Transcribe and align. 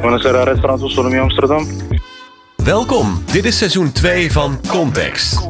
Buonasera, 0.00 0.42
restaurant 0.44 0.80
Autonomie 0.80 1.20
Amsterdam. 1.20 1.66
Welkom, 2.56 3.22
dit 3.32 3.44
is 3.44 3.58
seizoen 3.58 3.92
2 3.92 4.32
van 4.32 4.60
Context. 4.68 5.48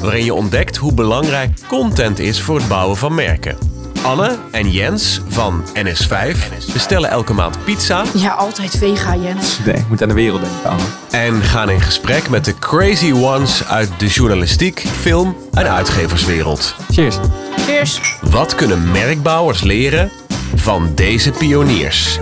Waarin 0.00 0.24
je 0.24 0.34
ontdekt 0.34 0.76
hoe 0.76 0.94
belangrijk 0.94 1.50
content 1.68 2.18
is 2.18 2.40
voor 2.40 2.56
het 2.56 2.68
bouwen 2.68 2.96
van 2.96 3.14
merken. 3.14 3.56
Anne 4.02 4.38
en 4.50 4.70
Jens 4.70 5.20
van 5.28 5.64
NS5 5.74 6.36
bestellen 6.72 7.10
elke 7.10 7.32
maand 7.32 7.64
pizza 7.64 8.04
Ja, 8.14 8.30
altijd 8.30 8.76
vega, 8.78 9.16
Jens. 9.16 9.58
Nee, 9.64 9.74
ik 9.74 9.88
moet 9.88 10.02
aan 10.02 10.08
de 10.08 10.14
wereld 10.14 10.40
denken, 10.40 10.70
Anne. 10.70 10.82
en 11.10 11.42
gaan 11.42 11.70
in 11.70 11.80
gesprek 11.80 12.28
met 12.28 12.44
de 12.44 12.58
crazy 12.58 13.12
ones 13.12 13.64
uit 13.68 13.90
de 13.98 14.06
journalistiek, 14.06 14.84
film 15.00 15.36
en 15.52 15.70
uitgeverswereld. 15.70 16.74
Cheers. 16.90 17.16
Cheers. 17.66 18.00
Wat 18.20 18.54
kunnen 18.54 18.90
merkbouwers 18.90 19.62
leren 19.62 20.10
van 20.54 20.92
deze 20.94 21.30
pioniers? 21.30 22.18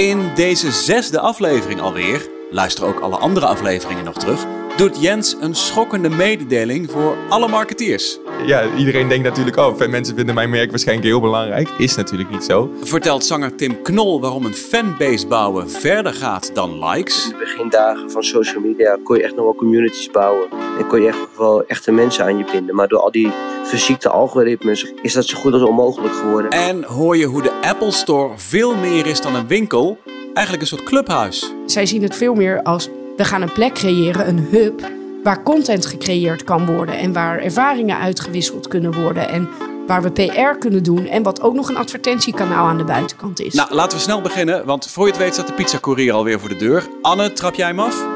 In 0.00 0.34
deze 0.34 0.72
zesde 0.72 1.20
aflevering 1.20 1.80
alweer, 1.80 2.28
luister 2.50 2.84
ook 2.84 3.00
alle 3.00 3.16
andere 3.16 3.46
afleveringen 3.46 4.04
nog 4.04 4.14
terug, 4.14 4.46
doet 4.76 5.00
Jens 5.00 5.36
een 5.40 5.54
schokkende 5.54 6.08
mededeling 6.08 6.90
voor 6.90 7.16
alle 7.28 7.48
marketeers. 7.48 8.18
Ja, 8.46 8.74
iedereen 8.76 9.08
denkt 9.08 9.24
natuurlijk, 9.24 9.56
oh, 9.56 9.76
veel 9.76 9.88
mensen 9.88 10.16
vinden 10.16 10.34
mijn 10.34 10.50
merk 10.50 10.70
waarschijnlijk 10.70 11.08
heel 11.08 11.20
belangrijk. 11.20 11.68
Is 11.78 11.96
natuurlijk 11.96 12.30
niet 12.30 12.44
zo. 12.44 12.70
Vertelt 12.82 13.24
zanger 13.24 13.54
Tim 13.54 13.82
Knol 13.82 14.20
waarom 14.20 14.44
een 14.44 14.54
fanbase 14.54 15.26
bouwen 15.26 15.70
verder 15.70 16.12
gaat 16.14 16.50
dan 16.54 16.84
likes. 16.84 17.28
de 17.28 17.36
begindagen 17.36 18.10
van 18.10 18.22
social 18.22 18.62
media 18.62 18.98
kon 19.02 19.16
je 19.16 19.22
echt 19.22 19.34
nog 19.34 19.44
wel 19.44 19.54
communities 19.54 20.10
bouwen. 20.10 20.48
En 20.78 20.86
kon 20.86 21.00
je 21.02 21.08
echt 21.08 21.18
wel 21.36 21.66
echte 21.66 21.92
mensen 21.92 22.24
aan 22.24 22.38
je 22.38 22.44
binden. 22.52 22.74
Maar 22.74 22.88
door 22.88 23.00
al 23.00 23.10
die 23.10 23.30
verziekte 23.64 24.08
algoritmes 24.08 24.92
is 25.02 25.12
dat 25.12 25.26
zo 25.26 25.38
goed 25.38 25.52
als 25.52 25.62
onmogelijk 25.62 26.14
geworden. 26.14 26.50
En 26.50 26.84
hoor 26.84 27.16
je 27.16 27.24
hoe 27.24 27.42
de 27.42 27.52
Apple 27.62 27.90
Store 27.90 28.32
veel 28.36 28.76
meer 28.76 29.06
is 29.06 29.20
dan 29.20 29.34
een 29.34 29.46
winkel, 29.46 29.98
eigenlijk 30.34 30.60
een 30.60 30.68
soort 30.68 30.82
clubhuis. 30.82 31.54
Zij 31.66 31.86
zien 31.86 32.02
het 32.02 32.16
veel 32.16 32.34
meer 32.34 32.62
als 32.62 32.88
we 33.20 33.26
gaan 33.26 33.42
een 33.42 33.52
plek 33.52 33.72
creëren, 33.72 34.28
een 34.28 34.38
hub, 34.50 34.90
waar 35.22 35.42
content 35.42 35.86
gecreëerd 35.86 36.44
kan 36.44 36.66
worden 36.66 36.98
en 36.98 37.12
waar 37.12 37.38
ervaringen 37.38 37.98
uitgewisseld 37.98 38.68
kunnen 38.68 39.02
worden 39.02 39.28
en 39.28 39.48
waar 39.86 40.02
we 40.02 40.10
PR 40.10 40.58
kunnen 40.58 40.82
doen 40.82 41.06
en 41.06 41.22
wat 41.22 41.40
ook 41.40 41.54
nog 41.54 41.68
een 41.68 41.76
advertentiekanaal 41.76 42.66
aan 42.66 42.78
de 42.78 42.84
buitenkant 42.84 43.40
is. 43.40 43.54
Nou, 43.54 43.74
laten 43.74 43.96
we 43.96 44.02
snel 44.02 44.20
beginnen, 44.20 44.66
want 44.66 44.90
voor 44.90 45.04
je 45.04 45.12
het 45.12 45.20
weet 45.20 45.32
staat 45.32 45.46
de 45.46 45.52
pizzacourier 45.52 46.12
alweer 46.12 46.40
voor 46.40 46.48
de 46.48 46.56
deur. 46.56 46.88
Anne, 47.02 47.32
trap 47.32 47.54
jij 47.54 47.66
hem 47.66 47.80
af? 47.80 48.06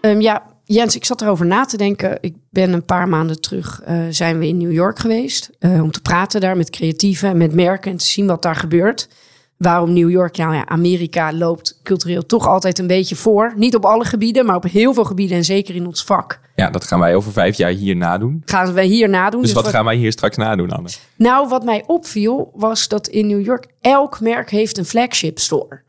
Ehm, 0.00 0.20
ja, 0.20 0.42
Jens, 0.64 0.96
ik 0.96 1.04
zat 1.04 1.22
erover 1.22 1.46
na 1.46 1.64
te 1.64 1.76
denken. 1.76 2.18
Ik 2.20 2.34
ben 2.50 2.72
een 2.72 2.84
paar 2.84 3.08
maanden 3.08 3.40
terug, 3.40 3.80
eh, 3.84 3.96
zijn 4.10 4.38
we 4.38 4.46
in 4.46 4.56
New 4.56 4.72
York 4.72 4.98
geweest. 4.98 5.50
eh, 5.58 5.82
om 5.82 5.90
te 5.90 6.00
praten 6.00 6.40
daar 6.40 6.56
met 6.56 6.70
creatieven 6.70 7.28
en 7.28 7.36
met 7.36 7.54
merken 7.54 7.90
en 7.90 7.96
te 7.96 8.06
zien 8.06 8.26
wat 8.26 8.42
daar 8.42 8.56
gebeurt. 8.56 9.08
Waarom 9.56 9.92
New 9.92 10.10
York, 10.10 10.36
nou 10.36 10.54
ja, 10.54 10.66
Amerika 10.66 11.32
loopt 11.32 11.80
cultureel 11.82 12.26
toch 12.26 12.46
altijd 12.46 12.78
een 12.78 12.86
beetje 12.86 13.16
voor. 13.16 13.52
Niet 13.56 13.74
op 13.74 13.84
alle 13.84 14.04
gebieden, 14.04 14.46
maar 14.46 14.56
op 14.56 14.64
heel 14.64 14.94
veel 14.94 15.04
gebieden 15.04 15.36
en 15.36 15.44
zeker 15.44 15.74
in 15.74 15.86
ons 15.86 16.04
vak. 16.04 16.40
Ja, 16.54 16.70
dat 16.70 16.84
gaan 16.84 16.98
wij 17.00 17.14
over 17.14 17.32
vijf 17.32 17.56
jaar 17.56 17.70
hier 17.70 17.96
nadoen. 17.96 18.42
Gaan 18.44 18.72
we 18.72 18.82
hier 18.82 19.08
nadoen. 19.08 19.42
Dus 19.42 19.52
wat 19.52 19.64
wat- 19.64 19.72
gaan 19.72 19.84
wij 19.84 19.96
hier 19.96 20.12
straks 20.12 20.36
nadoen, 20.36 20.70
Anne? 20.70 20.88
Nou, 21.16 21.48
wat 21.48 21.64
mij 21.64 21.84
opviel 21.86 22.50
was 22.54 22.88
dat 22.88 23.08
in 23.08 23.26
New 23.26 23.44
York 23.44 23.66
elk 23.80 24.20
merk 24.20 24.50
heeft 24.50 24.78
een 24.78 24.84
flagship 24.84 25.38
store. 25.38 25.82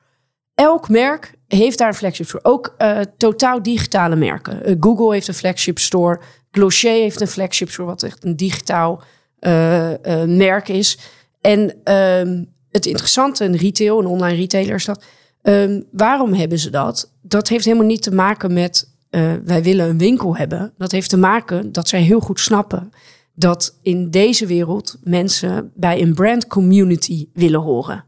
Elk 0.53 0.89
merk 0.89 1.33
heeft 1.47 1.77
daar 1.77 1.87
een 1.87 1.93
flagship 1.93 2.27
store. 2.27 2.43
Ook 2.45 2.73
eh, 2.77 2.99
totaal 3.17 3.61
digitale 3.63 4.15
merken. 4.15 4.65
Eh, 4.65 4.75
Google 4.79 5.13
heeft 5.13 5.27
een 5.27 5.33
flagship 5.33 5.79
store. 5.79 6.19
Glossier 6.51 6.91
heeft 6.91 7.21
een 7.21 7.27
flagship 7.27 7.69
store, 7.69 7.87
wat 7.89 8.03
echt 8.03 8.23
een 8.25 8.35
digitaal 8.35 9.01
eh, 9.39 9.91
merk 10.25 10.67
is. 10.67 10.97
En 11.41 11.75
ehm, 11.83 12.43
het 12.75 12.85
interessante 12.85 13.43
in 13.43 13.55
retail, 13.55 13.99
en 13.99 14.05
online 14.05 14.37
retailer 14.37 14.75
is 14.75 14.85
dat. 14.85 15.03
ehm, 15.41 15.81
waarom 15.91 16.33
hebben 16.33 16.59
ze 16.59 16.69
dat? 16.69 17.11
Dat 17.21 17.47
heeft 17.47 17.65
helemaal 17.65 17.85
niet 17.85 18.01
te 18.01 18.11
maken 18.13 18.53
met 18.53 18.93
eh, 19.09 19.33
wij 19.43 19.63
willen 19.63 19.89
een 19.89 19.97
winkel 19.97 20.37
hebben. 20.37 20.73
Dat 20.77 20.91
heeft 20.91 21.09
te 21.09 21.17
maken 21.17 21.71
dat 21.71 21.87
zij 21.87 22.01
heel 22.01 22.19
goed 22.19 22.39
snappen 22.39 22.91
dat 23.35 23.79
in 23.81 24.09
deze 24.09 24.45
wereld 24.45 24.97
mensen 25.03 25.71
bij 25.75 26.01
een 26.01 26.13
brand 26.13 26.47
community 26.47 27.27
willen 27.33 27.61
horen. 27.61 28.05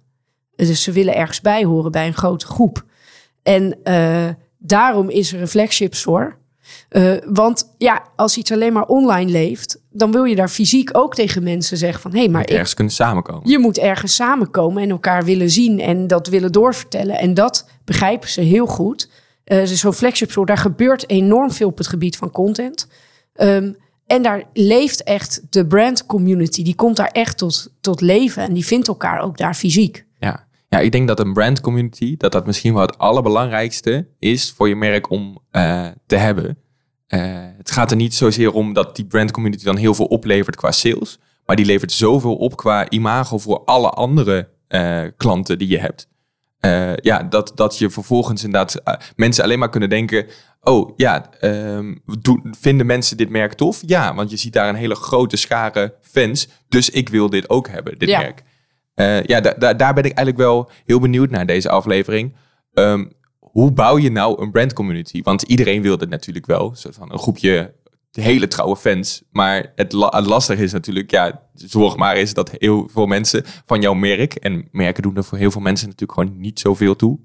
Dus 0.55 0.83
ze 0.83 0.91
willen 0.91 1.15
ergens 1.15 1.41
bij 1.41 1.63
horen 1.65 1.91
bij 1.91 2.07
een 2.07 2.13
grote 2.13 2.45
groep. 2.45 2.85
En 3.43 3.83
eh, 3.83 4.29
daarom 4.57 5.09
is 5.09 5.33
er 5.33 5.41
een 5.41 5.47
flagship 5.47 5.95
store. 5.95 6.35
Eh, 6.89 7.13
want 7.25 7.73
ja, 7.77 8.03
als 8.15 8.37
iets 8.37 8.51
alleen 8.51 8.73
maar 8.73 8.85
online 8.85 9.31
leeft, 9.31 9.79
dan 9.89 10.11
wil 10.11 10.23
je 10.23 10.35
daar 10.35 10.49
fysiek 10.49 10.89
ook 10.97 11.15
tegen 11.15 11.43
mensen 11.43 11.77
zeggen 11.77 12.01
van 12.01 12.11
hé, 12.11 12.19
hey, 12.19 12.29
maar 12.29 12.41
ik, 12.41 12.49
Ergens 12.49 12.73
kunnen 12.73 12.93
samenkomen. 12.93 13.49
je 13.49 13.59
moet 13.59 13.77
ergens 13.77 14.15
samenkomen 14.15 14.83
en 14.83 14.89
elkaar 14.89 15.23
willen 15.23 15.49
zien 15.49 15.79
en 15.79 16.07
dat 16.07 16.27
willen 16.27 16.51
doorvertellen. 16.51 17.17
En 17.17 17.33
dat 17.33 17.69
begrijpen 17.85 18.29
ze 18.29 18.41
heel 18.41 18.65
goed. 18.65 19.09
Dus 19.43 19.79
zo'n 19.79 19.93
flagship 19.93 20.31
store, 20.31 20.45
daar 20.45 20.57
gebeurt 20.57 21.09
enorm 21.09 21.51
veel 21.51 21.67
op 21.67 21.77
het 21.77 21.87
gebied 21.87 22.17
van 22.17 22.31
content. 22.31 22.87
Ehm, 23.33 23.71
en 24.07 24.21
daar 24.21 24.43
leeft 24.53 25.03
echt 25.03 25.41
de 25.49 25.67
brand 25.67 26.05
community. 26.05 26.63
Die 26.63 26.75
komt 26.75 26.95
daar 26.95 27.11
echt 27.11 27.37
tot, 27.37 27.71
tot 27.81 28.01
leven 28.01 28.43
en 28.43 28.53
die 28.53 28.65
vindt 28.65 28.87
elkaar 28.87 29.21
ook 29.21 29.37
daar 29.37 29.55
fysiek. 29.55 30.05
Ja. 30.77 30.83
ja, 30.83 30.85
ik 30.85 30.91
denk 30.91 31.07
dat 31.07 31.19
een 31.19 31.33
brand 31.33 31.61
community, 31.61 32.17
dat 32.17 32.31
dat 32.31 32.45
misschien 32.45 32.73
wel 32.73 32.81
het 32.81 32.97
allerbelangrijkste 32.97 34.07
is 34.19 34.53
voor 34.55 34.67
je 34.67 34.75
merk 34.75 35.09
om 35.09 35.39
eh, 35.51 35.85
te 36.05 36.15
hebben. 36.15 36.57
Eh, 37.07 37.19
het 37.57 37.71
gaat 37.71 37.91
er 37.91 37.97
niet 37.97 38.13
zozeer 38.15 38.51
om 38.51 38.73
dat 38.73 38.95
die 38.95 39.05
brand 39.05 39.31
community 39.31 39.63
dan 39.63 39.77
heel 39.77 39.93
veel 39.93 40.05
oplevert 40.05 40.55
qua 40.55 40.71
sales. 40.71 41.19
Maar 41.45 41.55
die 41.55 41.65
levert 41.65 41.91
zoveel 41.91 42.35
op 42.35 42.57
qua 42.57 42.89
imago 42.89 43.37
voor 43.37 43.63
alle 43.65 43.89
andere 43.89 44.49
eh, 44.67 45.03
klanten 45.17 45.57
die 45.57 45.67
je 45.67 45.79
hebt. 45.79 46.07
Ja, 47.01 47.23
dat, 47.23 47.51
dat 47.55 47.77
je 47.77 47.89
vervolgens 47.89 48.43
inderdaad 48.43 48.81
mensen 49.15 49.43
alleen 49.43 49.59
maar 49.59 49.69
kunnen 49.69 49.89
denken... 49.89 50.25
oh 50.61 50.93
ja, 50.95 51.29
ehm, 51.39 51.95
vinden 52.51 52.85
mensen 52.85 53.17
dit 53.17 53.29
merk 53.29 53.53
tof? 53.53 53.83
Ja, 53.85 54.15
want 54.15 54.29
je 54.29 54.37
ziet 54.37 54.53
daar 54.53 54.69
een 54.69 54.75
hele 54.75 54.95
grote 54.95 55.37
schare 55.37 55.95
fans. 56.01 56.47
Dus 56.69 56.89
ik 56.89 57.09
wil 57.09 57.29
dit 57.29 57.49
ook 57.49 57.67
hebben, 57.67 57.97
dit 57.97 58.09
Ja. 58.09 58.19
merk. 58.19 58.43
Eh, 58.97 59.23
ja, 59.23 59.39
da- 59.41 59.53
da- 59.57 59.73
daar 59.73 59.93
ben 59.93 60.03
ik 60.03 60.11
eigenlijk 60.17 60.37
wel 60.47 60.69
heel 60.85 60.99
benieuwd 60.99 61.29
naar 61.29 61.45
deze 61.45 61.69
aflevering. 61.69 62.33
Ehm, 62.73 63.05
hoe 63.39 63.71
bouw 63.71 63.97
je 63.97 64.11
nou 64.11 64.41
een 64.41 64.51
brand 64.51 64.73
community? 64.73 65.21
Want 65.23 65.41
iedereen 65.41 65.81
wil 65.81 65.97
dit 65.97 66.09
natuurlijk 66.09 66.45
wel. 66.45 66.75
Een 66.83 66.93
van 66.93 67.11
een 67.11 67.19
groepje 67.19 67.73
hele 68.11 68.47
trouwe 68.47 68.75
fans. 68.77 69.23
Maar 69.31 69.71
het, 69.75 69.91
la- 69.91 70.13
het 70.15 70.25
lastige 70.25 70.63
is 70.63 70.71
natuurlijk, 70.71 71.11
ja, 71.11 71.41
zorg 71.53 71.95
maar 71.95 72.15
eens 72.15 72.33
dat 72.33 72.51
heel 72.57 72.89
veel 72.91 73.05
mensen 73.05 73.43
van 73.65 73.81
jouw 73.81 73.93
merk, 73.93 74.33
en 74.35 74.67
merken 74.71 75.03
doen 75.03 75.15
er 75.15 75.23
voor 75.23 75.37
heel 75.37 75.51
veel 75.51 75.61
mensen 75.61 75.89
natuurlijk 75.89 76.19
gewoon 76.19 76.39
niet 76.39 76.59
zoveel 76.59 76.95
toe. 76.95 77.19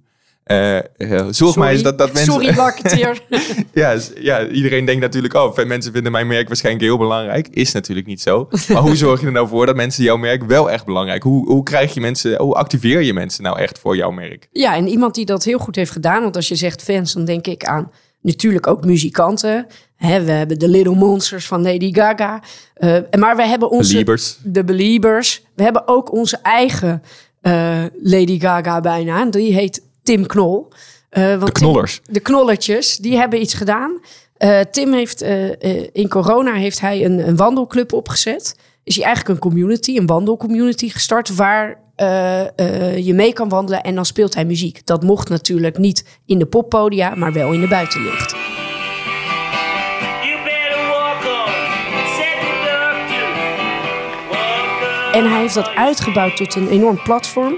Eh, 0.44 0.78
eh, 0.78 1.26
zorg 1.30 1.56
maar 1.56 1.70
eens 1.70 1.82
dat, 1.82 1.98
dat 1.98 2.12
mensen. 2.12 2.32
Sorry, 2.32 2.54
marketeer. 2.54 3.20
ja, 3.72 3.98
ja, 4.20 4.47
iedereen 4.47 4.84
denkt 4.84 5.00
natuurlijk, 5.00 5.34
oh, 5.34 5.56
mensen 5.56 5.92
vinden 5.92 6.12
mijn 6.12 6.26
merk 6.26 6.48
waarschijnlijk 6.48 6.84
heel 6.84 6.98
belangrijk. 6.98 7.48
Is 7.50 7.72
natuurlijk 7.72 8.06
niet 8.06 8.20
zo. 8.20 8.48
Maar 8.69 8.82
hoe 8.82 8.97
zorg 8.97 9.20
je 9.20 9.26
er 9.26 9.32
nou 9.32 9.48
voor 9.48 9.66
dat 9.66 9.76
mensen 9.76 10.04
jouw 10.04 10.16
merk 10.16 10.44
wel 10.44 10.70
echt 10.70 10.84
belangrijk? 10.84 11.22
Hoe, 11.22 11.47
hoe 11.47 11.62
krijg 11.62 11.94
je 11.94 12.00
mensen, 12.00 12.41
hoe 12.41 12.54
activeer 12.54 13.03
je 13.03 13.12
mensen 13.12 13.42
nou 13.42 13.58
echt 13.58 13.78
voor 13.78 13.97
jouw 13.97 14.10
merk? 14.10 14.48
Ja, 14.53 14.75
en 14.76 14.88
iemand 14.88 15.14
die 15.14 15.25
dat 15.25 15.44
heel 15.44 15.58
goed 15.58 15.76
heeft 15.76 15.91
gedaan. 15.91 16.22
Want 16.22 16.36
als 16.36 16.48
je 16.48 16.56
zegt 16.56 16.82
fans, 16.82 17.12
dan 17.12 17.24
denk 17.24 17.47
ik 17.47 17.64
aan 17.64 17.91
natuurlijk 18.20 18.66
ook 18.66 18.84
muzikanten. 18.84 19.66
We 19.98 20.06
hebben 20.06 20.59
de 20.59 20.69
Little 20.69 20.94
Monsters 20.94 21.47
van 21.47 21.62
Lady 21.62 21.92
Gaga. 21.94 22.42
Eh, 22.74 22.97
maar 23.19 23.36
we 23.36 23.47
hebben 23.47 23.70
onze... 23.70 23.91
Beliebers. 23.91 24.38
De 24.44 24.64
Beliebers. 24.64 25.42
We 25.54 25.62
hebben 25.62 25.88
ook 25.88 26.12
onze 26.12 26.38
eigen 26.42 27.03
Lady 28.03 28.41
Gaga 28.41 28.80
bijna. 28.80 29.20
En 29.20 29.30
Die 29.30 29.54
heet 29.54 29.82
Tim 30.02 30.26
Knol. 30.26 30.68
Eh, 31.10 31.28
want 31.28 31.46
De 31.46 31.52
knollers. 31.52 32.00
Tim- 32.02 32.14
de 32.14 32.20
knollertjes, 32.20 32.96
die 32.96 33.16
hebben 33.16 33.40
iets 33.40 33.54
gedaan. 33.54 34.00
Eh, 34.36 34.60
Tim 34.60 34.92
heeft 34.92 35.22
eh, 35.22 35.86
in 35.92 36.08
corona 36.08 36.52
heeft 36.54 36.80
hij 36.80 37.04
een, 37.04 37.28
een 37.28 37.36
wandelclub 37.36 37.92
opgezet. 37.92 38.56
Is 38.84 38.96
hij 38.96 39.04
eigenlijk 39.04 39.34
een 39.34 39.50
community, 39.50 39.96
een 39.96 40.06
wandelcommunity 40.06 40.88
gestart... 40.88 41.34
waar 41.34 41.80
eh, 41.96 42.58
eh, 42.58 43.06
je 43.06 43.14
mee 43.14 43.32
kan 43.32 43.48
wandelen 43.48 43.82
en 43.82 43.94
dan 43.94 44.04
speelt 44.04 44.34
hij 44.34 44.44
muziek. 44.44 44.86
Dat 44.86 45.03
mocht 45.03 45.28
natuurlijk 45.28 45.78
niet 45.78 46.04
in 46.27 46.38
de 46.38 46.47
poppodia, 46.47 47.15
maar 47.15 47.32
wel 47.32 47.53
in 47.53 47.60
de 47.60 47.68
buitenlucht. 47.68 48.34
En 55.12 55.30
hij 55.30 55.41
heeft 55.41 55.54
dat 55.54 55.68
uitgebouwd 55.74 56.36
tot 56.36 56.54
een 56.54 56.68
enorm 56.68 57.03
platform. 57.03 57.54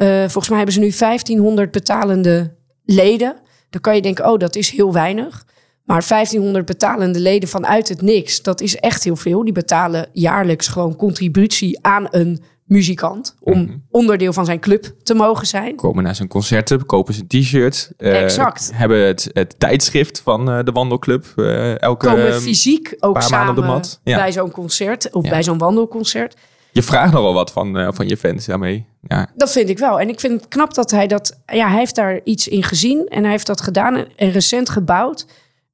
Eh, 0.00 0.18
volgens 0.18 0.48
mij 0.48 0.56
hebben 0.56 0.74
ze 0.74 0.80
nu 0.80 0.90
1500 0.90 1.70
betalende 1.70 2.54
leden. 2.84 3.36
Dan 3.70 3.80
kan 3.80 3.94
je 3.94 4.02
denken, 4.02 4.30
oh, 4.30 4.38
dat 4.38 4.56
is 4.56 4.70
heel 4.70 4.92
weinig. 4.92 5.44
Maar 5.84 6.04
1500 6.08 6.66
betalende 6.66 7.20
leden 7.20 7.48
vanuit 7.48 7.88
het 7.88 8.02
niks, 8.02 8.42
dat 8.42 8.60
is 8.60 8.76
echt 8.76 9.04
heel 9.04 9.16
veel. 9.16 9.44
Die 9.44 9.52
betalen 9.52 10.06
jaarlijks 10.12 10.68
gewoon 10.68 10.96
contributie 10.96 11.78
aan 11.82 12.06
een 12.10 12.42
muzikant. 12.64 13.34
Om 13.40 13.84
onderdeel 13.90 14.32
van 14.32 14.44
zijn 14.44 14.60
club 14.60 14.92
te 15.02 15.14
mogen 15.14 15.46
zijn. 15.46 15.76
Komen 15.76 16.02
naar 16.04 16.14
zijn 16.14 16.28
concerten, 16.28 16.86
kopen 16.86 17.14
zijn 17.14 17.26
t-shirt. 17.26 17.90
eh, 17.96 18.22
Exact. 18.22 18.70
Hebben 18.74 19.06
het, 19.06 19.30
het 19.32 19.54
tijdschrift 19.58 20.20
van 20.20 20.50
eh, 20.50 20.64
de 20.64 20.72
wandelclub. 20.72 21.24
eh, 21.36 21.80
elke 21.82 22.06
Komen 22.06 22.30
ehm, 22.32 22.40
fysiek 22.40 22.96
ook 22.98 23.22
samen 23.22 23.48
op 23.50 23.56
de 23.56 23.62
mat. 23.68 24.00
Ja. 24.04 24.16
bij 24.16 24.32
zo'n 24.32 24.50
concert 24.50 25.12
of 25.12 25.24
Ja. 25.24 25.30
bij 25.30 25.42
zo'n 25.42 25.58
wandelconcert. 25.58 26.36
Je 26.72 26.82
vraagt 26.82 27.12
nogal 27.12 27.34
wat 27.34 27.52
van, 27.52 27.78
eh, 27.78 27.88
van 27.90 28.08
je 28.08 28.16
fans 28.16 28.46
daarmee. 28.46 28.86
Ja. 29.08 29.30
Dat 29.34 29.52
vind 29.52 29.68
ik 29.68 29.78
wel. 29.78 30.00
En 30.00 30.08
ik 30.08 30.20
vind 30.20 30.40
het 30.40 30.48
knap 30.48 30.74
dat 30.74 30.90
hij 30.90 31.06
dat... 31.06 31.40
Ja, 31.46 31.68
hij 31.68 31.78
heeft 31.78 31.94
daar 31.94 32.20
iets 32.24 32.48
in 32.48 32.62
gezien 32.62 33.06
en 33.08 33.22
hij 33.22 33.30
heeft 33.30 33.46
dat 33.46 33.60
gedaan 33.60 33.96
en, 33.96 34.08
en 34.16 34.30
recent 34.30 34.70
gebouwd. 34.70 35.26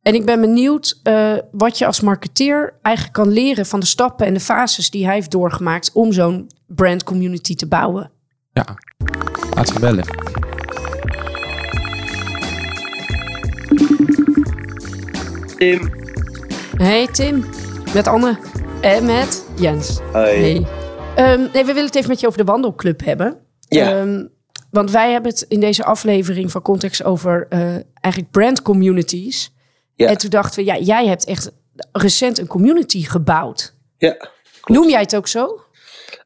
En 0.02 0.14
ik 0.14 0.24
ben 0.24 0.40
benieuwd 0.40 1.00
eh, 1.02 1.32
wat 1.52 1.78
je 1.78 1.86
als 1.86 2.00
marketeer 2.00 2.74
eigenlijk 2.82 3.16
kan 3.16 3.28
leren 3.28 3.66
van 3.66 3.80
de 3.80 3.86
stappen 3.86 4.26
en 4.26 4.34
de 4.34 4.40
fases 4.40 4.90
die 4.90 5.04
hij 5.04 5.14
heeft 5.14 5.30
doorgemaakt 5.30 5.90
om 5.92 6.12
zo'n 6.12 6.50
brand 6.66 7.04
community 7.04 7.54
te 7.54 7.66
bouwen. 7.66 8.10
ja. 8.52 8.64
Laat 9.54 9.68
ze 9.68 9.80
bellen. 9.80 10.04
Tim. 15.56 15.90
Hey 16.76 17.06
Tim, 17.06 17.44
met 17.94 18.06
Anne 18.06 18.38
en 18.80 19.04
met 19.04 19.46
Jens. 19.54 20.00
Hoi. 20.12 20.40
Hey. 20.40 20.85
Ehm, 21.16 21.40
nee, 21.40 21.64
we 21.64 21.64
willen 21.64 21.84
het 21.84 21.94
even 21.94 22.08
met 22.08 22.20
je 22.20 22.26
over 22.26 22.38
de 22.38 22.44
wandelclub 22.44 23.04
hebben. 23.04 23.38
Ja. 23.68 23.90
Ehm, 24.00 24.26
want 24.70 24.90
wij 24.90 25.12
hebben 25.12 25.30
het 25.30 25.44
in 25.48 25.60
deze 25.60 25.84
aflevering 25.84 26.50
van 26.50 26.62
Context 26.62 27.02
over 27.04 27.46
eh, 27.48 27.60
eigenlijk 28.00 28.30
brand 28.30 28.62
communities. 28.62 29.52
Ja. 29.94 30.08
En 30.08 30.16
toen 30.18 30.30
dachten 30.30 30.58
we, 30.58 30.64
ja, 30.70 30.78
jij 30.78 31.06
hebt 31.06 31.24
echt 31.24 31.50
recent 31.92 32.38
een 32.38 32.46
community 32.46 33.02
gebouwd. 33.04 33.74
Ja. 33.98 34.30
Noem 34.64 34.88
jij 34.88 35.00
het 35.00 35.16
ook 35.16 35.26
zo? 35.28 35.60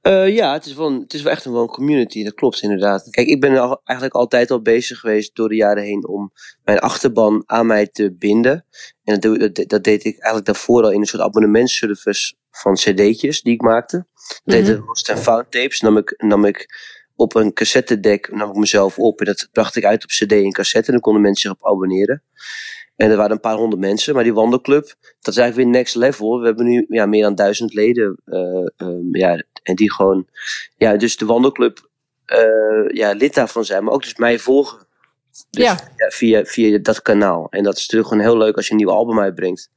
Eh, 0.02 0.34
ja, 0.34 0.52
het 0.52 0.66
is, 0.66 0.74
wel 0.74 0.86
een- 0.86 1.00
het 1.00 1.14
is 1.14 1.22
wel 1.22 1.32
echt 1.32 1.44
een, 1.44 1.52
wel 1.52 1.62
een 1.62 1.68
community, 1.68 2.24
dat 2.24 2.34
klopt 2.34 2.62
inderdaad. 2.62 3.10
Kijk, 3.10 3.26
ik 3.26 3.40
ben 3.40 3.58
al, 3.58 3.80
eigenlijk 3.84 4.18
altijd 4.18 4.50
al 4.50 4.62
bezig 4.62 4.98
geweest 4.98 5.34
door 5.34 5.48
de 5.48 5.54
jaren 5.54 5.82
heen 5.82 6.08
om 6.08 6.32
mijn 6.64 6.78
achterban 6.78 7.42
aan 7.46 7.66
mij 7.66 7.86
te 7.86 8.12
binden. 8.18 8.64
En 9.04 9.20
dat, 9.20 9.54
dat, 9.54 9.68
dat 9.68 9.84
deed 9.84 10.04
ik 10.04 10.14
eigenlijk 10.14 10.46
daarvoor 10.46 10.82
al 10.82 10.90
in 10.90 11.00
een 11.00 11.06
soort 11.06 11.22
abonnementservice 11.22 12.34
van 12.50 12.74
cd'tjes 12.74 13.42
die 13.42 13.54
ik 13.54 13.60
maakte. 13.62 14.06
Dat 14.44 14.54
heette 14.54 14.82
Lost 14.86 15.10
and 15.10 15.18
Found 15.20 15.50
tapes. 15.50 15.80
Nam 15.80 15.96
ik, 15.96 16.14
nam 16.16 16.44
ik 16.44 16.68
op 17.16 17.34
een 17.34 17.52
cassettedek 17.52 18.32
nam 18.32 18.50
ik 18.50 18.56
mezelf 18.56 18.98
op 18.98 19.20
en 19.20 19.26
dat 19.26 19.48
bracht 19.52 19.76
ik 19.76 19.84
uit 19.84 20.02
op 20.02 20.08
cd 20.08 20.32
en 20.32 20.52
cassette. 20.52 20.86
En 20.86 20.92
dan 20.92 21.02
konden 21.02 21.22
mensen 21.22 21.50
zich 21.50 21.58
op 21.60 21.66
abonneren. 21.72 22.22
En 22.96 23.10
er 23.10 23.16
waren 23.16 23.32
een 23.32 23.40
paar 23.40 23.56
honderd 23.56 23.80
mensen, 23.82 24.14
maar 24.14 24.22
die 24.22 24.34
wandelclub, 24.34 24.82
dat 25.20 25.34
is 25.34 25.36
eigenlijk 25.40 25.56
weer 25.56 25.66
next 25.66 25.94
level. 25.94 26.40
We 26.40 26.46
hebben 26.46 26.66
nu 26.66 26.84
ja, 26.88 27.06
meer 27.06 27.22
dan 27.22 27.34
duizend 27.34 27.74
leden. 27.74 28.16
eh, 28.24 28.66
ehm, 28.76 29.16
ja, 29.16 29.42
en 29.62 29.74
die 29.74 29.92
gewoon, 29.92 30.26
ja, 30.76 30.96
dus 30.96 31.16
de 31.16 31.24
wandelclub, 31.24 31.88
eh, 32.24 32.88
ja, 32.88 33.12
lid 33.12 33.34
daarvan 33.34 33.64
zijn, 33.64 33.84
maar 33.84 33.92
ook 33.94 34.02
dus 34.02 34.16
mij 34.16 34.38
volgen. 34.38 34.86
Dus, 35.50 35.64
Ja. 35.64 35.78
via, 35.96 36.44
via 36.44 36.78
dat 36.78 37.02
kanaal. 37.02 37.46
En 37.50 37.62
dat 37.62 37.76
is 37.76 37.80
natuurlijk 37.80 38.08
gewoon 38.10 38.24
heel 38.24 38.36
leuk 38.46 38.56
als 38.56 38.66
je 38.66 38.70
een 38.72 38.78
nieuw 38.78 38.90
album 38.90 39.20
uitbrengt. 39.20 39.70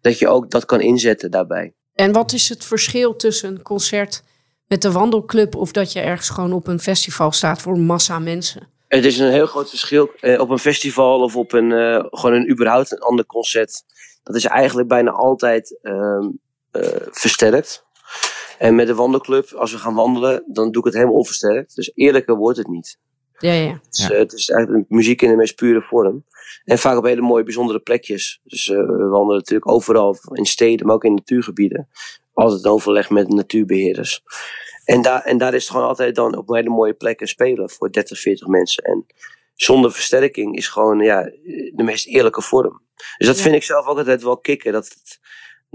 Dat 0.00 0.18
je 0.18 0.28
ook 0.28 0.50
dat 0.50 0.64
kan 0.64 0.80
inzetten 0.80 1.30
daarbij. 1.30 1.74
En 1.94 2.12
wat 2.12 2.32
is 2.32 2.48
het 2.48 2.64
verschil 2.64 3.16
tussen 3.16 3.48
een 3.48 3.62
concert 3.62 4.22
met 4.66 4.82
de 4.82 4.92
wandelclub 4.92 5.54
of 5.54 5.72
dat 5.72 5.92
je 5.92 6.00
ergens 6.00 6.28
gewoon 6.28 6.52
op 6.52 6.66
een 6.66 6.80
festival 6.80 7.32
staat 7.32 7.62
voor 7.62 7.78
massa 7.78 8.18
mensen? 8.18 8.68
Het 8.88 9.04
is 9.04 9.18
een 9.18 9.30
heel 9.30 9.46
groot 9.46 9.68
verschil 9.68 10.10
eh, 10.20 10.40
op 10.40 10.50
een 10.50 10.58
festival 10.58 11.20
of 11.20 11.36
op 11.36 11.52
een, 11.52 11.72
eh, 11.72 12.04
gewoon 12.10 12.34
een 12.34 12.50
überhaupt 12.50 12.92
een 12.92 12.98
ander 12.98 13.26
concert. 13.26 13.82
Dat 14.22 14.36
is 14.36 14.44
eigenlijk 14.44 14.88
bijna 14.88 15.10
altijd 15.10 15.78
ehm, 15.82 16.28
eh, 16.70 17.06
versterkt. 17.10 17.84
En 18.58 18.74
met 18.74 18.86
de 18.86 18.94
wandelclub, 18.94 19.52
als 19.52 19.72
we 19.72 19.78
gaan 19.78 19.94
wandelen, 19.94 20.44
dan 20.46 20.70
doe 20.70 20.80
ik 20.80 20.84
het 20.84 20.94
helemaal 20.94 21.16
onversterkt. 21.16 21.74
Dus 21.74 21.90
eerlijker 21.94 22.36
wordt 22.36 22.58
het 22.58 22.68
niet. 22.68 22.98
Ja, 23.38 23.52
ja. 23.52 23.80
Dus, 23.90 24.10
eh, 24.10 24.18
het 24.18 24.32
is 24.32 24.48
eigenlijk 24.50 24.84
muziek 24.88 25.22
in 25.22 25.28
de 25.28 25.36
meest 25.36 25.54
pure 25.54 25.82
vorm. 25.82 26.24
En 26.64 26.78
vaak 26.78 26.96
op 26.96 27.04
hele 27.04 27.20
mooie, 27.20 27.42
bijzondere 27.44 27.78
plekjes. 27.80 28.40
Dus 28.44 28.68
eh, 28.68 28.76
we 28.76 29.04
wandelen 29.06 29.36
natuurlijk 29.36 29.70
overal 29.70 30.16
in 30.32 30.44
steden, 30.46 30.86
maar 30.86 30.94
ook 30.94 31.04
in 31.04 31.14
natuurgebieden. 31.14 31.88
Altijd 32.32 32.64
overleg 32.66 33.10
met 33.10 33.28
natuurbeheerders. 33.28 34.22
En 34.84 35.02
daar, 35.02 35.22
en 35.22 35.38
daar 35.38 35.54
is 35.54 35.62
het 35.62 35.70
gewoon 35.72 35.86
altijd 35.88 36.14
dan 36.14 36.36
op 36.36 36.48
hele 36.48 36.68
mooie 36.68 36.92
plekken 36.94 37.28
spelen 37.28 37.70
voor 37.70 37.92
30, 37.92 38.20
40 38.20 38.46
mensen. 38.46 38.84
En 38.84 39.06
zonder 39.54 39.92
versterking 39.92 40.56
is 40.56 40.68
gewoon 40.68 40.98
ja, 40.98 41.22
de 41.74 41.82
meest 41.82 42.06
eerlijke 42.06 42.42
vorm. 42.42 42.82
Dus 43.18 43.26
dat 43.26 43.36
Ja. 43.36 43.42
vind 43.42 43.54
ik 43.54 43.62
zelf 43.62 43.86
ook 43.86 43.98
altijd 43.98 44.22
wel 44.22 44.38
kicken. 44.38 44.72
Dat 44.72 44.84
het, 44.88 45.18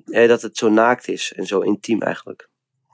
eh, 0.06 0.28
dat 0.28 0.42
het 0.42 0.58
zo 0.58 0.70
naakt 0.70 1.08
is 1.08 1.34
en 1.36 1.46
zo 1.46 1.60
intiem 1.60 2.02
eigenlijk. 2.02 2.49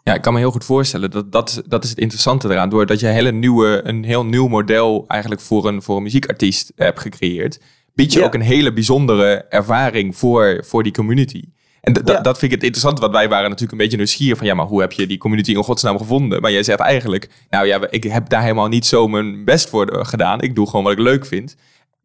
Ja, 0.09 0.13
ik 0.13 0.21
kan 0.21 0.33
me 0.33 0.39
heel 0.39 0.51
goed 0.51 0.65
voorstellen. 0.65 1.11
Dat, 1.11 1.31
dat, 1.31 1.61
dat 1.67 1.83
is 1.83 1.89
het 1.89 1.99
interessante 1.99 2.49
eraan. 2.49 2.69
Doordat 2.69 2.99
je 2.99 3.07
een, 3.07 3.13
hele 3.13 3.31
nieuwe, 3.31 3.81
een 3.83 4.03
heel 4.03 4.25
nieuw 4.25 4.47
model 4.47 5.05
eigenlijk 5.07 5.41
voor 5.41 5.67
een, 5.67 5.81
voor 5.81 5.97
een 5.97 6.03
muziekartiest 6.03 6.71
hebt 6.75 6.99
gecreëerd, 6.99 7.59
bied 7.93 8.13
je 8.13 8.19
Ja. 8.19 8.25
ook 8.25 8.33
een 8.33 8.41
hele 8.41 8.73
bijzondere 8.73 9.45
ervaring 9.49 10.17
voor, 10.17 10.63
voor 10.67 10.83
die 10.83 10.91
community. 10.91 11.43
En 11.81 12.01
Ja. 12.05 12.21
dat 12.21 12.37
vind 12.37 12.51
ik 12.51 12.57
het 12.57 12.63
interessant, 12.63 12.99
want 12.99 13.11
wij 13.13 13.29
waren 13.29 13.43
natuurlijk 13.43 13.71
een 13.71 13.77
beetje 13.77 13.97
nieuwsgierig 13.97 14.37
van, 14.37 14.47
ja, 14.47 14.53
maar 14.53 14.65
hoe 14.65 14.81
heb 14.81 14.91
je 14.91 15.07
die 15.07 15.17
community 15.17 15.51
in 15.51 15.63
godsnaam 15.63 15.97
gevonden? 15.97 16.41
Maar 16.41 16.51
jij 16.51 16.63
zegt 16.63 16.79
eigenlijk, 16.79 17.29
nou 17.49 17.67
ja, 17.67 17.87
ik 17.89 18.03
heb 18.03 18.29
daar 18.29 18.41
helemaal 18.41 18.67
niet 18.67 18.85
zo 18.85 19.07
mijn 19.07 19.45
best 19.45 19.69
voor 19.69 19.87
eh, 19.87 20.05
gedaan. 20.05 20.41
Ik 20.41 20.55
doe 20.55 20.67
gewoon 20.69 20.83
wat 20.83 20.93
ik 20.93 20.99
leuk 20.99 21.25
vind. 21.25 21.55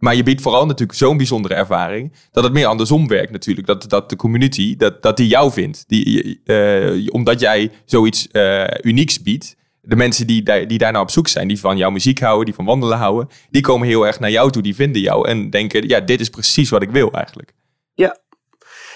Maar 0.00 0.16
je 0.16 0.22
biedt 0.22 0.42
vooral 0.42 0.66
natuurlijk 0.66 0.98
zo'n 0.98 1.16
bijzondere 1.16 1.54
ervaring. 1.54 2.12
Dat 2.32 2.44
het 2.44 2.52
meer 2.52 2.66
andersom 2.66 3.08
werkt 3.08 3.32
natuurlijk. 3.32 3.66
Dat, 3.66 3.88
dat 3.88 4.10
de 4.10 4.16
community, 4.16 4.76
dat, 4.76 5.02
dat 5.02 5.16
die 5.16 5.28
jou 5.28 5.52
vindt. 5.52 5.84
Die, 5.86 6.40
eh, 6.44 7.06
omdat 7.12 7.40
jij 7.40 7.70
zoiets 7.84 8.28
eh, 8.28 8.64
unieks 8.82 9.22
biedt. 9.22 9.56
De 9.82 9.96
mensen 9.96 10.26
die, 10.26 10.66
die 10.66 10.78
daar 10.78 10.92
nou 10.92 11.04
op 11.04 11.10
zoek 11.10 11.28
zijn. 11.28 11.48
Die 11.48 11.60
van 11.60 11.76
jouw 11.76 11.90
muziek 11.90 12.20
houden, 12.20 12.44
die 12.44 12.54
van 12.54 12.64
wandelen 12.64 12.98
houden. 12.98 13.28
Die 13.50 13.62
komen 13.62 13.88
heel 13.88 14.06
erg 14.06 14.20
naar 14.20 14.30
jou 14.30 14.50
toe. 14.50 14.62
Die 14.62 14.74
vinden 14.74 15.02
jou 15.02 15.28
en 15.28 15.50
denken, 15.50 15.88
ja, 15.88 16.00
dit 16.00 16.20
is 16.20 16.28
precies 16.28 16.70
wat 16.70 16.82
ik 16.82 16.90
wil 16.90 17.12
eigenlijk. 17.12 17.52
Ja, 17.94 18.18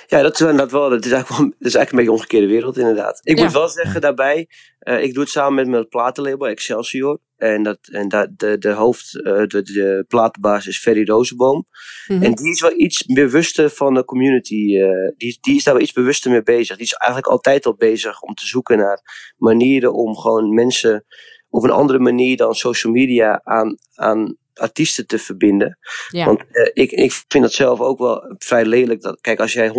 dat 0.08 0.34
is 0.34 0.40
inderdaad 0.40 0.70
wel. 0.70 0.88
Dat 0.90 1.04
is 1.04 1.10
eigenlijk, 1.12 1.40
wel, 1.40 1.48
dat 1.58 1.68
is 1.68 1.74
eigenlijk 1.74 1.90
een 1.90 1.96
beetje 1.96 2.10
een 2.10 2.16
omgekeerde 2.18 2.46
wereld, 2.46 2.78
inderdaad. 2.78 3.20
Ik 3.22 3.36
Ja. 3.38 3.44
moet 3.44 3.52
wel 3.52 3.68
zeggen 3.68 4.00
daarbij, 4.00 4.48
eh, 4.78 5.02
ik 5.02 5.12
doe 5.14 5.22
het 5.22 5.32
samen 5.32 5.54
met 5.54 5.68
mijn 5.68 5.88
platenlabel 5.88 6.46
Excelsior. 6.48 7.18
En, 7.36 7.62
dat, 7.62 7.78
en 7.82 8.08
dat, 8.08 8.28
de, 8.36 8.58
de 8.58 8.70
hoofd, 8.70 9.22
eh, 9.22 9.42
de, 9.46 9.62
de 9.62 10.04
platenbaas 10.08 10.66
is 10.66 10.78
Ferry 10.80 11.04
Rozenboom. 11.04 11.66
Mhm. 12.06 12.22
En 12.22 12.34
die 12.34 12.50
is 12.50 12.60
wel 12.60 12.72
iets 12.80 13.02
bewuster 13.06 13.70
van 13.70 13.94
de 13.94 14.04
community. 14.04 14.76
eh, 14.78 14.88
die, 15.16 15.38
die 15.40 15.56
is 15.56 15.64
daar 15.64 15.74
wel 15.74 15.82
iets 15.82 15.92
bewuster 15.92 16.30
mee 16.30 16.42
bezig. 16.42 16.76
Die 16.76 16.86
is 16.86 16.92
eigenlijk 16.92 17.30
altijd 17.32 17.66
al 17.66 17.74
bezig 17.76 18.20
om 18.22 18.34
te 18.34 18.46
zoeken 18.46 18.78
naar 18.78 19.32
manieren 19.36 19.92
om 19.94 20.16
gewoon 20.16 20.54
mensen 20.54 21.04
op 21.48 21.62
een 21.62 21.70
andere 21.70 21.98
manier 21.98 22.36
dan 22.36 22.54
social 22.54 22.92
media 22.92 23.40
aan, 23.44 23.76
aan 23.94 24.36
artiesten 24.54 25.06
te 25.06 25.18
verbinden. 25.18 25.78
Ja. 26.08 26.26
Want 26.26 26.40
eh, 26.50 26.70
ik, 26.72 26.90
ik 26.90 27.12
vind 27.12 27.44
dat 27.44 27.52
zelf 27.52 27.80
ook 27.80 27.98
wel 27.98 28.34
vrij 28.38 28.64
lelijk. 28.64 29.00
Dat, 29.00 29.20
kijk, 29.20 29.40
als 29.40 29.52
jij 29.52 29.68
100.000 29.68 29.74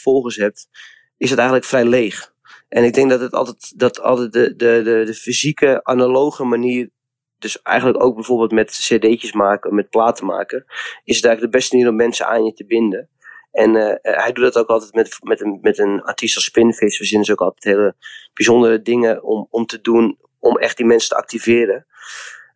volgers 0.00 0.36
hebt, 0.36 0.68
is 1.16 1.30
het 1.30 1.38
eigenlijk 1.38 1.68
vrij 1.68 1.84
leeg. 1.84 2.32
En 2.68 2.84
ik 2.84 2.94
denk 2.94 3.10
dat 3.10 3.20
het 3.20 3.32
altijd, 3.32 3.78
dat 3.78 4.00
altijd 4.00 4.32
de, 4.32 4.56
de, 4.56 4.80
de, 4.84 5.02
de 5.04 5.14
fysieke, 5.14 5.84
analoge 5.84 6.44
manier. 6.44 6.90
Dus 7.38 7.62
eigenlijk 7.62 8.02
ook 8.02 8.14
bijvoorbeeld 8.14 8.52
met 8.52 8.70
cd'tjes 8.70 9.32
maken, 9.32 9.74
met 9.74 9.90
platen 9.90 10.26
maken. 10.26 10.64
Is 11.04 11.16
het 11.16 11.24
eigenlijk 11.24 11.52
de 11.52 11.58
beste 11.58 11.74
manier 11.74 11.90
om 11.90 11.96
mensen 11.96 12.26
aan 12.26 12.44
je 12.44 12.52
te 12.52 12.66
binden. 12.66 13.08
En 13.52 13.76
eh, 13.76 13.90
eh, 13.90 14.22
hij 14.22 14.32
doet 14.32 14.44
dat 14.44 14.56
ook 14.56 14.68
altijd 14.68 14.94
met, 14.94 15.16
met, 15.22 15.40
een, 15.40 15.58
met 15.60 15.78
een 15.78 16.02
artiest 16.02 16.36
als 16.36 16.44
Spinfish. 16.44 16.98
We 16.98 17.04
zien 17.04 17.18
dus 17.18 17.30
ook 17.30 17.40
altijd 17.40 17.64
hele 17.64 17.94
bijzondere 18.34 18.82
dingen 18.82 19.22
om, 19.22 19.46
om 19.50 19.66
te 19.66 19.80
doen. 19.80 20.18
Om 20.38 20.58
echt 20.58 20.76
die 20.76 20.86
mensen 20.86 21.08
te 21.08 21.16
activeren. 21.16 21.86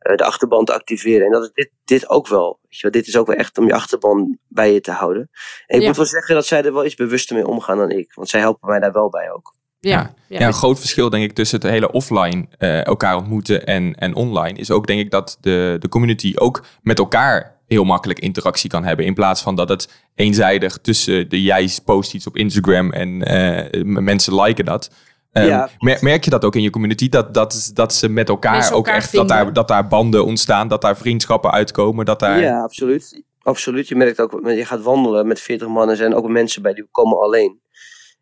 Eh, 0.05 0.17
de 0.17 0.25
achterban 0.25 0.65
te 0.65 0.73
activeren. 0.75 1.27
En 1.27 1.33
dat 1.33 1.43
is 1.43 1.51
dit, 1.55 1.71
dit 1.85 2.11
ook 2.11 2.29
wel. 2.29 2.59
Weet 2.63 2.77
je 2.77 2.83
wel. 2.83 2.91
Dit 2.91 3.07
is 3.07 3.17
ook 3.17 3.27
wel 3.27 3.37
echt 3.37 3.59
om 3.59 3.67
je 3.67 3.75
achterban 3.75 4.39
bij 4.49 4.73
je 4.73 4.81
te 4.81 4.91
houden. 4.91 5.31
En 5.67 5.77
ik 5.77 5.81
Ja. 5.83 5.87
moet 5.89 5.97
wel 5.97 6.07
zeggen 6.07 6.35
dat 6.35 6.47
zij 6.47 6.63
er 6.65 6.73
wel 6.73 6.85
iets 6.85 6.95
bewuster 6.95 7.37
mee 7.37 7.47
omgaan 7.47 7.79
dan 7.79 7.91
ik. 7.91 8.13
Want 8.15 8.29
zij 8.29 8.41
helpen 8.41 8.69
mij 8.69 8.81
daar 8.81 8.93
wel 8.93 9.09
bij 9.11 9.33
ook. 9.33 9.55
Ja, 9.81 10.15
Ja, 10.29 10.47
een 10.47 10.53
groot 10.53 10.79
verschil 10.79 11.11
denk 11.11 11.25
ik 11.25 11.33
tussen 11.33 11.61
het 11.61 11.71
hele 11.71 11.91
offline 11.93 12.47
eh, 12.59 12.87
elkaar 12.87 13.17
ontmoeten 13.17 13.67
en, 13.67 13.95
en 13.95 14.15
online 14.15 14.59
is 14.59 14.71
ook 14.71 14.87
denk 14.87 15.01
ik 15.01 15.11
dat 15.11 15.39
de, 15.41 15.77
de 15.81 15.89
community 15.89 16.33
ook 16.37 16.65
met 16.83 16.99
elkaar 16.99 17.61
heel 17.67 17.85
makkelijk 17.85 18.19
interactie 18.19 18.71
kan 18.71 18.85
hebben. 18.85 19.07
In 19.07 19.15
plaats 19.15 19.43
van 19.43 19.55
dat 19.55 19.69
het 19.69 20.05
eenzijdig 20.15 20.79
tussen 20.79 21.29
de 21.29 21.43
jij 21.43 21.71
post 21.85 22.15
iets 22.15 22.27
op 22.27 22.37
Instagram 22.37 22.93
en 22.93 23.23
eh, 23.23 23.83
mensen 23.85 24.35
liken 24.43 24.65
dat. 24.65 24.91
Ehm, 25.35 25.47
Ja. 25.47 25.69
mer- 25.79 25.99
merk 26.01 26.25
je 26.25 26.31
dat 26.31 26.45
ook 26.45 26.55
in 26.55 26.63
je 26.63 26.71
community? 26.71 27.09
Dat, 27.09 27.35
dat, 27.35 27.71
dat 27.75 27.95
ze 27.95 28.09
met 28.09 28.29
elkaar 28.29 28.73
ook 28.73 28.89
echt 28.89 29.13
dat 29.13 29.29
daar, 29.29 29.53
dat 29.53 29.69
daar 29.69 29.87
banden 29.89 30.25
ontstaan, 30.25 30.69
dat 30.69 30.81
daar 30.83 30.97
vriendschappen 30.97 31.51
uitkomen, 31.51 32.05
dat 32.05 32.21
daar. 32.21 32.41
Ja, 32.41 32.63
absoluut. 32.63 33.23
Absoluut. 33.43 33.89
Je 33.89 33.97
merkt 33.97 34.21
ook, 34.21 34.41
je 34.45 34.65
gaat 34.65 34.83
wandelen 34.83 35.27
met 35.27 35.41
40 35.41 35.69
man. 35.69 35.89
Er 35.91 35.97
zijn 35.97 36.15
ook 36.15 36.29
mensen 36.29 36.63
bij 36.63 36.75
die 36.75 36.89
komen 36.91 37.19
alleen. 37.19 37.61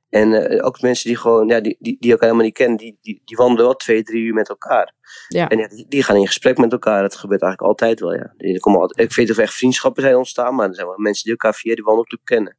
En 0.08 0.48
eh, 0.48 0.66
ook 0.66 0.80
mensen 0.80 1.08
die 1.08 1.18
gewoon, 1.18 1.48
ja, 1.48 1.60
die, 1.60 1.76
die, 1.78 1.96
die 2.00 2.10
elkaar 2.10 2.26
helemaal 2.26 2.46
niet 2.46 2.56
kennen, 2.56 2.76
die, 2.78 2.98
die, 3.00 3.22
die 3.24 3.36
wandelen 3.36 3.64
wel 3.64 3.74
twee, 3.74 4.02
drie 4.02 4.22
uur 4.22 4.34
met 4.34 4.48
elkaar. 4.48 4.92
Ja. 5.28 5.48
En 5.48 5.58
ja, 5.58 5.68
die, 5.68 5.86
die 5.88 6.02
gaan 6.02 6.16
in 6.16 6.26
gesprek 6.26 6.58
met 6.58 6.72
elkaar. 6.72 7.02
Dat 7.02 7.16
gebeurt 7.16 7.42
eigenlijk 7.42 7.72
altijd 7.72 8.00
wel, 8.00 8.14
ja. 8.14 8.34
Die, 8.36 8.60
komen 8.60 8.80
altijd, 8.80 9.00
ik 9.00 9.08
weet 9.08 9.18
niet 9.26 9.30
of 9.30 9.36
er 9.36 9.42
echt 9.42 9.54
vriendschappen 9.54 10.02
zijn 10.02 10.16
ontstaan, 10.16 10.54
maar 10.54 10.68
er 10.68 10.74
zijn 10.74 10.86
wel 10.86 10.98
mensen 10.98 11.22
die 11.22 11.32
elkaar 11.32 11.54
via 11.54 11.74
die 11.74 11.84
wandelclub 11.84 12.20
kennen. 12.24 12.56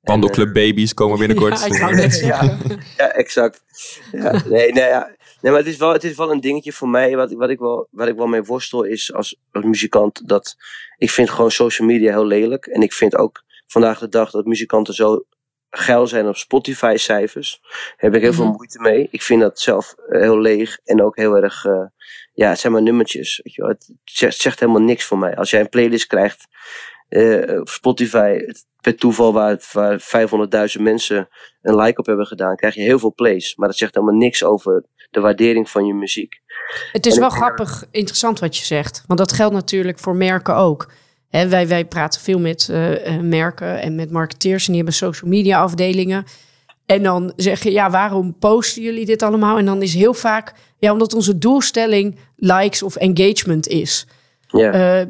Wandelclub 0.00 0.52
baby's 0.52 0.94
komen 0.94 1.18
binnenkort. 1.18 1.58
Ja, 1.60 1.66
ik 1.66 1.80
wou 1.80 1.94
net 1.94 2.14
zeggen. 2.24 2.58
Ja, 2.96 3.08
exact. 3.12 3.62
Ja, 4.12 4.42
nee, 4.48 4.72
nee, 4.72 4.84
ja. 4.84 5.06
nee, 5.40 5.52
maar 5.52 5.60
het 5.60 5.66
is, 5.70 5.76
wel, 5.76 5.92
het 5.92 6.04
is 6.04 6.16
wel 6.16 6.30
een 6.30 6.40
dingetje 6.40 6.72
voor 6.72 6.88
mij. 6.88 7.16
Wat, 7.16 7.32
wat, 7.32 7.50
ik 7.50 7.58
wel, 7.58 7.88
wat 7.90 8.08
ik 8.08 8.16
wel 8.16 8.26
mee 8.26 8.42
worstel 8.42 8.82
is 8.82 9.12
als, 9.12 9.36
als 9.52 9.64
muzikant. 9.64 10.28
Dat 10.28 10.56
ik 10.96 11.10
vind 11.10 11.30
gewoon 11.30 11.50
social 11.50 11.88
media 11.88 12.10
heel 12.12 12.26
lelijk. 12.26 12.66
En 12.66 12.82
ik 12.82 12.92
vind 12.92 13.16
ook 13.16 13.42
vandaag 13.66 13.98
de 13.98 14.08
dag 14.08 14.30
dat 14.30 14.44
muzikanten 14.44 14.94
zo 14.94 15.24
geil 15.70 16.06
zijn 16.06 16.28
op 16.28 16.36
Spotify-cijfers. 16.36 17.58
Daar 17.62 17.94
heb 17.96 18.14
ik 18.14 18.22
heel 18.22 18.32
veel 18.32 18.44
Mhm. 18.44 18.54
moeite 18.54 18.80
mee. 18.80 19.08
Ik 19.10 19.22
vind 19.22 19.40
dat 19.40 19.60
zelf 19.60 19.94
eh, 20.08 20.20
heel 20.20 20.38
leeg 20.40 20.78
en 20.84 21.02
ook 21.02 21.16
heel 21.16 21.36
erg. 21.36 21.64
eh, 21.64 21.82
ja, 22.32 22.48
het 22.48 22.58
zijn 22.58 22.72
maar 22.72 22.82
nummertjes. 22.82 23.40
Weet 23.44 23.54
je 23.54 23.60
wel. 23.62 23.70
Het 23.70 23.94
zegt, 24.04 24.32
het 24.32 24.42
zegt 24.42 24.60
helemaal 24.60 24.82
niks 24.82 25.04
voor 25.04 25.18
mij. 25.18 25.36
Als 25.36 25.50
jij 25.50 25.60
een 25.60 25.68
playlist 25.68 26.06
krijgt 26.06 26.46
eh, 27.08 27.60
op 27.60 27.68
Spotify, 27.68 28.38
per 28.80 28.96
toeval 28.96 29.32
waar, 29.32 29.48
het- 29.50 29.72
waar 29.72 30.00
500.000 30.00 30.82
mensen 30.82 31.28
een 31.62 31.76
like 31.76 31.98
op 32.00 32.06
hebben 32.06 32.26
gedaan, 32.26 32.56
krijg 32.56 32.74
je 32.74 32.80
heel 32.82 32.98
veel 32.98 33.14
plays. 33.14 33.56
Maar 33.56 33.68
dat 33.68 33.76
zegt 33.76 33.94
helemaal 33.94 34.16
niks 34.16 34.44
over 34.44 34.84
de 35.10 35.20
waardering 35.20 35.70
van 35.70 35.86
je 35.86 35.94
muziek. 35.94 36.40
Het 36.92 37.06
is 37.06 37.14
En 37.14 37.20
wel 37.20 37.30
grappig, 37.30 37.84
interessant 37.90 38.38
wat 38.38 38.56
je 38.56 38.64
zegt. 38.64 39.04
Want 39.06 39.18
dat 39.18 39.32
geldt 39.32 39.54
natuurlijk 39.54 39.98
voor 39.98 40.16
merken 40.16 40.56
ook. 40.56 40.92
Wij, 41.30 41.68
wij 41.68 41.84
praten 41.84 42.20
veel 42.20 42.38
met 42.38 42.68
eh, 42.70 43.14
eh, 43.14 43.20
merken 43.22 43.80
en 43.80 43.94
met 43.94 44.10
marketeers. 44.10 44.60
En 44.62 44.66
die 44.72 44.76
hebben 44.76 44.94
social 44.94 45.30
media 45.30 45.60
afdelingen. 45.60 46.24
En 46.86 47.02
dan 47.02 47.32
zeg 47.36 47.62
je, 47.62 47.70
ja, 47.72 47.90
waarom 47.90 48.38
posten 48.38 48.82
jullie 48.82 49.06
dit 49.06 49.22
allemaal? 49.22 49.58
En 49.58 49.64
dan 49.64 49.82
is 49.82 49.94
heel 49.94 50.14
vaak, 50.14 50.52
ja, 50.78 50.92
omdat 50.92 51.14
onze 51.14 51.38
doelstelling 51.38 52.18
likes 52.36 52.82
of 52.82 52.96
engagement 52.96 53.66
is. 53.68 54.06
Ja. 54.46 54.72
Eh, 55.00 55.06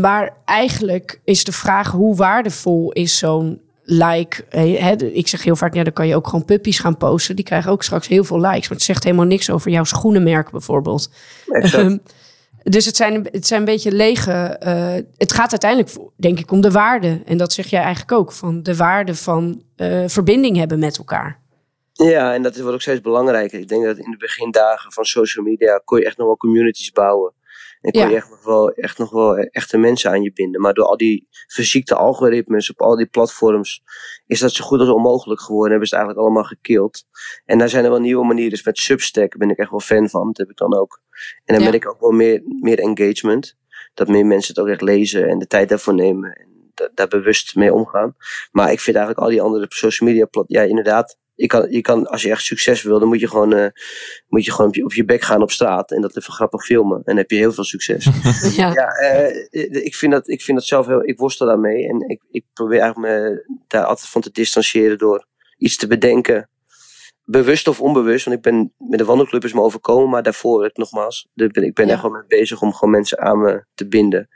maar 0.00 0.36
eigenlijk 0.44 1.20
is 1.24 1.44
de 1.44 1.52
vraag, 1.52 1.90
hoe 1.90 2.16
waardevol 2.16 2.92
is 2.92 3.18
zo'n 3.18 3.60
like? 3.82 4.44
Hè, 4.48 4.92
ik 4.96 5.28
zeg 5.28 5.42
heel 5.42 5.56
vaak, 5.56 5.74
ja, 5.74 5.82
dan 5.82 5.92
kan 5.92 6.06
je 6.06 6.16
ook 6.16 6.26
gewoon 6.26 6.44
puppies 6.44 6.78
gaan 6.78 6.96
posten. 6.96 7.36
Die 7.36 7.44
krijgen 7.44 7.70
ook 7.70 7.82
straks 7.82 8.08
heel 8.08 8.24
veel 8.24 8.40
likes. 8.40 8.68
Maar 8.68 8.76
het 8.76 8.82
zegt 8.82 9.04
helemaal 9.04 9.26
niks 9.26 9.50
over 9.50 9.70
jouw 9.70 9.84
schoenenmerk 9.84 10.50
bijvoorbeeld. 10.50 11.10
Ehm, 11.46 11.98
dus 12.62 12.84
het 12.84 12.96
zijn, 12.96 13.28
het 13.30 13.46
zijn 13.46 13.60
een 13.60 13.66
beetje 13.66 13.92
lege. 13.92 14.32
eh, 14.32 14.94
het 15.16 15.32
gaat 15.32 15.50
uiteindelijk, 15.50 16.10
denk 16.16 16.38
ik, 16.38 16.50
om 16.50 16.60
de 16.60 16.70
waarde. 16.70 17.22
En 17.24 17.36
dat 17.36 17.52
zeg 17.52 17.66
jij 17.66 17.80
eigenlijk 17.80 18.12
ook. 18.12 18.32
Van 18.32 18.62
de 18.62 18.76
waarde 18.76 19.14
van 19.14 19.62
eh, 19.76 20.04
verbinding 20.06 20.56
hebben 20.56 20.78
met 20.78 20.98
elkaar. 20.98 21.40
Ja, 21.92 22.34
en 22.34 22.42
dat 22.42 22.56
wordt 22.56 22.74
ook 22.74 22.80
steeds 22.80 23.00
belangrijker. 23.00 23.58
Ik 23.60 23.68
denk 23.68 23.84
dat 23.84 23.98
in 23.98 24.10
de 24.10 24.16
begindagen 24.16 24.92
van 24.92 25.04
social 25.04 25.44
media 25.44 25.80
kon 25.84 25.98
je 25.98 26.04
echt 26.04 26.16
nog 26.16 26.26
wel 26.26 26.36
communities 26.36 26.92
bouwen. 26.92 27.32
En 27.82 27.92
kon 27.92 28.00
Ja. 28.00 28.08
je 28.08 28.14
echt 28.16 28.30
nog, 28.30 28.44
wel, 28.44 28.70
echt 28.70 28.98
nog 28.98 29.10
wel 29.10 29.36
echte 29.36 29.78
mensen 29.78 30.10
aan 30.10 30.22
je 30.22 30.32
binden. 30.32 30.60
Maar 30.60 30.74
door 30.74 30.84
al 30.84 30.96
die 30.96 31.26
verziekte 31.46 31.94
algoritmes 31.94 32.70
op 32.70 32.80
al 32.80 32.96
die 32.96 33.06
platforms 33.06 33.82
is 34.26 34.40
dat 34.40 34.52
zo 34.52 34.64
goed 34.64 34.80
als 34.80 34.88
onmogelijk 34.88 35.40
geworden. 35.40 35.70
Hebben 35.70 35.88
ze 35.88 35.94
het 35.94 36.04
eigenlijk 36.04 36.34
allemaal 36.34 36.48
gekild. 36.56 37.04
En 37.44 37.58
daar 37.58 37.68
zijn 37.68 37.84
er 37.84 37.90
wel 37.90 38.00
nieuwe 38.00 38.24
manieren. 38.26 38.50
Dus 38.50 38.64
met 38.64 38.78
Substack 38.78 39.36
ben 39.36 39.50
ik 39.50 39.58
echt 39.58 39.70
wel 39.70 39.80
fan 39.80 40.08
van. 40.08 40.26
Dat 40.26 40.36
heb 40.36 40.50
ik 40.50 40.56
dan 40.56 40.74
ook. 40.76 41.00
En 41.44 41.54
dan 41.54 41.64
Ja. 41.64 41.70
ben 41.70 41.80
ik 41.80 41.88
ook 41.88 42.00
wel 42.00 42.10
meer, 42.10 42.42
meer 42.44 42.78
engagement. 42.78 43.56
Dat 43.94 44.08
meer 44.08 44.26
mensen 44.26 44.54
het 44.54 44.62
ook 44.62 44.70
echt 44.70 44.82
lezen 44.82 45.28
en 45.28 45.38
de 45.38 45.46
tijd 45.46 45.68
daarvoor 45.68 45.94
nemen. 45.94 46.32
En 46.32 46.70
da- 46.74 46.90
daar 46.94 47.08
bewust 47.08 47.54
mee 47.56 47.72
omgaan. 47.74 48.16
Maar 48.50 48.72
ik 48.72 48.80
vind 48.80 48.96
eigenlijk 48.96 49.26
al 49.26 49.32
die 49.32 49.42
andere 49.42 49.66
social 49.68 50.08
media 50.08 50.24
plat. 50.26 50.44
Ja, 50.48 50.62
inderdaad. 50.62 51.18
Je 51.34 51.46
kan, 51.46 51.70
je 51.70 51.80
kan, 51.80 52.06
als 52.06 52.22
je 52.22 52.30
echt 52.30 52.44
succes 52.44 52.82
wil, 52.82 52.98
dan 52.98 53.08
moet 53.08 53.20
je 53.20 53.28
gewoon, 53.28 53.52
eh, 53.52 53.66
moet 54.28 54.44
je 54.44 54.50
gewoon 54.52 54.66
op, 54.66 54.74
je, 54.74 54.84
op 54.84 54.92
je 54.92 55.04
bek 55.04 55.22
gaan 55.22 55.42
op 55.42 55.50
straat. 55.50 55.90
En 55.90 56.00
dat 56.00 56.16
even 56.16 56.32
grappig 56.32 56.64
filmen. 56.64 56.96
En 56.96 57.02
dan 57.04 57.16
heb 57.16 57.30
je 57.30 57.36
heel 57.36 57.52
veel 57.52 57.64
succes. 57.64 58.08
Ja. 58.56 58.72
ja, 58.72 58.86
eh, 58.86 59.84
ik, 59.84 59.94
vind 59.94 60.12
dat, 60.12 60.28
ik 60.28 60.42
vind 60.42 60.58
dat 60.58 60.66
zelf 60.66 60.86
heel. 60.86 61.08
Ik 61.08 61.18
worstel 61.18 61.46
daarmee. 61.46 61.88
En 61.88 62.08
ik, 62.08 62.22
ik 62.30 62.44
probeer 62.52 62.80
eigenlijk 62.80 63.12
me 63.12 63.44
daar 63.66 63.84
altijd 63.84 64.08
van 64.08 64.20
te 64.20 64.30
distancieren 64.30 64.98
door 64.98 65.26
iets 65.58 65.76
te 65.76 65.86
bedenken. 65.86 66.50
Bewust 67.24 67.68
of 67.68 67.80
onbewust, 67.80 68.24
want 68.24 68.36
ik 68.36 68.42
ben 68.42 68.72
met 68.78 68.98
de 68.98 69.04
wandelclub 69.04 69.44
is 69.44 69.52
me 69.52 69.60
overkomen, 69.60 70.08
maar 70.08 70.22
daarvoor, 70.22 70.64
ik, 70.64 70.76
nogmaals, 70.76 71.28
daar 71.34 71.48
ben, 71.48 71.64
ik 71.64 71.74
ben 71.74 71.86
Ja. 71.86 71.92
echt 71.92 72.02
wel 72.02 72.10
mee 72.10 72.24
bezig 72.26 72.62
om 72.62 72.72
gewoon 72.72 72.90
mensen 72.90 73.18
aan 73.18 73.40
me 73.40 73.64
te 73.74 73.88
binden. 73.88 74.28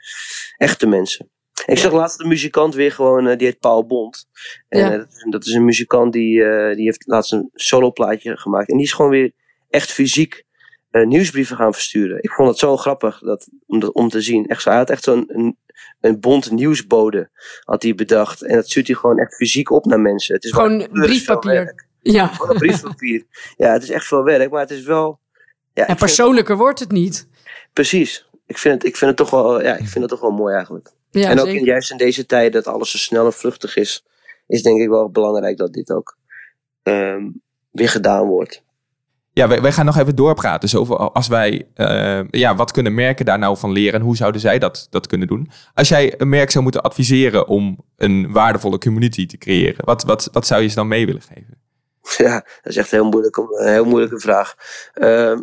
Echte 0.56 0.86
mensen. 0.86 1.30
Ik 1.66 1.78
zag 1.78 1.92
laatst 1.92 2.20
een 2.20 2.28
muzikant 2.28 2.74
weer 2.74 2.92
gewoon, 2.92 3.26
eh, 3.26 3.36
die 3.38 3.46
heet 3.46 3.58
Paul 3.58 3.86
Bond. 3.86 4.26
En 4.68 4.78
Ja. 4.78 4.92
eh, 4.92 4.98
dat, 4.98 5.08
is, 5.12 5.22
een- 5.22 5.30
dat 5.30 5.46
is 5.46 5.52
een 5.52 5.64
muzikant 5.64 6.12
die, 6.12 6.44
eh, 6.44 6.74
die 6.76 6.84
heeft 6.84 7.06
laatst 7.06 7.32
een 7.32 7.50
soloplaatje 7.54 8.36
gemaakt. 8.36 8.68
En 8.70 8.76
die 8.76 8.86
is 8.86 8.92
gewoon 8.92 9.10
weer 9.10 9.32
echt 9.70 9.92
fysiek 9.92 10.44
nieuwsbrieven 10.90 11.56
gaan 11.56 11.72
versturen. 11.72 12.22
Ik 12.22 12.30
vond 12.30 12.48
het 12.48 12.58
zo 12.58 12.76
grappig 12.76 13.18
dat, 13.18 13.48
om, 13.66 13.80
dat, 13.80 13.92
om 13.92 14.08
te 14.08 14.20
zien. 14.20 14.46
Echt 14.46 14.62
zo, 14.62 14.68
hij 14.68 14.78
had 14.78 14.90
echt 14.90 15.04
zo'n 15.04 15.24
een, 15.28 15.56
een 16.00 16.20
bond 16.20 16.50
nieuwsbode 16.50 17.30
had 17.64 17.82
hij 17.82 17.94
bedacht. 17.94 18.42
En 18.42 18.54
dat 18.54 18.68
stuurt 18.70 18.86
hij 18.86 18.96
gewoon 18.96 19.18
echt 19.18 19.34
fysiek 19.34 19.70
op 19.70 19.84
naar 19.84 20.00
mensen. 20.00 20.34
Het 20.34 20.44
is 20.44 20.52
Gewoon 20.52 20.88
briefpapier. 20.92 21.86
Ja. 22.00 22.26
Gewoon 22.26 22.50
een 22.50 22.58
briefpapier. 22.58 23.24
ja, 23.56 23.72
het 23.72 23.82
is 23.82 23.90
echt 23.90 24.06
veel 24.06 24.22
werk, 24.24 24.50
maar 24.50 24.60
het 24.60 24.70
is 24.70 24.82
wel... 24.82 25.20
Ja, 25.72 25.84
het- 25.86 25.98
persoonlijker 25.98 26.56
wordt 26.56 26.78
het 26.80 26.90
niet. 26.90 27.28
precies. 27.72 28.28
Ik 28.46 28.58
vind, 28.58 28.74
het, 28.74 28.84
ik, 28.84 28.96
vind 28.96 29.10
het 29.10 29.18
toch 29.18 29.30
wel, 29.30 29.62
ja, 29.62 29.72
ik 29.76 29.86
vind 29.88 29.94
het 30.00 30.08
toch 30.08 30.20
wel 30.20 30.30
mooi 30.30 30.54
eigenlijk. 30.54 30.92
Ja, 31.10 31.30
en 31.30 31.40
ook 31.40 31.46
in, 31.46 31.64
juist 31.64 31.90
in 31.90 31.96
deze 31.96 32.26
tijd 32.26 32.52
dat 32.52 32.66
alles 32.66 32.90
zo 32.90 32.98
snel 32.98 33.26
en 33.26 33.32
vluchtig 33.32 33.76
is, 33.76 34.04
is 34.46 34.62
denk 34.62 34.80
ik 34.80 34.88
wel 34.88 35.10
belangrijk 35.10 35.56
dat 35.56 35.72
dit 35.72 35.90
ook 35.90 36.16
ehm, 36.82 37.30
weer 37.70 37.88
gedaan 37.88 38.26
wordt. 38.26 38.64
Ja, 39.36 39.48
wij, 39.48 39.62
wij 39.62 39.72
gaan 39.72 39.84
nog 39.84 39.98
even 39.98 40.16
doorpraten. 40.16 40.60
Dus 40.60 40.76
over 40.76 40.96
als 40.96 41.28
wij, 41.28 41.68
eh, 41.74 42.20
ja, 42.30 42.54
wat 42.54 42.72
kunnen 42.72 42.94
merken 42.94 43.24
daar 43.24 43.38
nou 43.38 43.56
van 43.56 43.72
leren 43.72 44.00
en 44.00 44.06
hoe 44.06 44.16
zouden 44.16 44.40
zij 44.40 44.58
dat, 44.58 44.86
dat 44.90 45.06
kunnen 45.06 45.28
doen? 45.28 45.50
Als 45.74 45.88
jij 45.88 46.14
een 46.20 46.28
merk 46.28 46.50
zou 46.50 46.62
moeten 46.62 46.82
adviseren 46.82 47.48
om 47.48 47.84
een 47.96 48.32
waardevolle 48.32 48.78
community 48.78 49.26
te 49.26 49.38
creëren, 49.38 49.84
wat, 49.84 50.02
wat, 50.02 50.28
wat 50.32 50.46
zou 50.46 50.62
je 50.62 50.68
ze 50.68 50.74
dan 50.74 50.88
mee 50.88 51.06
willen 51.06 51.22
geven? 51.22 51.60
Ja, 52.16 52.34
dat 52.34 52.72
is 52.72 52.76
echt 52.76 52.90
heel 52.90 53.04
moeilijk, 53.04 53.36
een 53.36 53.72
heel 53.72 53.84
moeilijke 53.84 54.20
vraag. 54.20 54.54
Ehm, 54.92 55.40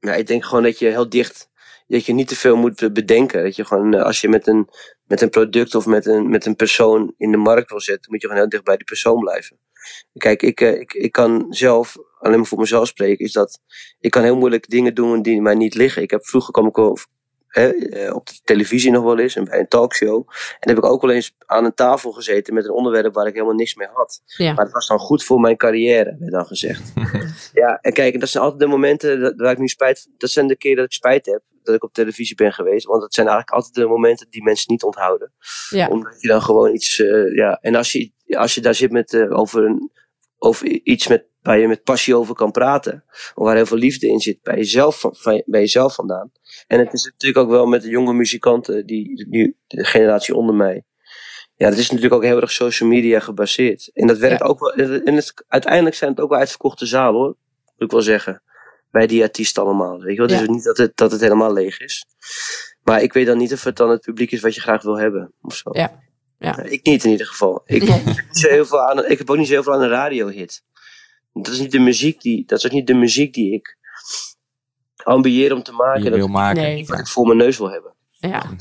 ja, 0.00 0.14
ik 0.14 0.26
denk 0.26 0.44
gewoon 0.44 0.62
dat 0.62 0.78
je 0.78 0.86
heel 0.86 1.08
dicht, 1.08 1.48
dat 1.86 2.06
je 2.06 2.12
niet 2.12 2.28
te 2.28 2.36
veel 2.36 2.56
moet 2.56 2.92
bedenken. 2.92 3.42
Dat 3.42 3.56
je 3.56 3.64
gewoon, 3.64 3.94
eh, 3.94 4.02
als 4.02 4.20
je 4.20 4.28
met 4.28 4.46
een, 4.46 4.68
met 5.06 5.20
een 5.20 5.30
product 5.30 5.74
of 5.74 5.86
met 5.86 6.06
een, 6.06 6.30
met 6.30 6.46
een 6.46 6.56
persoon 6.56 7.14
in 7.16 7.30
de 7.30 7.36
markt 7.36 7.70
wil 7.70 7.80
zetten, 7.80 8.10
moet 8.10 8.20
je 8.20 8.26
gewoon 8.26 8.42
heel 8.42 8.50
dicht 8.50 8.64
bij 8.64 8.76
die 8.76 8.86
persoon 8.86 9.20
blijven. 9.20 9.58
Kijk, 10.12 10.42
ik, 10.42 10.60
eh, 10.60 10.80
ik, 10.80 10.92
ik 10.92 11.12
kan 11.12 11.46
zelf, 11.50 11.96
alleen 12.18 12.38
maar 12.38 12.46
voor 12.46 12.58
mezelf 12.58 12.88
spreken, 12.88 13.24
is 13.24 13.32
dat 13.32 13.60
ik 14.00 14.10
kan 14.10 14.22
heel 14.22 14.36
moeilijk 14.36 14.68
dingen 14.70 14.94
doen 14.94 15.22
die 15.22 15.42
mij 15.42 15.54
niet 15.54 15.74
liggen. 15.74 16.02
Ik 16.02 16.10
heb 16.10 16.26
vroeger 16.26 16.52
kwam 16.52 16.66
ik 16.66 16.76
wel, 16.76 16.98
eh, 17.48 18.14
op 18.14 18.26
de 18.26 18.40
televisie 18.44 18.90
nog 18.90 19.04
wel 19.04 19.18
eens 19.18 19.36
en 19.36 19.44
bij 19.44 19.58
een 19.58 19.68
talkshow. 19.68 20.28
En 20.60 20.68
heb 20.68 20.78
ik 20.78 20.84
ook 20.84 21.02
wel 21.02 21.10
eens 21.10 21.34
aan 21.38 21.64
een 21.64 21.74
tafel 21.74 22.12
gezeten 22.12 22.54
met 22.54 22.64
een 22.64 22.70
onderwerp 22.70 23.14
waar 23.14 23.26
ik 23.26 23.34
helemaal 23.34 23.54
niks 23.54 23.74
mee 23.74 23.88
had. 23.92 24.22
Ja. 24.24 24.52
Maar 24.52 24.64
het 24.64 24.74
was 24.74 24.86
dan 24.86 24.98
goed 24.98 25.24
voor 25.24 25.40
mijn 25.40 25.56
carrière, 25.56 26.16
werd 26.18 26.32
dan 26.32 26.46
gezegd. 26.46 26.92
ja, 27.52 27.78
en 27.80 27.92
kijk, 27.92 28.20
dat 28.20 28.28
zijn 28.28 28.44
altijd 28.44 28.62
de 28.62 28.68
momenten 28.68 29.20
dat, 29.20 29.34
waar 29.36 29.52
ik 29.52 29.58
nu 29.58 29.68
spijt. 29.68 30.08
Dat 30.18 30.30
zijn 30.30 30.46
de 30.46 30.56
keren 30.56 30.76
dat 30.76 30.86
ik 30.86 30.92
spijt 30.92 31.26
heb 31.26 31.42
dat 31.64 31.74
ik 31.74 31.84
op 31.84 31.92
televisie 31.92 32.36
ben 32.36 32.52
geweest. 32.52 32.86
Want 32.86 33.00
dat 33.00 33.14
zijn 33.14 33.26
eigenlijk 33.26 33.56
altijd 33.56 33.74
de 33.74 33.86
momenten 33.86 34.26
die 34.30 34.42
mensen 34.42 34.72
niet 34.72 34.82
onthouden. 34.82 35.32
Ja. 35.70 35.88
Omdat 35.88 36.20
je 36.20 36.28
dan 36.28 36.42
gewoon 36.42 36.74
iets. 36.74 36.98
eh, 37.00 37.34
ja, 37.34 37.58
en 37.60 37.74
als 37.74 37.92
je, 37.92 38.12
als 38.26 38.54
je 38.54 38.60
daar 38.60 38.74
zit 38.74 38.90
met, 38.90 39.12
eh, 39.14 39.38
over, 39.38 39.64
een, 39.64 39.90
over 40.38 40.66
iets 40.66 41.06
met, 41.08 41.26
waar 41.42 41.58
je 41.58 41.68
met 41.68 41.82
passie 41.82 42.16
over 42.16 42.34
kan 42.34 42.50
praten. 42.50 43.04
Of 43.34 43.44
waar 43.44 43.56
heel 43.56 43.66
veel 43.66 43.76
liefde 43.76 44.06
in 44.08 44.20
zit, 44.20 44.42
bij 44.42 44.56
jezelf, 44.56 45.00
van, 45.00 45.14
van, 45.16 45.42
bij 45.46 45.60
jezelf 45.60 45.94
vandaan. 45.94 46.32
En 46.66 46.78
het 46.78 46.92
is 46.92 47.04
natuurlijk 47.04 47.44
ook 47.46 47.50
wel 47.52 47.66
met 47.66 47.82
de 47.82 47.88
jonge 47.88 48.12
muzikanten, 48.12 48.86
die, 48.86 49.28
die, 49.30 49.56
de 49.66 49.84
generatie 49.84 50.34
onder 50.34 50.54
mij. 50.54 50.84
Ja, 51.56 51.68
dat 51.68 51.78
is 51.78 51.88
natuurlijk 51.90 52.14
ook 52.14 52.22
heel 52.24 52.40
erg 52.40 52.50
social 52.52 52.88
media 52.88 53.20
gebaseerd. 53.20 53.90
En 53.92 54.06
dat 54.06 54.18
werkt 54.18 54.40
Ja. 54.40 54.46
ook 54.46 54.58
wel. 54.60 54.72
En 54.72 55.14
het, 55.14 55.44
uiteindelijk 55.48 55.96
zijn 55.96 56.10
het 56.10 56.20
ook 56.20 56.30
wel 56.30 56.38
uitverkochte 56.38 56.86
zalen 56.86 57.20
hoor. 57.20 57.36
Moet 57.64 57.86
ik 57.86 57.90
wel 57.90 58.00
zeggen. 58.02 58.42
Bij 58.94 59.06
die 59.06 59.22
artiesten 59.22 59.62
allemaal. 59.62 60.00
Weet 60.00 60.16
je 60.16 60.26
wel? 60.26 60.30
Ja. 60.30 60.38
Dus 60.38 60.48
niet 60.48 60.64
dat 60.64 60.76
het, 60.76 60.96
dat 60.96 61.12
het 61.12 61.20
helemaal 61.20 61.52
leeg 61.52 61.80
is. 61.80 62.06
Maar 62.82 63.02
ik 63.02 63.12
weet 63.12 63.26
dan 63.26 63.38
niet 63.38 63.52
of 63.52 63.64
het 63.64 63.76
dan 63.76 63.90
het 63.90 64.00
publiek 64.00 64.30
is 64.30 64.40
wat 64.40 64.54
je 64.54 64.60
graag 64.60 64.82
wil 64.82 64.98
hebben. 64.98 65.32
Of 65.42 65.54
zo. 65.54 65.70
Ja. 65.72 66.02
Ja. 66.38 66.62
Ik 66.62 66.84
niet 66.84 67.04
in 67.04 67.10
ieder 67.10 67.26
geval. 67.26 67.62
Ik, 67.64 67.82
heb 67.82 68.04
niet 68.04 68.26
zo 68.30 68.48
heel 68.48 68.66
veel 68.66 68.80
aan, 68.80 69.06
ik 69.06 69.18
heb 69.18 69.30
ook 69.30 69.36
niet 69.36 69.46
zo 69.46 69.52
heel 69.52 69.62
veel 69.62 69.72
aan 69.72 69.82
een 69.82 69.88
radiohit. 69.88 70.62
Dat 71.32 71.52
is 71.52 71.58
niet 71.58 71.72
de 71.72 71.78
muziek 71.78 72.20
die, 72.20 72.46
dat 72.46 72.58
is 72.58 72.66
ook 72.66 72.72
niet 72.72 72.86
de 72.86 72.94
muziek 72.94 73.34
die 73.34 73.54
ik 73.54 73.78
ambieer 74.96 75.54
om 75.54 75.62
te 75.62 75.72
maken. 75.72 75.94
Die 75.94 76.04
je 76.04 76.10
dat 76.10 76.18
wil 76.18 76.28
maken. 76.28 76.62
Nee. 76.62 76.86
wat 76.86 76.98
ik 76.98 77.06
voor 77.06 77.26
mijn 77.26 77.38
neus 77.38 77.58
wil 77.58 77.70
hebben. 77.70 77.94
Ja. 78.10 78.56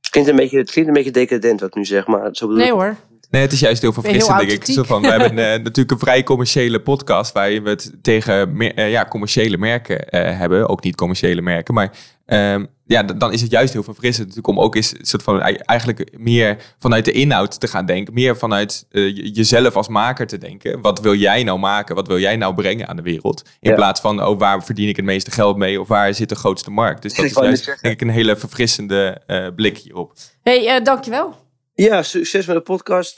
Het 0.00 0.10
klinkt 0.10 0.30
een 0.30 0.36
beetje, 0.36 0.58
het 0.58 0.70
klinkt 0.70 0.90
een 0.90 0.96
beetje 0.96 1.10
decadent 1.10 1.60
wat 1.60 1.68
ik 1.68 1.74
nu 1.74 1.84
zeg, 1.84 2.06
maar 2.06 2.28
zo 2.32 2.46
bedoel 2.46 2.62
Nee 2.62 2.90
ik. 2.90 2.96
Nee, 3.30 3.42
het 3.42 3.52
is 3.52 3.60
juist 3.60 3.82
heel 3.82 3.92
verfrissend, 3.92 4.38
heel 4.38 4.46
denk 4.48 4.62
ik. 4.64 4.74
Zo 4.74 4.82
van, 4.82 5.02
we 5.02 5.08
hebben 5.08 5.30
eh, 5.52 5.62
natuurlijk 5.62 5.90
een 5.90 5.98
vrij 5.98 6.22
commerciële 6.22 6.80
podcast... 6.80 7.32
waarin 7.32 7.62
we 7.62 7.70
het 7.70 7.92
tegen 8.02 8.58
eh, 8.60 8.90
ja, 8.90 9.04
commerciële 9.04 9.56
merken 9.56 10.08
eh, 10.08 10.38
hebben. 10.38 10.68
Ook 10.68 10.82
niet 10.82 10.96
commerciële 10.96 11.42
merken, 11.42 11.74
maar... 11.74 11.92
ehm, 12.26 12.64
ja, 12.88 13.02
dan 13.02 13.32
is 13.32 13.40
het 13.40 13.50
juist 13.50 13.72
heel 13.72 13.82
verfrissend 13.82 14.26
natuurlijk 14.28 14.56
om 14.58 14.64
ook 14.64 14.74
eens 14.74 14.92
een 14.98 15.06
soort 15.06 15.22
van, 15.22 15.40
ei- 15.40 15.54
eigenlijk 15.56 16.10
meer 16.18 16.56
vanuit 16.78 17.04
de 17.04 17.12
inhoud 17.12 17.60
te 17.60 17.66
gaan 17.68 17.86
denken. 17.86 18.14
Meer 18.14 18.36
vanuit 18.36 18.86
je- 18.90 19.30
jezelf 19.32 19.76
als 19.76 19.88
maker 19.88 20.26
te 20.26 20.38
denken. 20.38 20.80
Wat 20.80 21.00
wil 21.00 21.14
jij 21.14 21.42
nou 21.42 21.58
maken? 21.58 21.94
Wat 21.94 22.06
wil 22.06 22.18
jij 22.18 22.36
nou 22.36 22.54
brengen 22.54 22.88
aan 22.88 22.96
de 22.96 23.02
wereld? 23.02 23.42
In 23.60 23.70
Ja. 23.70 23.76
plaats 23.76 24.00
van, 24.00 24.24
oh, 24.24 24.38
waar 24.38 24.64
verdien 24.64 24.88
ik 24.88 24.96
het 24.96 25.04
meeste 25.04 25.30
geld 25.30 25.56
mee? 25.56 25.80
Of 25.80 25.88
waar 25.88 26.14
zit 26.14 26.28
de 26.28 26.34
grootste 26.34 26.70
markt? 26.70 27.02
Dus 27.02 27.14
dat 27.14 27.24
Ik 27.24 27.30
is 27.30 27.36
juist, 27.36 27.64
denk 27.82 27.94
ik, 27.94 28.00
een 28.00 28.14
hele 28.14 28.36
verfrissende 28.36 29.20
eh, 29.26 29.46
blik 29.56 29.78
hierop. 29.78 30.12
hey, 30.42 30.66
eh, 30.76 30.84
dankjewel. 30.84 31.44
Ja, 31.76 32.02
succes 32.02 32.46
met 32.46 32.56
de 32.56 32.62
podcast. 32.62 33.16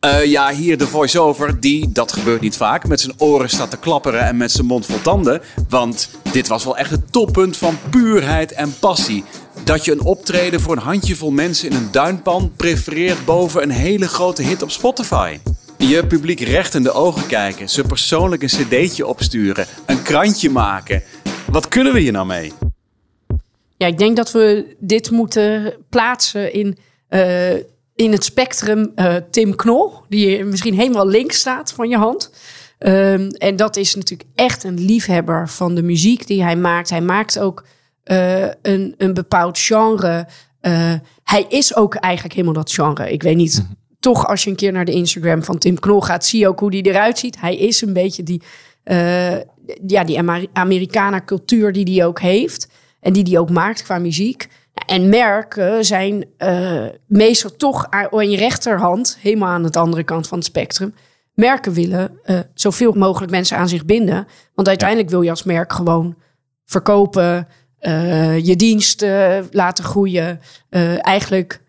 Eh, 0.00 0.24
ja, 0.24 0.50
hier 0.50 0.78
de 0.78 0.86
voice-over, 0.86 1.60
die, 1.60 1.92
dat 1.92 2.12
gebeurt 2.12 2.40
niet 2.40 2.56
vaak, 2.56 2.86
met 2.88 3.00
zijn 3.00 3.14
oren 3.18 3.48
staat 3.48 3.70
te 3.70 3.76
klapperen 3.76 4.20
en 4.20 4.36
met 4.36 4.52
zijn 4.52 4.66
mond 4.66 4.86
vol 4.86 5.00
tanden. 5.00 5.42
Want 5.68 6.10
dit 6.32 6.46
was 6.46 6.64
wel 6.64 6.76
echt 6.76 6.90
het 6.90 7.12
toppunt 7.12 7.56
van 7.56 7.78
puurheid 7.90 8.52
en 8.52 8.74
passie. 8.80 9.24
Dat 9.64 9.84
je 9.84 9.92
een 9.92 10.02
optreden 10.02 10.60
voor 10.60 10.76
een 10.76 10.82
handjevol 10.82 11.30
mensen 11.30 11.70
in 11.70 11.76
een 11.76 11.90
duinpan 11.92 12.52
prefereert 12.56 13.24
boven 13.24 13.62
een 13.62 13.70
hele 13.70 14.08
grote 14.08 14.42
hit 14.42 14.62
op 14.62 14.70
Spotify. 14.70 15.38
Je 15.78 16.06
publiek 16.06 16.40
recht 16.40 16.74
in 16.74 16.82
de 16.82 16.92
ogen 16.92 17.26
kijken, 17.26 17.68
ze 17.68 17.82
persoonlijk 17.82 18.42
een 18.42 18.48
cd'tje 18.48 19.06
opsturen, 19.06 19.66
een 19.86 20.02
krantje 20.02 20.50
maken. 20.50 21.02
Wat 21.50 21.68
kunnen 21.68 21.92
we 21.92 22.00
hier 22.00 22.12
nou 22.12 22.26
mee? 22.26 22.52
Ja, 23.76 23.86
ik 23.86 23.98
denk 23.98 24.16
dat 24.16 24.32
we 24.32 24.76
dit 24.78 25.10
moeten 25.10 25.74
plaatsen 25.88 26.52
in, 26.52 26.78
eh, 27.08 27.54
in 27.94 28.12
het 28.12 28.24
spectrum 28.24 28.92
eh, 28.94 29.14
Tim 29.30 29.56
Knol, 29.56 29.92
die 30.08 30.44
misschien 30.44 30.74
helemaal 30.74 31.06
links 31.06 31.38
staat 31.38 31.72
van 31.72 31.88
je 31.88 31.96
hand. 31.96 32.32
Ehm, 32.78 33.28
en 33.28 33.56
dat 33.56 33.76
is 33.76 33.94
natuurlijk 33.94 34.30
echt 34.34 34.64
een 34.64 34.80
liefhebber 34.80 35.48
van 35.48 35.74
de 35.74 35.82
muziek 35.82 36.26
die 36.26 36.42
hij 36.42 36.56
maakt. 36.56 36.90
Hij 36.90 37.00
maakt 37.00 37.38
ook 37.38 37.64
eh, 38.02 38.48
een, 38.62 38.94
een 38.98 39.14
bepaald 39.14 39.58
genre. 39.58 40.26
Hij 41.24 41.46
is 41.48 41.76
ook 41.76 41.94
eigenlijk 41.94 42.34
helemaal 42.34 42.54
dat 42.62 42.72
genre. 42.72 43.12
Ik 43.12 43.22
weet 43.22 43.36
niet, 43.36 43.66
toch 44.00 44.26
als 44.26 44.44
je 44.44 44.50
een 44.50 44.56
keer 44.56 44.72
naar 44.72 44.84
de 44.84 44.92
Instagram 44.92 45.42
van 45.42 45.58
Tim 45.58 45.78
Knol 45.78 46.00
gaat, 46.00 46.26
zie 46.26 46.40
je 46.40 46.48
ook 46.48 46.60
hoe 46.60 46.70
die 46.70 46.86
eruit 46.86 47.18
ziet. 47.18 47.40
Hij 47.40 47.56
is 47.56 47.80
een 47.80 47.92
beetje 47.92 48.22
die, 48.22 48.42
ja, 49.86 50.04
die 50.04 50.18
Amer- 50.18 50.46
Amerikaner 50.52 51.24
cultuur 51.24 51.72
die 51.72 51.96
hij 51.96 52.06
ook 52.06 52.20
heeft. 52.20 52.68
En 53.06 53.12
die 53.12 53.22
hij 53.22 53.38
ook 53.38 53.50
maakt 53.50 53.82
qua 53.82 53.98
muziek. 53.98 54.48
En 54.86 55.08
merken 55.08 55.84
zijn 55.84 56.24
eh, 56.36 56.84
meestal 57.06 57.56
toch 57.56 57.86
aan 57.90 58.30
je 58.30 58.36
rechterhand, 58.36 59.18
helemaal 59.20 59.48
aan 59.48 59.62
de 59.62 59.78
andere 59.78 60.02
kant 60.02 60.28
van 60.28 60.38
het 60.38 60.46
spectrum. 60.46 60.94
Merken 61.34 61.72
willen 61.72 62.18
eh, 62.22 62.38
zoveel 62.54 62.92
mogelijk 62.92 63.30
mensen 63.30 63.56
aan 63.56 63.68
zich 63.68 63.84
binden. 63.84 64.26
Want 64.54 64.68
uiteindelijk 64.68 65.10
wil 65.10 65.22
je 65.22 65.30
als 65.30 65.42
merk 65.42 65.72
gewoon 65.72 66.16
verkopen, 66.64 67.48
eh, 67.78 68.46
je 68.46 68.56
diensten 68.56 69.48
laten 69.50 69.84
groeien. 69.84 70.40
eigenlijk 71.00 71.60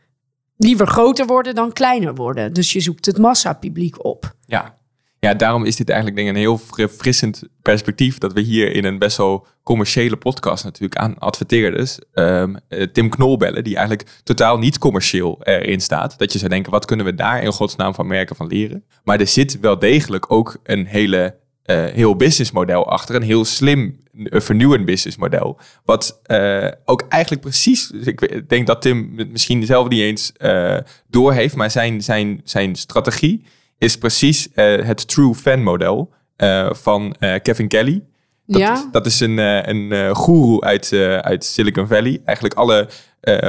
liever 0.58 0.88
groter 0.88 1.26
worden 1.26 1.56
dan 1.56 1.74
kleiner 1.74 2.16
worden. 2.16 2.54
Dus 2.54 2.72
je 2.72 2.80
zoekt 2.80 3.06
het 3.06 3.18
massapubliek 3.18 4.06
op. 4.06 4.34
Ja. 4.46 4.78
Ja, 5.20 5.34
daarom 5.34 5.66
is 5.66 5.76
dit 5.76 5.90
eigenlijk 5.90 6.28
een 6.28 6.36
heel 6.36 6.58
verfrissend 6.58 7.44
perspectief 7.62 8.18
dat 8.18 8.34
we 8.34 8.42
hier 8.42 8.76
in 8.76 8.86
een 8.86 9.00
best 9.00 9.18
wel 9.18 9.48
commerciële 9.64 10.18
podcast 10.18 10.64
natuurlijk 10.64 11.02
aan 11.02 11.18
adverteerders 11.18 12.00
ehm, 12.14 12.56
eh, 12.68 12.84
Tim 12.84 13.10
Knol 13.10 13.38
bellen, 13.38 13.64
die 13.64 13.76
eigenlijk 13.76 14.10
totaal 14.24 14.58
niet 14.58 14.78
commercieel 14.78 15.38
erin 15.44 15.82
staat. 15.82 16.18
Dat 16.18 16.34
je 16.34 16.40
zou 16.40 16.50
denken, 16.50 16.72
wat 16.72 16.86
kunnen 16.86 17.06
we 17.06 17.16
daar 17.16 17.44
in 17.44 17.52
godsnaam 17.52 17.94
van 17.94 18.08
merken 18.08 18.36
van 18.36 18.48
leren? 18.48 18.84
Maar 19.04 19.20
er 19.20 19.28
zit 19.28 19.60
wel 19.60 19.80
degelijk 19.80 20.32
ook 20.32 20.58
een 20.64 20.86
hele 20.86 21.36
eh, 21.64 21.86
heel 21.86 22.16
businessmodel 22.16 22.90
achter. 22.90 23.16
Een 23.16 23.22
heel 23.22 23.46
slim, 23.46 24.00
vernieuwend 24.24 24.86
businessmodel. 24.86 25.60
Wat 25.86 26.20
eh, 26.24 26.68
ook 26.86 27.06
eigenlijk 27.10 27.42
precies... 27.42 27.92
ik 27.92 28.50
denk 28.50 28.68
dat 28.68 28.82
Tim 28.82 29.14
het 29.16 29.32
misschien 29.32 29.66
zelf 29.66 29.88
niet 29.88 30.02
eens 30.02 30.32
eh 30.38 30.78
doorheeft... 31.08 31.56
maar 31.56 31.72
zijn, 31.72 32.04
zijn, 32.04 32.42
zijn 32.44 32.76
strategie 32.76 33.46
is 33.78 33.98
precies 33.98 34.48
eh, 34.54 34.86
het 34.86 35.08
true 35.08 35.34
fan 35.36 35.64
model 35.64 36.10
eh, 36.36 36.68
van 36.72 37.16
eh, 37.20 37.34
Kevin 37.42 37.68
Kelly. 37.68 38.04
Dat, 38.46 38.62
Ja. 38.62 38.74
is, 38.74 38.86
dat 38.92 39.06
is 39.06 39.20
een, 39.20 39.38
een 39.70 40.16
goeroe 40.16 40.62
uit, 40.62 40.94
uit 41.22 41.46
Silicon 41.46 41.88
Valley. 41.88 42.20
Eigenlijk 42.26 42.56
alle 42.58 42.88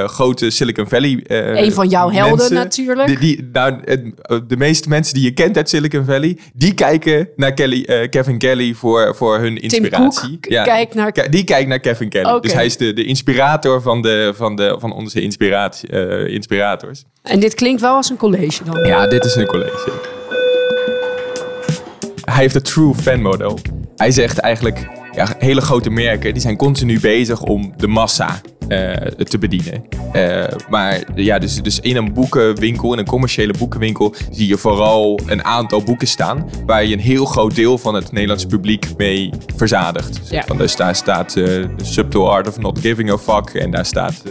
grote 0.07 0.49
Silicon 0.49 0.87
Valley 0.89 1.23
eh, 1.27 1.61
Een 1.63 1.71
van 1.71 1.87
jouw 1.87 2.09
helden 2.11 2.37
mensen, 2.37 2.53
natuurlijk. 2.55 3.07
Die, 3.07 3.17
die, 3.19 3.49
nou, 3.53 3.79
de 4.47 4.57
meeste 4.57 4.89
mensen 4.89 5.13
die 5.13 5.23
je 5.23 5.31
kent 5.33 5.57
uit 5.57 5.69
Silicon 5.69 6.05
Valley, 6.05 6.37
die 6.53 6.73
kijken 6.73 7.29
naar 7.35 7.53
Kelly, 7.53 8.07
Kevin 8.09 8.37
Kelly 8.37 8.73
voor, 8.73 9.15
voor 9.15 9.37
hun 9.39 9.57
inspiratie. 9.57 10.39
Cook 10.39 10.61
k- 10.61 10.63
kijkt 10.63 10.93
naar- 10.93 11.27
Die 11.29 11.43
kijkt 11.43 11.67
naar 11.67 11.79
Kevin 11.79 12.09
Kelly. 12.09 12.39
Dus 12.39 12.53
hij 12.53 12.65
is 12.65 12.77
de, 12.77 12.93
de 12.93 13.05
inspirator 13.05 13.81
van, 13.81 14.01
de, 14.01 14.31
van, 14.35 14.55
de, 14.55 14.75
van 14.79 14.93
onze 14.93 15.21
inspiratie, 15.21 15.89
inspirators. 16.29 17.03
En 17.23 17.39
dit 17.39 17.53
klinkt 17.53 17.81
wel 17.81 17.95
als 17.95 18.09
een 18.09 18.17
college 18.17 18.63
dan. 18.63 18.85
Ja, 18.85 19.07
dit 19.07 19.25
is 19.25 19.35
een 19.35 19.45
college. 19.45 20.17
Hij 22.29 22.41
heeft 22.41 22.53
het 22.53 22.65
true 22.65 22.93
fan 22.93 23.21
model. 23.21 23.59
Hij 23.95 24.11
zegt 24.11 24.37
eigenlijk, 24.37 24.87
ja, 25.11 25.35
hele 25.37 25.61
grote 25.61 25.89
merken 25.89 26.33
die 26.33 26.41
zijn 26.41 26.57
continu 26.57 26.99
bezig 26.99 27.41
om 27.41 27.73
de 27.77 27.87
massa 27.87 28.41
eh, 28.69 28.93
te 29.25 29.37
bedienen. 29.37 29.83
Eh, 30.11 30.43
maar 30.69 31.03
ja, 31.15 31.39
dus, 31.39 31.61
dus 31.61 31.79
in 31.79 31.95
een 31.95 32.13
boekenwinkel, 32.13 32.93
in 32.93 32.99
een 32.99 33.05
commerciële 33.05 33.53
boekenwinkel, 33.57 34.13
zie 34.31 34.47
je 34.47 34.57
vooral 34.57 35.19
een 35.25 35.43
aantal 35.43 35.83
boeken 35.83 36.07
staan 36.07 36.49
waar 36.65 36.85
je 36.85 36.93
een 36.93 36.99
heel 36.99 37.25
groot 37.25 37.55
deel 37.55 37.77
van 37.77 37.93
het 37.93 38.11
Nederlandse 38.11 38.47
publiek 38.47 38.85
mee 38.97 39.29
verzadigt. 39.55 40.19
Dus 40.19 40.29
Ja. 40.29 40.43
van, 40.47 40.57
dus 40.57 40.75
daar 40.75 40.95
staat 40.95 41.35
eh 41.35 41.43
The 41.43 41.85
Subtle 41.85 42.23
Art 42.23 42.47
of 42.47 42.59
Not 42.59 42.79
Giving 42.79 43.11
a 43.11 43.17
Fuck 43.17 43.49
en 43.49 43.71
daar 43.71 43.85
staat, 43.85 44.23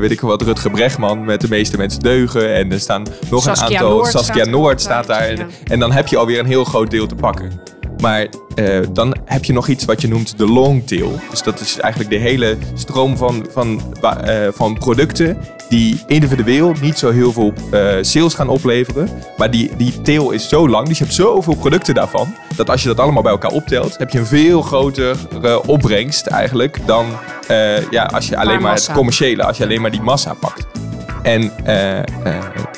weet 0.00 0.10
ik 0.10 0.20
wel 0.20 0.30
wat, 0.30 0.42
Rutger 0.42 0.70
Bregman 0.70 1.24
met 1.24 1.40
de 1.40 1.48
meeste 1.48 1.76
mensen 1.76 2.00
deugen. 2.02 2.54
En 2.54 2.72
er 2.72 2.80
staan 2.80 3.06
nog 3.30 3.42
Saskia 3.42 3.66
een 3.66 3.72
aantal, 3.72 3.90
Noord 3.90 4.10
Saskia 4.10 4.34
staat 4.34 4.48
Noord 4.54 4.80
staat 4.80 5.06
daar. 5.06 5.36
ja. 5.36 5.46
En 5.64 5.78
dan 5.78 5.92
heb 5.92 6.06
je 6.06 6.16
alweer 6.16 6.38
een 6.38 6.46
heel 6.46 6.64
groot 6.64 6.90
deel 6.90 7.06
te 7.06 7.14
pakken. 7.14 7.74
Maar 8.00 8.26
eh, 8.54 8.80
dan 8.92 9.16
heb 9.24 9.44
je 9.44 9.52
nog 9.52 9.68
iets 9.68 9.84
wat 9.84 10.00
je 10.00 10.08
noemt 10.08 10.38
de 10.38 10.46
long 10.46 10.86
tail. 10.86 11.20
Dus 11.30 11.42
dat 11.42 11.60
is 11.60 11.78
eigenlijk 11.78 12.10
de 12.10 12.18
hele 12.18 12.56
stroom 12.74 13.16
van, 13.16 13.46
van, 13.50 13.94
eh, 14.00 14.48
van 14.52 14.78
producten 14.78 15.38
die 15.68 16.02
individueel 16.06 16.74
niet 16.80 16.98
zo 16.98 17.10
heel 17.10 17.32
veel 17.32 17.52
eh, 17.70 17.94
sales 18.00 18.34
gaan 18.34 18.48
opleveren. 18.48 19.08
Maar 19.36 19.50
die, 19.50 19.70
die 19.76 20.02
tail 20.02 20.30
is 20.30 20.48
zo 20.48 20.68
lang, 20.68 20.88
dus 20.88 20.98
je 20.98 21.04
hebt 21.04 21.16
zoveel 21.16 21.54
producten 21.54 21.94
daarvan, 21.94 22.34
dat 22.56 22.70
als 22.70 22.82
je 22.82 22.88
dat 22.88 23.00
allemaal 23.00 23.22
bij 23.22 23.32
elkaar 23.32 23.50
optelt, 23.50 23.98
heb 23.98 24.10
je 24.10 24.18
een 24.18 24.26
veel 24.26 24.62
grotere 24.62 25.62
opbrengst 25.66 26.26
eigenlijk 26.26 26.78
dan 26.86 27.06
ja, 27.90 28.04
als 28.04 28.28
je 28.28 28.36
alleen 28.36 28.62
maar 28.62 28.74
het 28.74 28.92
commerciële, 28.92 29.44
als 29.44 29.56
je 29.56 29.64
alleen 29.64 29.80
maar 29.80 29.90
die 29.90 30.02
massa 30.02 30.34
pakt. 30.34 30.66
En 31.22 31.52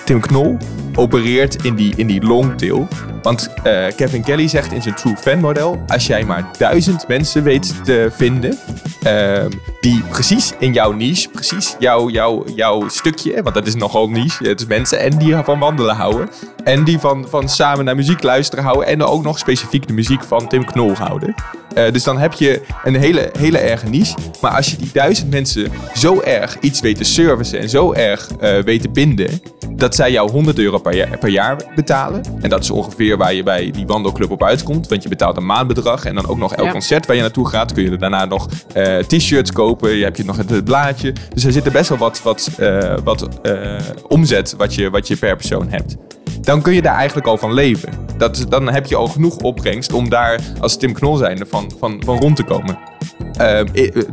Tim 0.04 0.20
Knol 0.20 0.57
opereert 0.94 1.64
in 1.64 1.74
die, 1.74 1.92
in 1.96 2.07
die 2.07 2.22
long 2.22 2.59
tail. 2.59 2.88
Want 3.29 3.49
eh, 3.62 3.87
Kevin 3.97 4.23
Kelly 4.23 4.49
zegt 4.49 4.73
in 4.73 4.83
zijn 4.83 4.95
True 4.95 5.17
Fan 5.17 5.38
model... 5.38 5.83
als 5.87 6.07
jij 6.07 6.25
maar 6.25 6.51
duizend 6.59 7.09
mensen 7.09 7.43
weet 7.43 7.85
te 7.85 8.09
vinden... 8.12 8.59
ehm, 9.03 9.51
die 9.81 10.03
precies 10.03 10.53
in 10.59 10.73
jouw 10.73 10.93
niche, 10.93 11.29
precies 11.29 11.77
jouw, 11.79 12.09
jouw, 12.09 12.45
jouw 12.55 12.88
stukje... 12.88 13.43
want 13.43 13.55
dat 13.55 13.67
is 13.67 13.75
nogal 13.75 14.09
niche, 14.09 14.49
het 14.49 14.61
is 14.61 14.67
mensen... 14.67 14.99
en 14.99 15.19
die 15.19 15.37
van 15.37 15.59
wandelen 15.59 15.97
houden... 15.97 16.29
en 16.64 16.85
die 16.85 16.99
van, 16.99 17.27
van 17.29 17.49
samen 17.49 17.85
naar 17.85 17.97
muziek 17.97 18.23
luisteren 18.23 18.64
houden... 18.64 18.87
en 18.87 19.03
ook 19.03 19.23
nog 19.23 19.38
specifiek 19.38 19.87
de 19.87 19.93
muziek 19.93 20.23
van 20.23 20.49
Tim 20.49 20.64
Knol 20.64 20.95
houden... 20.95 21.35
Eh, 21.75 21.93
dus 21.93 22.05
dan 22.05 22.19
heb 22.19 22.33
je 22.33 22.61
een 22.85 22.95
hele, 22.95 23.31
hele 23.38 23.59
erge 23.59 23.88
niche. 23.88 24.14
Maar 24.41 24.51
als 24.51 24.71
je 24.71 24.77
die 24.77 24.91
duizend 24.93 25.31
mensen 25.31 25.73
zo 25.95 26.21
erg 26.21 26.59
iets 26.61 26.81
weet 26.81 26.97
te 26.97 27.05
servicen 27.05 27.59
en 27.59 27.69
zo 27.69 27.93
erg 27.93 28.29
eh 28.41 28.59
weet 28.59 28.83
te 28.83 28.88
binden, 28.88 29.41
dat 29.79 29.95
zij 29.95 30.11
jou 30.11 30.31
100 30.31 30.59
euro 30.59 30.79
per 30.79 30.95
jaar, 30.95 31.19
per 31.19 31.29
jaar 31.29 31.57
betalen. 31.75 32.23
En 32.41 32.51
dat 32.51 32.62
is 32.62 32.71
ongeveer 32.71 33.17
waar 33.18 33.35
je 33.35 33.42
bij 33.42 33.70
die 33.70 33.87
wandelclub 33.87 34.31
op 34.31 34.42
uitkomt. 34.44 34.88
Want 34.88 35.02
je 35.02 35.09
betaalt 35.09 35.37
een 35.37 35.46
maandbedrag 35.46 36.04
en 36.04 36.14
dan 36.14 36.26
ook 36.28 36.38
nog 36.38 36.54
elk 36.54 36.66
Ja. 36.66 36.72
concert 36.72 37.07
waar 37.07 37.16
je 37.16 37.22
naartoe 37.22 37.48
gaat. 37.48 37.72
Kun 37.72 37.83
je 37.83 37.90
er 37.90 37.98
daarna 37.98 38.24
nog 38.24 38.48
eh, 38.74 38.98
t-shirts 38.98 39.52
kopen. 39.52 39.90
Je 39.96 40.04
hebt 40.04 40.16
je 40.16 40.24
nog 40.24 40.37
het, 40.37 40.64
blaadje. 40.64 41.12
Dus 41.35 41.44
er 41.44 41.52
zit 41.52 41.66
er 41.66 41.72
best 41.72 41.88
wel 41.88 41.98
wat, 41.98 42.22
wat, 42.22 42.50
eh, 42.59 42.94
wat 43.04 43.28
eh, 43.42 43.76
omzet 44.09 44.54
wat 44.57 44.74
je, 44.74 44.90
wat 44.90 45.09
je 45.09 45.16
per 45.16 45.37
persoon 45.37 45.68
hebt 45.68 45.96
dan 46.40 46.62
kun 46.62 46.74
je 46.74 46.83
daar 46.83 46.94
eigenlijk 46.94 47.26
al 47.26 47.38
van 47.38 47.52
leven. 47.52 47.92
Dat, 48.16 48.37
is- 48.37 48.46
dan 48.46 48.68
heb 48.72 48.87
je 48.87 48.96
al 48.96 49.07
genoeg 49.07 49.37
opbrengst 49.37 49.92
om 49.92 50.09
daar 50.09 50.40
als 50.61 50.76
Tim 50.76 50.92
Knol 50.92 51.16
zijnde 51.16 51.46
van, 51.46 51.70
van, 51.78 52.02
van 52.04 52.18
rond 52.18 52.37
te 52.37 52.42
komen. 52.44 52.78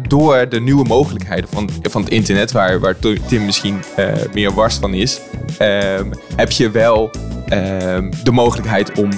Door 0.08 0.50
de 0.50 0.60
nieuwe 0.62 0.84
mogelijkheden 0.88 1.50
van, 1.50 1.70
van 1.82 2.02
het 2.02 2.12
internet, 2.12 2.52
waar, 2.52 2.80
waar 2.80 2.96
Tim 3.28 3.46
misschien 3.46 3.80
meer 4.34 4.52
wars 4.54 4.76
van 4.76 4.94
is, 4.94 5.20
heb 6.36 6.52
je 6.52 6.72
wel 6.72 7.12
de 8.24 8.32
mogelijkheid 8.32 8.92
om 9.00 9.10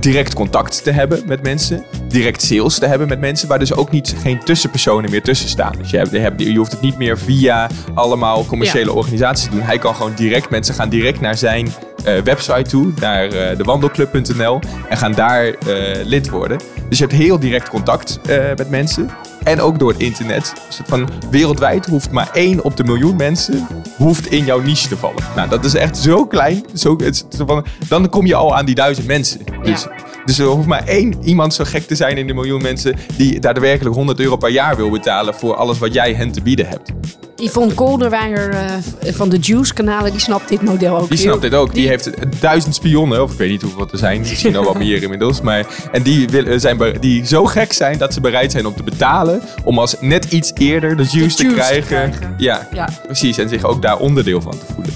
direct 0.00 0.34
contact 0.34 0.82
te 0.84 0.90
hebben 0.90 1.22
met 1.26 1.42
mensen, 1.42 1.84
direct 2.08 2.42
sales 2.42 2.78
te 2.78 2.86
hebben 2.86 3.08
met 3.08 3.20
mensen, 3.20 3.48
waar 3.48 3.58
dus 3.58 3.74
ook 3.74 3.90
niet 3.90 4.14
geen 4.22 4.38
tussenpersonen 4.44 5.10
meer 5.10 5.22
tussen 5.22 5.48
staan. 5.48 5.72
Dus 5.78 5.90
je, 5.90 5.96
hebt, 5.96 6.10
je, 6.10 6.18
hebt- 6.18 6.42
je 6.42 6.56
hoeft 6.56 6.72
het 6.72 6.80
niet 6.80 6.98
meer 6.98 7.18
via 7.18 7.68
allemaal 7.94 8.44
commerciële 8.46 8.90
Ja. 8.90 8.96
organisaties 8.96 9.44
te 9.44 9.50
doen. 9.50 9.60
Hij 9.60 9.78
kan 9.78 9.94
gewoon 9.94 10.12
direct, 10.16 10.50
mensen 10.50 10.74
gaan 10.74 10.88
direct 10.88 11.20
naar 11.20 11.36
zijn 11.36 11.68
website 12.04 12.70
toe, 12.70 12.92
naar 13.00 13.28
eh 13.28 13.56
dewandelclub.nl 13.56 14.60
en 14.88 14.96
gaan 14.96 15.12
daar 15.12 15.44
eh, 15.44 16.04
lid 16.04 16.28
worden. 16.28 16.58
Dus 16.88 16.98
je 16.98 17.04
hebt 17.04 17.16
heel 17.16 17.38
direct 17.38 17.68
contact 17.68 18.20
eh, 18.28 18.44
met 18.56 18.70
mensen. 18.70 19.10
En 19.42 19.60
ook 19.60 19.78
door 19.78 19.90
het 19.92 20.00
internet. 20.00 20.52
Dus 20.66 20.80
van 20.86 21.08
wereldwijd 21.30 21.86
hoeft 21.86 22.10
maar 22.10 22.30
één 22.32 22.64
op 22.64 22.76
de 22.76 22.84
miljoen 22.84 23.16
mensen 23.16 23.66
hoeft 23.96 24.26
in 24.26 24.44
jouw 24.44 24.60
niche 24.60 24.88
te 24.88 24.96
vallen. 24.96 25.22
Nou, 25.36 25.48
dat 25.48 25.64
is 25.64 25.74
echt 25.74 25.96
zo 25.96 26.26
klein. 26.26 26.64
Zo, 26.74 26.96
het 26.96 27.26
van, 27.46 27.66
dan 27.88 28.08
kom 28.08 28.26
je 28.26 28.34
al 28.34 28.56
aan 28.56 28.64
die 28.64 28.74
duizend 28.74 29.06
mensen. 29.06 29.40
Dus, 29.62 29.86
dus 30.24 30.38
er 30.38 30.46
hoeft 30.46 30.66
maar 30.66 30.84
één 30.86 31.14
iemand 31.22 31.54
zo 31.54 31.64
gek 31.64 31.86
te 31.86 31.94
zijn 31.94 32.16
in 32.16 32.26
de 32.26 32.34
miljoen 32.34 32.62
mensen 32.62 32.96
die 33.16 33.40
daadwerkelijk 33.40 33.94
100 33.94 34.20
euro 34.20 34.36
per 34.36 34.50
jaar 34.50 34.76
wil 34.76 34.90
betalen 34.90 35.34
voor 35.34 35.54
alles 35.54 35.78
wat 35.78 35.94
jij 35.94 36.14
hen 36.14 36.32
te 36.32 36.42
bieden 36.42 36.68
hebt. 36.68 36.92
Yvonne 37.40 37.74
Kolderweijer 37.74 38.50
eh, 38.50 39.12
van 39.12 39.28
de 39.28 39.36
Juice-kanalen, 39.38 40.10
die 40.10 40.20
snapt 40.20 40.48
dit 40.48 40.62
model 40.62 40.96
ook 40.98 41.08
Die 41.08 41.18
heel- 41.18 41.26
snapt 41.26 41.42
dit 41.42 41.54
ook. 41.54 41.74
Die 41.74 41.88
heeft 41.88 42.10
duizend 42.40 42.74
spionnen, 42.74 43.22
of 43.22 43.32
ik 43.32 43.38
weet 43.38 43.50
niet 43.50 43.62
hoeveel 43.62 43.88
er 43.92 43.98
zijn. 43.98 44.20
Misschien 44.20 44.56
al 44.56 44.64
wat 44.64 44.78
meer 44.78 45.02
inmiddels. 45.02 45.40
Maar, 45.40 45.66
en 45.92 46.02
die, 46.02 46.28
willen, 46.28 46.60
zijn, 46.60 46.78
die 47.00 47.26
zo 47.26 47.44
gek 47.44 47.72
zijn 47.72 47.98
dat 47.98 48.14
ze 48.14 48.20
bereid 48.20 48.52
zijn 48.52 48.66
om 48.66 48.74
te 48.76 48.82
betalen. 48.82 49.42
Om 49.64 49.78
als 49.78 49.94
net 50.00 50.24
iets 50.24 50.52
eerder 50.54 50.96
de 50.96 51.02
juice, 51.10 51.36
te, 51.36 51.42
juice 51.42 51.58
te 51.58 51.60
krijgen. 51.60 51.86
krijgen. 51.86 52.34
Ja, 52.38 52.68
Ja. 52.72 52.88
precies. 53.06 53.38
En 53.38 53.48
zich 53.48 53.64
ook 53.64 53.82
daar 53.82 53.98
onderdeel 53.98 54.40
van 54.40 54.52
te 54.58 54.64
voelen. 54.74 54.92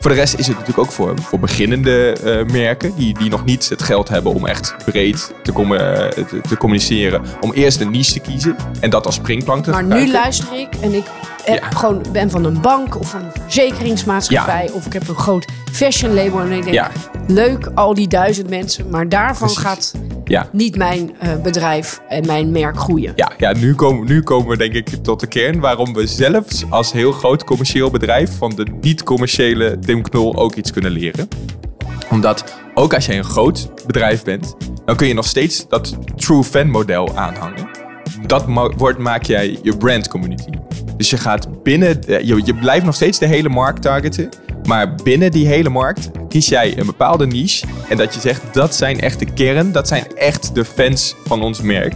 Voor 0.00 0.10
de 0.12 0.18
rest 0.18 0.34
is 0.38 0.46
het 0.46 0.58
natuurlijk 0.58 0.86
ook 0.86 0.92
voor, 0.94 1.14
voor 1.20 1.38
beginnende 1.38 2.12
eh, 2.24 2.52
merken. 2.52 2.92
Die, 2.96 3.18
die 3.18 3.30
nog 3.30 3.44
niet 3.44 3.68
het 3.68 3.82
geld 3.82 4.08
hebben 4.08 4.34
om 4.34 4.46
echt 4.46 4.74
breed 4.84 5.32
te, 5.42 5.52
eh, 5.52 6.24
te, 6.24 6.40
te 6.48 6.56
communiceren. 6.56 7.22
Om 7.40 7.52
eerst 7.52 7.80
een 7.80 7.90
niche 7.90 8.12
te 8.12 8.20
kiezen. 8.20 8.56
En 8.80 8.90
dat 8.90 9.06
als 9.06 9.14
springplank 9.14 9.64
te 9.64 9.70
Maar 9.70 9.82
nu 9.84 9.88
gebruiken. 9.88 10.20
luister 10.20 10.58
ik 10.58 10.68
en 10.80 10.94
ik 10.94 11.04
heb 11.44 11.58
Ja. 11.62 11.78
gewoon, 11.78 12.04
ben 12.12 12.30
van 12.30 12.44
een 12.44 12.60
bank 12.60 12.98
of 13.00 13.14
een 13.14 13.30
verzekeringsmaatschappij 13.42 14.70
of 14.72 14.86
ik 14.86 14.92
heb 14.92 15.08
een 15.08 15.14
groot 15.14 15.44
fashion 15.72 16.14
label 16.14 16.40
en 16.40 16.50
ik 16.52 16.62
denk, 16.62 16.74
Ja. 16.74 16.90
leuk 17.26 17.70
al 17.74 17.94
die 17.94 18.08
duizend 18.08 18.48
mensen, 18.50 18.90
maar 18.90 19.08
daarvan 19.08 19.46
Precies. 19.52 19.62
gaat 19.64 19.92
niet 20.52 20.76
mijn 20.76 21.16
eh, 21.18 21.36
bedrijf 21.42 22.00
en 22.08 22.26
mijn 22.26 22.50
merk 22.50 22.78
groeien. 22.78 23.12
Ja, 23.16 23.32
ja 23.38 23.52
nu, 23.52 23.74
komen, 23.74 24.06
nu 24.06 24.22
komen 24.22 24.48
we 24.48 24.56
denk 24.56 24.74
ik 24.74 24.88
tot 25.02 25.20
de 25.20 25.26
kern 25.26 25.60
waarom 25.60 25.94
we 25.94 26.06
zelfs 26.06 26.64
als 26.70 26.92
heel 26.92 27.12
groot 27.12 27.44
commercieel 27.44 27.90
bedrijf 27.90 28.36
van 28.38 28.50
de 28.56 28.66
niet-commerciële 28.80 29.78
Tim 29.78 30.02
Knol 30.02 30.36
ook 30.36 30.54
iets 30.54 30.70
kunnen 30.72 30.90
leren. 30.90 31.28
Omdat 32.10 32.44
ook 32.74 32.94
als 32.94 33.06
jij 33.06 33.18
een 33.18 33.24
groot 33.24 33.70
bedrijf 33.86 34.22
bent, 34.24 34.54
dan 34.84 34.96
kun 34.96 35.06
je 35.06 35.14
nog 35.14 35.26
steeds 35.26 35.68
dat 35.68 35.96
true 36.16 36.42
fan 36.44 36.70
model 36.70 37.16
aanhangen. 37.16 37.68
Dat 38.26 38.44
wordt, 38.76 38.98
maak 38.98 39.22
jij 39.24 39.58
je 39.62 39.76
brand 39.76 40.08
community. 40.08 40.50
Dus 40.96 41.10
je 41.10 41.16
gaat 41.16 41.62
binnen, 41.62 42.04
eh, 42.04 42.20
je, 42.20 42.40
je 42.44 42.54
blijft 42.54 42.84
nog 42.84 42.94
steeds 42.94 43.18
de 43.18 43.26
hele 43.26 43.48
markt 43.48 43.82
targeten. 43.82 44.28
Maar 44.66 44.94
binnen 44.94 45.30
die 45.30 45.46
hele 45.46 45.68
markt 45.68 46.10
kies 46.28 46.48
jij 46.48 46.78
een 46.78 46.86
bepaalde 46.86 47.26
niche. 47.26 47.66
En 47.88 47.96
dat 47.96 48.14
je 48.14 48.20
zegt, 48.20 48.42
dat 48.52 48.74
zijn 48.74 49.00
echt 49.00 49.18
de 49.18 49.32
kern. 49.32 49.72
Dat 49.72 49.88
zijn 49.88 50.16
echt 50.16 50.54
de 50.54 50.64
fans 50.64 51.14
van 51.24 51.42
ons 51.42 51.60
merk. 51.60 51.94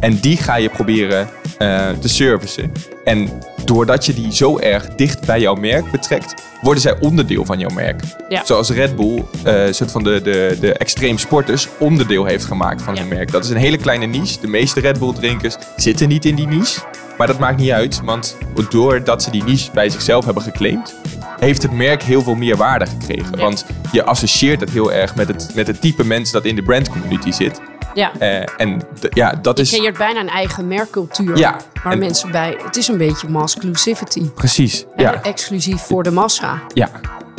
En 0.00 0.18
die 0.20 0.36
ga 0.36 0.56
je 0.56 0.68
proberen 0.68 1.28
eh, 1.58 1.88
te 2.00 2.08
servicen. 2.08 2.72
En 3.04 3.28
doordat 3.64 4.06
je 4.06 4.14
die 4.14 4.32
zo 4.32 4.58
erg 4.58 4.88
dicht 4.88 5.26
bij 5.26 5.40
jouw 5.40 5.54
merk 5.54 5.90
betrekt, 5.90 6.42
worden 6.60 6.82
zij 6.82 7.00
onderdeel 7.00 7.44
van 7.44 7.58
jouw 7.58 7.74
merk. 7.74 8.00
Ja. 8.28 8.44
Zoals 8.44 8.70
Red 8.70 8.96
Bull, 8.96 9.24
eh 9.44 9.64
soort 9.70 9.90
van 9.90 10.04
de, 10.04 10.20
de, 10.22 10.56
de 10.60 10.72
extreem 10.72 11.18
sporters, 11.18 11.68
onderdeel 11.78 12.24
heeft 12.24 12.44
gemaakt 12.44 12.82
van 12.82 12.98
hun 12.98 13.08
merk. 13.08 13.30
Dat 13.32 13.44
is 13.44 13.50
een 13.50 13.56
hele 13.56 13.76
kleine 13.76 14.06
niche. 14.06 14.40
De 14.40 14.46
meeste 14.46 14.80
Red 14.80 14.98
Bull 14.98 15.12
drinkers 15.12 15.56
zitten 15.76 16.08
niet 16.08 16.24
in 16.24 16.34
die 16.34 16.46
niche. 16.46 16.80
Maar 17.18 17.26
dat 17.26 17.38
maakt 17.38 17.58
niet 17.58 17.70
uit, 17.70 18.00
want 18.04 18.36
doordat 18.68 19.22
ze 19.22 19.30
die 19.30 19.44
niche 19.44 19.70
bij 19.72 19.88
zichzelf 19.90 20.24
hebben 20.24 20.42
geclaimd, 20.42 20.94
heeft 21.40 21.62
het 21.62 21.72
merk 21.72 22.02
heel 22.02 22.22
veel 22.22 22.34
meer 22.34 22.56
waarde 22.56 22.86
gekregen. 22.86 23.36
Ja. 23.36 23.42
Want 23.42 23.66
je 23.92 24.04
associeert 24.04 24.60
het 24.60 24.70
heel 24.70 24.92
erg 24.92 25.14
met 25.14 25.28
het, 25.28 25.50
met 25.54 25.66
het 25.66 25.80
type 25.80 26.04
mensen 26.04 26.32
dat 26.34 26.44
in 26.44 26.54
de 26.56 26.62
brand 26.62 26.88
community 26.90 27.30
zit. 27.30 27.60
Ja. 27.94 28.12
Eh, 28.18 28.42
en 28.56 28.82
ja, 29.10 29.32
dat 29.42 29.56
Je 29.56 29.62
is 29.62 29.70
creëert 29.70 29.98
bijna 29.98 30.20
een 30.20 30.28
eigen 30.28 30.66
merkcultuur. 30.68 31.36
Ja, 31.36 31.56
Waar 31.84 31.92
en- 31.92 31.98
mensen 31.98 32.30
bij. 32.30 32.56
Het 32.64 32.76
is 32.76 32.88
een 32.88 32.96
beetje 32.98 33.28
mass-inclusivity. 33.28 34.30
precies. 34.30 34.84
Ja, 34.96 35.22
Exclusief 35.22 35.80
voor 35.82 36.02
de 36.02 36.10
massa. 36.10 36.60
ja. 36.74 36.88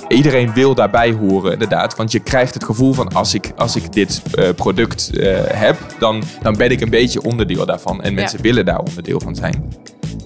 Iedereen 0.09 0.53
wil 0.53 0.75
daarbij 0.75 1.11
horen, 1.11 1.51
inderdaad. 1.53 1.95
Want 1.95 2.11
je 2.11 2.19
krijgt 2.19 2.53
het 2.53 2.63
gevoel 2.63 2.93
van 2.93 3.07
als 3.07 3.33
ik, 3.33 3.51
als 3.55 3.75
ik 3.75 3.93
dit 3.93 4.21
eh, 4.33 4.49
product 4.55 5.17
eh, 5.17 5.37
heb, 5.47 5.77
dan, 5.99 6.23
dan 6.41 6.55
ben 6.57 6.71
ik 6.71 6.81
een 6.81 6.89
beetje 6.89 7.21
onderdeel 7.21 7.65
daarvan. 7.65 8.01
En 8.01 8.13
mensen 8.13 8.37
Ja. 8.37 8.43
willen 8.43 8.65
daar 8.65 8.79
onderdeel 8.79 9.19
van 9.19 9.35
zijn. 9.35 9.73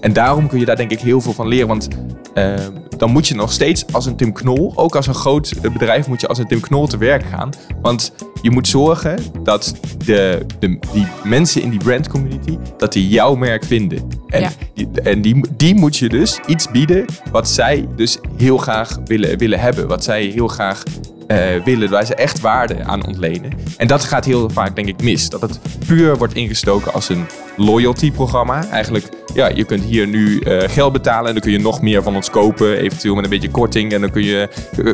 En 0.00 0.12
daarom 0.12 0.48
kun 0.48 0.58
je 0.58 0.64
daar 0.64 0.76
denk 0.76 0.90
ik 0.90 1.00
heel 1.00 1.20
veel 1.20 1.32
van 1.32 1.48
leren. 1.48 1.68
Want 1.68 1.88
eh, 2.34 2.54
dan 2.96 3.10
moet 3.10 3.28
je 3.28 3.34
nog 3.34 3.52
steeds 3.52 3.84
als 3.92 4.06
een 4.06 4.16
Tim 4.16 4.32
Knol, 4.32 4.72
ook 4.76 4.96
als 4.96 5.06
een 5.06 5.14
groot 5.14 5.52
bedrijf, 5.60 6.06
moet 6.06 6.20
je 6.20 6.28
als 6.28 6.38
een 6.38 6.46
Tim 6.46 6.60
Knol 6.60 6.86
te 6.86 6.96
werk 6.96 7.24
gaan. 7.24 7.50
Want 7.82 8.12
je 8.44 8.50
moet 8.50 8.68
zorgen 8.68 9.18
dat 9.42 9.74
de, 10.04 10.46
de, 10.58 10.78
die 10.92 11.06
mensen 11.22 11.62
in 11.62 11.70
die 11.70 11.78
brand 11.78 12.08
community, 12.08 12.58
dat 12.78 12.92
die 12.92 13.08
jouw 13.08 13.34
merk 13.34 13.64
vinden. 13.64 14.08
En, 14.28 14.40
Ja. 14.40 14.50
die, 14.74 14.88
en 15.02 15.22
die, 15.22 15.44
die 15.56 15.74
moet 15.74 15.96
je 15.96 16.08
dus 16.08 16.40
iets 16.46 16.70
bieden 16.70 17.04
wat 17.32 17.48
zij 17.48 17.88
dus 17.96 18.18
heel 18.36 18.58
graag 18.58 18.98
willen, 19.04 19.38
willen 19.38 19.60
hebben. 19.60 19.88
Wat 19.88 20.04
zij 20.04 20.24
heel 20.24 20.48
graag 20.48 20.82
eh, 21.26 21.38
willen, 21.64 21.90
waar 21.90 22.06
ze 22.06 22.14
echt 22.14 22.40
waarde 22.40 22.84
aan 22.84 23.06
ontlenen. 23.06 23.52
En 23.76 23.86
dat 23.86 24.04
gaat 24.04 24.24
heel 24.24 24.50
vaak, 24.50 24.76
denk 24.76 24.88
ik, 24.88 25.02
mis. 25.02 25.28
Dat 25.28 25.40
het 25.40 25.58
puur 25.86 26.16
wordt 26.18 26.34
ingestoken 26.34 26.92
als 26.92 27.08
een 27.08 27.24
loyalty-programma. 27.56 28.66
Eigenlijk, 28.70 29.08
ja, 29.34 29.48
je 29.48 29.64
kunt 29.64 29.82
hier 29.84 30.06
nu 30.06 30.38
eh, 30.40 30.68
geld 30.68 30.92
betalen 30.92 31.26
en 31.26 31.32
dan 31.32 31.42
kun 31.42 31.52
je 31.52 31.58
nog 31.60 31.80
meer 31.82 32.02
van 32.02 32.14
ons 32.16 32.30
kopen. 32.30 32.76
Eventueel 32.78 33.14
met 33.14 33.24
een 33.24 33.30
beetje 33.30 33.50
korting. 33.50 33.92
En 33.92 34.00
dan 34.00 34.10
kun 34.10 34.22
je, 34.24 34.48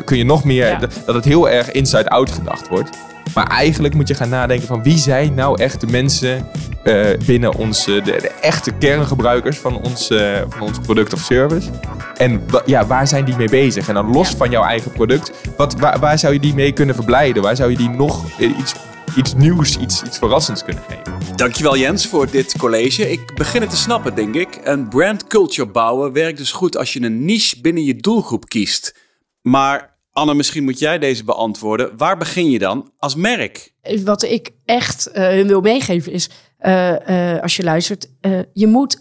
kun 0.05 0.17
je 0.17 0.23
nog 0.25 0.43
meer, 0.43 0.67
Ja. 0.67 0.79
dat 1.05 1.15
het 1.15 1.25
heel 1.25 1.49
erg 1.49 1.71
inside-out 1.71 2.31
gedacht 2.31 2.67
wordt. 2.67 2.89
Maar 3.33 3.47
eigenlijk 3.47 3.93
moet 3.93 4.07
je 4.07 4.13
gaan 4.15 4.29
nadenken 4.29 4.67
van 4.67 4.83
wie 4.83 4.97
zijn 4.97 5.33
nou 5.33 5.61
echt 5.61 5.81
de 5.81 5.87
mensen 5.87 6.47
eh, 6.83 7.05
binnen 7.25 7.53
onze, 7.55 7.91
de, 8.03 8.11
de 8.21 8.31
echte 8.41 8.71
kerngebruikers 8.71 9.57
van 9.57 9.81
ons, 9.81 10.09
eh, 10.09 10.41
van 10.49 10.61
ons 10.61 10.79
product 10.79 11.13
of 11.13 11.19
service. 11.19 11.69
En 12.17 12.41
ja, 12.65 12.85
waar 12.85 13.07
zijn 13.07 13.25
die 13.25 13.35
mee 13.35 13.49
bezig? 13.49 13.87
En 13.87 13.93
dan 13.93 14.11
los 14.11 14.29
Ja. 14.29 14.35
van 14.37 14.49
jouw 14.49 14.63
eigen 14.63 14.91
product, 14.91 15.31
wat, 15.57 15.73
waar, 15.79 15.99
waar 15.99 16.19
zou 16.19 16.33
je 16.33 16.39
die 16.39 16.53
mee 16.53 16.71
kunnen 16.71 16.95
verblijden? 16.95 17.43
Waar 17.43 17.55
zou 17.55 17.71
je 17.71 17.77
die 17.77 17.89
nog 17.89 18.25
eh, 18.39 18.57
iets, 18.59 18.73
iets 19.15 19.33
nieuws, 19.33 19.77
iets, 19.77 20.03
iets 20.03 20.17
verrassends 20.17 20.63
kunnen 20.63 20.83
geven? 20.87 21.35
Dankjewel 21.35 21.77
Jens 21.77 22.07
voor 22.07 22.31
dit 22.31 22.57
college. 22.57 23.11
Ik 23.11 23.35
begin 23.35 23.61
het 23.61 23.69
te 23.69 23.75
snappen, 23.77 24.15
denk 24.15 24.35
ik. 24.35 24.59
Een 24.63 24.87
brand 24.87 25.27
culture 25.27 25.67
bouwen 25.69 26.11
werkt 26.13 26.37
dus 26.37 26.51
goed 26.51 26.77
als 26.77 26.93
je 26.93 27.01
een 27.01 27.25
niche 27.25 27.61
binnen 27.61 27.83
je 27.83 27.95
doelgroep 27.95 28.49
kiest. 28.49 28.95
Maar 29.41 29.90
Anne, 30.13 30.33
misschien 30.33 30.63
moet 30.63 30.79
jij 30.79 30.99
deze 30.99 31.23
beantwoorden. 31.23 31.97
Waar 31.97 32.17
begin 32.17 32.49
je 32.49 32.59
dan 32.59 32.91
als 32.97 33.15
merk? 33.15 33.73
Wat 34.03 34.23
ik 34.23 34.49
echt 34.65 35.07
eh, 35.07 35.27
hun 35.27 35.47
wil 35.47 35.61
meegeven 35.61 36.11
is, 36.11 36.29
eh, 36.57 37.33
eh, 37.35 37.41
als 37.41 37.55
je 37.55 37.63
luistert, 37.63 38.09
je 38.53 38.67
moet 38.67 38.99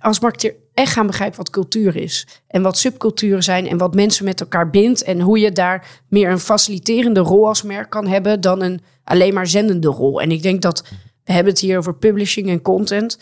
als 0.00 0.20
marketeer 0.20 0.54
echt 0.74 0.92
gaan 0.92 1.06
begrijpen 1.06 1.38
wat 1.38 1.50
cultuur 1.50 1.96
is. 1.96 2.26
En 2.46 2.62
wat 2.62 2.78
subculturen 2.78 3.42
zijn 3.42 3.68
en 3.68 3.78
wat 3.78 3.94
mensen 3.94 4.24
met 4.24 4.40
elkaar 4.40 4.70
bindt. 4.70 5.02
En 5.02 5.20
hoe 5.20 5.38
je 5.38 5.52
daar 5.52 6.02
meer 6.08 6.30
een 6.30 6.38
faciliterende 6.38 7.20
rol 7.20 7.48
als 7.48 7.62
merk 7.62 7.90
kan 7.90 8.06
hebben 8.06 8.40
dan 8.40 8.62
een 8.62 8.80
alleen 9.04 9.34
maar 9.34 9.46
zendende 9.46 9.88
rol. 9.88 10.20
En 10.20 10.30
ik 10.30 10.42
denk 10.42 10.62
dat, 10.62 10.84
we 11.24 11.32
hebben 11.32 11.52
het 11.52 11.62
hier 11.62 11.78
over 11.78 11.94
publishing 11.94 12.48
en 12.48 12.62
content. 12.62 13.18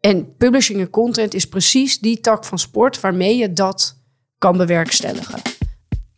En 0.00 0.36
publishing 0.36 0.80
en 0.80 0.90
content 0.90 1.34
is 1.34 1.48
precies 1.48 1.98
die 1.98 2.20
tak 2.20 2.44
van 2.44 2.58
sport 2.58 3.00
waarmee 3.00 3.36
je 3.36 3.52
dat 3.52 3.96
kan 4.38 4.56
bewerkstelligen. 4.56 5.55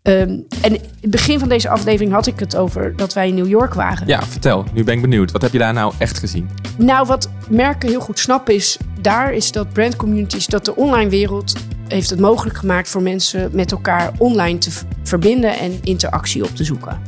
Ehm, 0.03 0.39
en 0.63 0.75
in 0.75 0.81
het 1.01 1.11
begin 1.11 1.39
van 1.39 1.49
deze 1.49 1.69
aflevering 1.69 2.13
had 2.13 2.27
ik 2.27 2.39
het 2.39 2.57
over 2.57 2.97
dat 2.97 3.15
wij 3.15 3.29
in 3.29 3.35
New 3.35 3.49
York 3.49 3.75
waren. 3.75 4.07
Ja, 4.07 4.23
vertel. 4.23 4.65
Nu 4.73 4.85
ben 4.85 4.95
ik 4.95 5.01
benieuwd. 5.01 5.33
Wat 5.33 5.43
heb 5.43 5.53
je 5.53 5.59
daar 5.59 5.73
nou 5.73 5.93
echt 5.99 6.19
gezien? 6.19 6.51
Nou, 6.77 7.07
wat 7.07 7.31
merken 7.49 7.89
heel 7.89 8.01
goed 8.01 8.19
snappen 8.19 8.55
is, 8.55 8.79
daar 9.01 9.33
is 9.33 9.53
dat 9.53 9.73
brand 9.73 9.97
communities, 9.97 10.47
dat 10.47 10.65
de 10.65 10.77
online 10.77 11.11
wereld 11.11 11.53
heeft 11.89 12.11
het 12.11 12.21
mogelijk 12.21 12.57
gemaakt 12.57 12.89
voor 12.89 13.03
mensen 13.03 13.51
met 13.53 13.73
elkaar 13.73 14.13
online 14.19 14.59
te 14.59 14.71
verbinden 15.03 15.59
en 15.59 15.79
interactie 15.83 16.45
op 16.45 16.57
te 16.57 16.65
zoeken. 16.65 17.01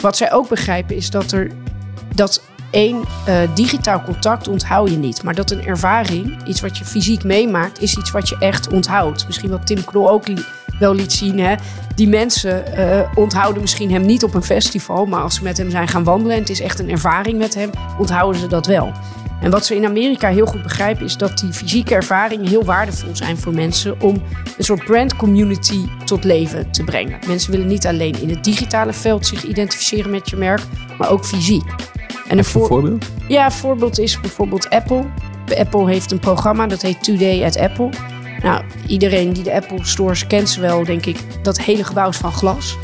Wat 0.00 0.16
zij 0.16 0.32
ook 0.32 0.48
begrijpen 0.48 0.96
is 0.96 1.10
dat 1.10 1.32
er 1.32 1.50
dat 2.14 2.42
één 2.70 3.02
eh, 3.26 3.54
digitaal 3.54 4.02
contact 4.02 4.48
onthoud 4.48 4.90
je 4.90 4.96
niet, 4.96 5.22
maar 5.22 5.34
dat 5.34 5.50
een 5.50 5.66
ervaring, 5.66 6.46
iets 6.46 6.60
wat 6.60 6.78
je 6.78 6.84
fysiek 6.84 7.24
meemaakt, 7.24 7.82
is 7.82 7.96
iets 7.96 8.10
wat 8.10 8.28
je 8.28 8.36
echt 8.38 8.72
onthoudt. 8.72 9.26
Misschien 9.26 9.50
wat 9.50 9.66
Tim 9.66 9.84
Knol 9.84 10.10
ook 10.10 10.26
wel 10.78 10.94
liet 10.94 11.12
zien. 11.12 11.38
Hè? 11.40 11.54
Die 11.94 12.08
mensen 12.08 12.76
eh, 12.76 13.00
onthouden 13.14 13.60
misschien 13.62 13.90
hem 13.92 14.06
niet 14.06 14.22
op 14.24 14.34
een 14.34 14.42
festival, 14.42 15.06
maar 15.06 15.20
als 15.22 15.34
ze 15.34 15.42
met 15.42 15.56
hem 15.58 15.70
zijn 15.70 15.88
gaan 15.88 16.04
wandelen 16.04 16.32
en 16.34 16.40
het 16.40 16.50
is 16.50 16.60
echt 16.60 16.78
een 16.78 16.90
ervaring 16.90 17.38
met 17.38 17.54
hem, 17.54 17.70
onthouden 17.98 18.40
ze 18.40 18.46
dat 18.46 18.66
wel. 18.66 18.92
En 19.40 19.50
wat 19.50 19.66
ze 19.66 19.76
in 19.76 19.84
Amerika 19.84 20.28
heel 20.28 20.46
goed 20.46 20.62
begrijpen 20.62 21.04
is 21.04 21.16
dat 21.16 21.38
die 21.38 21.52
fysieke 21.52 21.94
ervaringen 21.94 22.46
heel 22.48 22.64
waardevol 22.64 23.16
zijn 23.16 23.36
voor 23.38 23.54
mensen 23.54 24.00
om 24.00 24.22
een 24.58 24.64
soort 24.64 24.84
brand 24.84 25.16
community 25.16 25.78
tot 26.04 26.24
leven 26.24 26.70
te 26.70 26.84
brengen. 26.84 27.18
Mensen 27.26 27.50
willen 27.50 27.66
niet 27.66 27.86
alleen 27.86 28.20
in 28.20 28.28
het 28.30 28.44
digitale 28.44 28.92
veld 28.92 29.26
zich 29.26 29.44
identificeren 29.44 30.10
met 30.10 30.30
je 30.30 30.36
merk, 30.36 30.60
maar 30.98 31.10
ook 31.10 31.24
fysiek. 31.24 31.64
En 31.70 31.74
een 32.28 32.38
Een 32.38 32.44
voor- 32.44 32.66
voorbeeld? 32.66 33.04
ja, 33.28 33.44
een 33.44 33.52
voorbeeld 33.52 33.98
is 33.98 34.20
bijvoorbeeld 34.20 34.70
Apple. 34.70 35.04
Apple 35.58 35.86
heeft 35.88 36.10
een 36.10 36.18
programma 36.18 36.66
dat 36.66 36.82
heet 36.82 37.04
Today 37.04 37.44
at 37.44 37.58
Apple. 37.58 37.88
Nou, 38.42 38.62
iedereen 38.86 39.32
die 39.32 39.42
de 39.42 39.54
Apple 39.54 39.84
stores 39.84 40.26
kent 40.26 40.48
ze 40.50 40.60
wel, 40.60 40.84
denk 40.84 41.06
ik. 41.06 41.16
Dat 41.42 41.60
hele 41.60 41.84
gebouw 41.84 42.08
is 42.08 42.16
van 42.16 42.32
glas. 42.32 42.76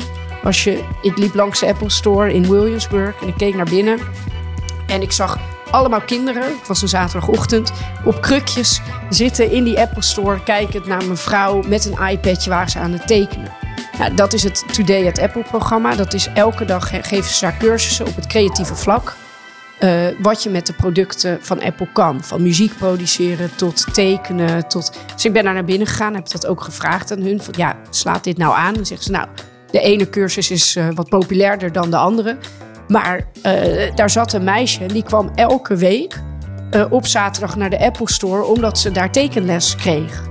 Als 0.44 0.64
je, 0.64 0.84
ik 1.02 1.18
liep 1.18 1.34
langs 1.34 1.60
de 1.60 1.66
Apple 1.66 1.90
store 1.90 2.32
in 2.34 2.48
Williamsburg 2.50 3.20
en 3.22 3.28
ik 3.28 3.36
keek 3.36 3.54
naar 3.54 3.64
binnen. 3.70 3.98
En 4.86 5.02
ik 5.02 5.12
zag 5.12 5.38
allemaal 5.70 6.00
kinderen, 6.00 6.42
het 6.42 6.68
was 6.68 6.82
een 6.82 6.88
zaterdagochtend, 6.88 7.72
op 8.04 8.20
krukjes 8.20 8.80
zitten 9.08 9.50
in 9.50 9.64
die 9.64 9.78
Apple 9.80 10.02
store. 10.02 10.42
Kijkend 10.42 10.86
naar 10.86 11.04
mijn 11.04 11.16
vrouw 11.16 11.62
met 11.66 11.84
een 11.84 12.08
iPadje 12.08 12.50
waar 12.50 12.70
ze 12.70 12.78
aan 12.78 12.92
het 12.92 13.06
tekenen. 13.06 13.52
Nou, 13.98 14.14
dat 14.14 14.32
is 14.32 14.42
het 14.42 14.64
Today 14.72 15.06
at 15.06 15.18
Apple 15.18 15.42
programma. 15.42 15.94
Dat 15.94 16.14
is 16.14 16.28
elke 16.34 16.64
dag 16.64 16.88
ge- 16.88 17.02
geven 17.02 17.30
ze 17.30 17.40
daar 17.40 17.56
cursussen 17.56 18.06
op 18.06 18.16
het 18.16 18.26
creatieve 18.26 18.74
vlak. 18.74 19.16
Eh, 19.78 20.06
wat 20.18 20.42
je 20.42 20.50
met 20.50 20.66
de 20.66 20.72
producten 20.72 21.38
van 21.40 21.62
Apple 21.62 21.88
kan. 21.92 22.24
Van 22.24 22.42
muziek 22.42 22.76
produceren 22.76 23.50
tot 23.56 23.94
tekenen. 23.94 24.68
Tot... 24.68 24.92
Dus 25.14 25.24
ik 25.24 25.32
ben 25.32 25.44
daar 25.44 25.54
naar 25.54 25.64
binnen 25.64 25.86
gegaan, 25.86 26.14
heb 26.14 26.30
dat 26.30 26.46
ook 26.46 26.62
gevraagd 26.62 27.12
aan 27.12 27.20
hun. 27.20 27.42
Van, 27.42 27.54
ja, 27.56 27.76
slaat 27.90 28.24
dit 28.24 28.38
nou 28.38 28.56
aan? 28.56 28.74
Dan 28.74 28.86
zeggen 28.86 29.06
ze, 29.06 29.12
nou, 29.12 29.28
de 29.70 29.80
ene 29.80 30.10
cursus 30.10 30.50
is 30.50 30.76
eh, 30.76 30.88
wat 30.94 31.08
populairder 31.08 31.72
dan 31.72 31.90
de 31.90 31.96
andere. 31.96 32.36
Maar 32.88 33.26
eh, 33.42 33.94
daar 33.94 34.10
zat 34.10 34.32
een 34.32 34.44
meisje 34.44 34.80
en 34.80 34.88
die 34.88 35.04
kwam 35.04 35.30
elke 35.34 35.76
week 35.76 36.22
op 36.90 37.06
zaterdag 37.06 37.56
naar 37.56 37.70
de 37.70 37.78
Apple 37.78 38.10
Store... 38.10 38.44
omdat 38.44 38.78
ze 38.78 38.90
daar 38.90 39.12
tekenles 39.12 39.76
kreeg. 39.76 40.22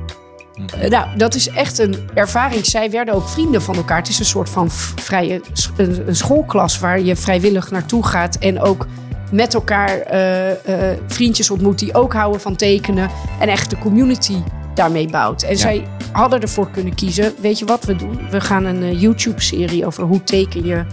Eh, 0.79 0.89
nou, 0.89 1.17
dat 1.17 1.35
is 1.35 1.49
echt 1.49 1.77
een 1.77 1.95
ervaring. 2.13 2.65
Zij 2.65 2.91
werden 2.91 3.13
ook 3.13 3.29
vrienden 3.29 3.61
van 3.61 3.75
elkaar. 3.75 3.97
Het 3.97 4.07
is 4.07 4.19
een 4.19 4.25
soort 4.25 4.49
van 4.49 4.71
vrije 4.95 5.41
een 5.77 6.15
schoolklas 6.15 6.79
waar 6.79 6.99
je 6.99 7.15
vrijwillig 7.15 7.71
naartoe 7.71 8.05
gaat 8.05 8.35
en 8.35 8.61
ook 8.61 8.87
met 9.33 9.53
elkaar 9.53 9.99
eh, 9.99 10.91
eh, 10.91 10.99
vriendjes 11.07 11.49
ontmoet 11.49 11.79
die 11.79 11.93
ook 11.93 12.13
houden 12.13 12.41
van 12.41 12.55
tekenen 12.55 13.09
en 13.39 13.49
echt 13.49 13.69
de 13.69 13.77
community 13.77 14.37
daarmee 14.73 15.07
bouwt. 15.07 15.43
En 15.43 15.57
zij 15.57 15.87
hadden 16.11 16.41
ervoor 16.41 16.69
kunnen 16.69 16.95
kiezen, 16.95 17.33
weet 17.41 17.59
je 17.59 17.65
wat 17.65 17.83
we 17.83 17.95
doen? 17.95 18.29
We 18.29 18.41
gaan 18.41 18.65
een 18.65 18.83
eh, 18.83 19.01
YouTube-serie 19.01 19.85
over 19.85 20.03
hoe 20.03 20.23
teken 20.23 20.65
je 20.65 20.85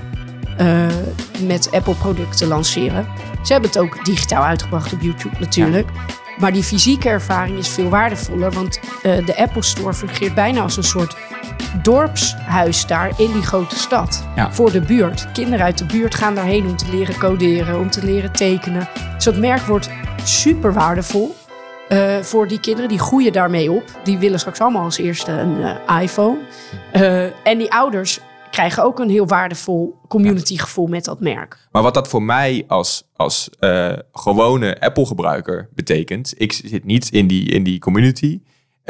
met 1.46 1.68
Apple-producten 1.70 2.48
lanceren. 2.48 3.06
Ze 3.42 3.52
hebben 3.52 3.70
het 3.70 3.78
ook 3.78 4.04
digitaal 4.04 4.44
uitgebracht 4.44 4.92
op 4.92 5.00
YouTube 5.00 5.36
natuurlijk. 5.40 5.88
Maar 6.38 6.52
die 6.52 6.62
fysieke 6.62 7.08
ervaring 7.08 7.58
is 7.58 7.68
veel 7.68 7.88
waardevoller. 7.88 8.52
Want 8.52 8.80
de 9.02 9.36
Apple 9.36 9.62
Store 9.62 9.94
fungeert 9.94 10.34
bijna 10.34 10.60
als 10.60 10.76
een 10.76 10.84
soort 10.84 11.16
dorpshuis 11.82 12.86
daar 12.86 13.12
in 13.20 13.32
die 13.32 13.42
grote 13.42 13.76
stad. 13.76 14.24
Ja. 14.36 14.52
Voor 14.52 14.72
de 14.72 14.80
buurt. 14.80 15.32
Kinderen 15.32 15.64
uit 15.64 15.78
de 15.78 15.86
buurt 15.86 16.14
gaan 16.14 16.34
daarheen 16.34 16.66
om 16.66 16.76
te 16.76 16.90
leren 16.90 17.18
coderen, 17.18 17.78
om 17.78 17.90
te 17.90 18.04
leren 18.04 18.32
tekenen. 18.32 18.88
Dus 19.14 19.24
dat 19.24 19.36
merk 19.36 19.60
wordt 19.60 19.90
super 20.24 20.72
waardevol. 20.72 21.38
eh, 21.88 22.18
voor 22.18 22.48
die 22.48 22.60
kinderen, 22.60 22.88
die 22.88 22.98
groeien 22.98 23.32
daarmee 23.32 23.70
op. 23.70 23.84
Die 24.04 24.18
willen 24.18 24.38
straks 24.38 24.60
allemaal 24.60 24.82
als 24.84 24.98
eerste 24.98 25.32
een 25.32 25.62
eh, 25.62 26.02
iPhone. 26.02 26.38
Eh, 26.92 27.46
en 27.46 27.58
die 27.58 27.72
ouders 27.72 28.20
krijgen 28.50 28.82
ook 28.82 28.98
een 28.98 29.10
heel 29.10 29.26
waardevol 29.26 29.98
community 30.08 30.56
gevoel 30.58 30.86
met 30.86 31.04
dat 31.04 31.20
merk. 31.20 31.68
Maar 31.70 31.82
wat 31.82 31.94
dat 31.94 32.08
voor 32.08 32.22
mij 32.22 32.64
als, 32.68 33.04
als 33.16 33.50
gewone 34.12 34.80
Apple-gebruiker 34.80 35.68
betekent, 35.74 36.34
ik 36.36 36.52
zit 36.52 36.84
niet 36.84 37.08
in 37.12 37.26
die, 37.26 37.50
in 37.50 37.62
die 37.62 37.78
community. 37.78 38.40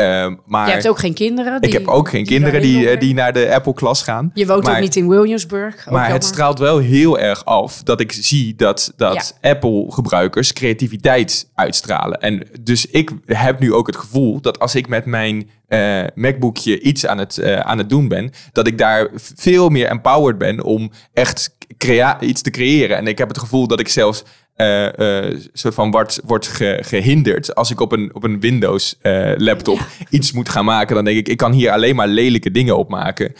Ehm, 0.00 0.34
maar 0.46 0.66
Je 0.66 0.72
hebt 0.72 0.88
ook 0.88 0.98
geen 0.98 1.14
kinderen. 1.14 1.54
ik 1.54 1.62
die- 1.62 1.72
heb 1.72 1.88
ook 1.88 2.08
geen 2.08 2.24
die 2.24 2.32
kinderen 2.32 2.60
die, 2.62 2.88
eh, 2.88 3.00
die 3.00 3.14
naar 3.14 3.32
de 3.32 3.54
Apple-klas 3.54 4.02
gaan. 4.02 4.30
Je 4.34 4.46
woont 4.46 4.64
maar, 4.64 4.74
ook 4.74 4.80
niet 4.80 4.96
in 4.96 5.08
Williamsburg. 5.08 5.90
Maar 5.90 6.10
het 6.10 6.24
straalt 6.24 6.58
wel 6.58 6.78
heel 6.78 7.18
erg 7.18 7.44
af 7.44 7.82
dat 7.82 8.00
ik 8.00 8.12
zie 8.12 8.54
dat, 8.56 8.92
dat 8.96 9.38
Apple-gebruikers 9.40 10.52
creativiteit 10.52 11.50
uitstralen. 11.54 12.20
En 12.20 12.46
dus 12.60 12.86
ik 12.86 13.10
heb 13.26 13.58
nu 13.60 13.72
ook 13.74 13.86
het 13.86 13.96
gevoel 13.96 14.40
dat 14.40 14.58
als 14.58 14.74
ik 14.74 14.88
met 14.88 15.04
mijn 15.06 15.50
eh, 15.70 16.02
MacBookje 16.14 16.80
iets 16.80 17.06
aan 17.06 17.18
het, 17.18 17.38
eh, 17.38 17.60
aan 17.60 17.78
het 17.78 17.88
doen 17.90 18.08
ben, 18.08 18.30
dat 18.52 18.66
ik 18.66 18.78
daar 18.78 19.08
veel 19.14 19.68
meer 19.68 19.86
empowered 19.86 20.38
ben 20.38 20.62
om 20.62 20.90
echt 21.12 21.56
crea- 21.78 22.20
iets 22.20 22.42
te 22.42 22.50
creëren. 22.50 22.96
En 22.96 23.06
ik 23.06 23.18
heb 23.18 23.28
het 23.28 23.38
gevoel 23.38 23.66
dat 23.66 23.80
ik 23.80 23.88
zelfs 23.88 24.22
eh, 24.54 25.36
soort 25.52 25.74
van 25.74 25.90
wordt, 25.90 26.20
wordt 26.24 26.46
ge- 26.46 26.78
gehinderd 26.82 27.54
als 27.54 27.70
ik 27.70 27.80
op 27.80 27.92
een, 27.92 28.14
op 28.14 28.22
een 28.24 28.40
Windows 28.40 28.98
laptop 29.36 29.78
iets 30.10 30.32
moet 30.32 30.48
gaan 30.48 30.64
maken. 30.64 30.94
Dan 30.94 31.04
denk 31.04 31.18
ik, 31.18 31.28
ik 31.28 31.36
kan 31.36 31.52
hier 31.52 31.70
alleen 31.70 31.96
maar 31.96 32.08
lelijke 32.08 32.50
dingen 32.50 32.76
op 32.78 32.88
maken. 32.88 33.32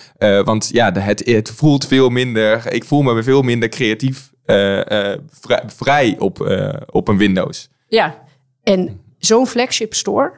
Want 0.45 0.69
ja, 0.73 0.93
het, 0.93 1.23
het 1.27 1.51
voelt 1.51 1.87
veel 1.87 2.09
minder, 2.09 2.73
ik 2.73 2.85
voel 2.85 3.03
me 3.03 3.23
veel 3.23 3.43
minder 3.43 3.69
creatief 3.69 4.31
vrij, 5.40 5.62
vrij 5.66 6.16
op, 6.19 6.53
op 6.90 7.09
een 7.09 7.16
Windows. 7.19 7.69
Ja, 7.88 8.23
en 8.62 9.01
zo'n 9.19 9.47
flagship 9.47 9.95
store 9.95 10.33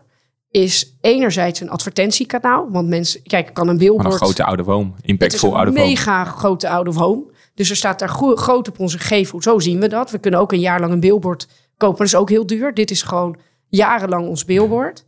is 0.53 0.97
enerzijds 1.01 1.61
een 1.61 1.71
advertentiekanaal. 1.71 2.71
Want 2.71 2.89
mensen, 2.89 3.23
kijk, 3.23 3.45
kan 3.45 3.53
een 3.53 3.55
Van 3.55 3.69
een 3.69 3.79
billboard... 3.79 4.15
grote 4.15 4.45
oude 4.45 4.63
woon, 4.63 4.95
impactvol 5.03 5.57
oude 5.57 5.71
een 5.71 5.77
woon. 5.77 5.87
mega 5.87 6.25
grote 6.25 6.83
of 6.87 6.97
home. 6.97 7.23
Dus 7.55 7.71
er 7.71 7.77
staat 7.77 7.99
daar 7.99 8.09
gro- 8.09 8.37
groot 8.37 8.69
op 8.69 8.79
onze 8.79 8.99
gevel. 8.99 9.43
Zo 9.43 9.59
zien 9.59 9.81
we 9.81 9.89
dat. 9.89 10.11
We 10.11 10.19
kunnen 10.19 10.41
ook 10.41 10.53
een 10.53 10.61
jaar 10.61 10.81
lang 10.81 10.93
een 10.93 11.01
billboard 11.01 11.49
kopen. 11.77 11.99
Dat 11.99 12.07
is 12.07 12.15
ook 12.15 12.29
heel 12.29 12.47
duur. 12.47 12.75
Dit 12.75 12.91
is 12.91 13.03
gewoon 13.03 13.37
jarenlang 13.69 14.29
ons 14.29 14.45
billboard. 14.45 15.05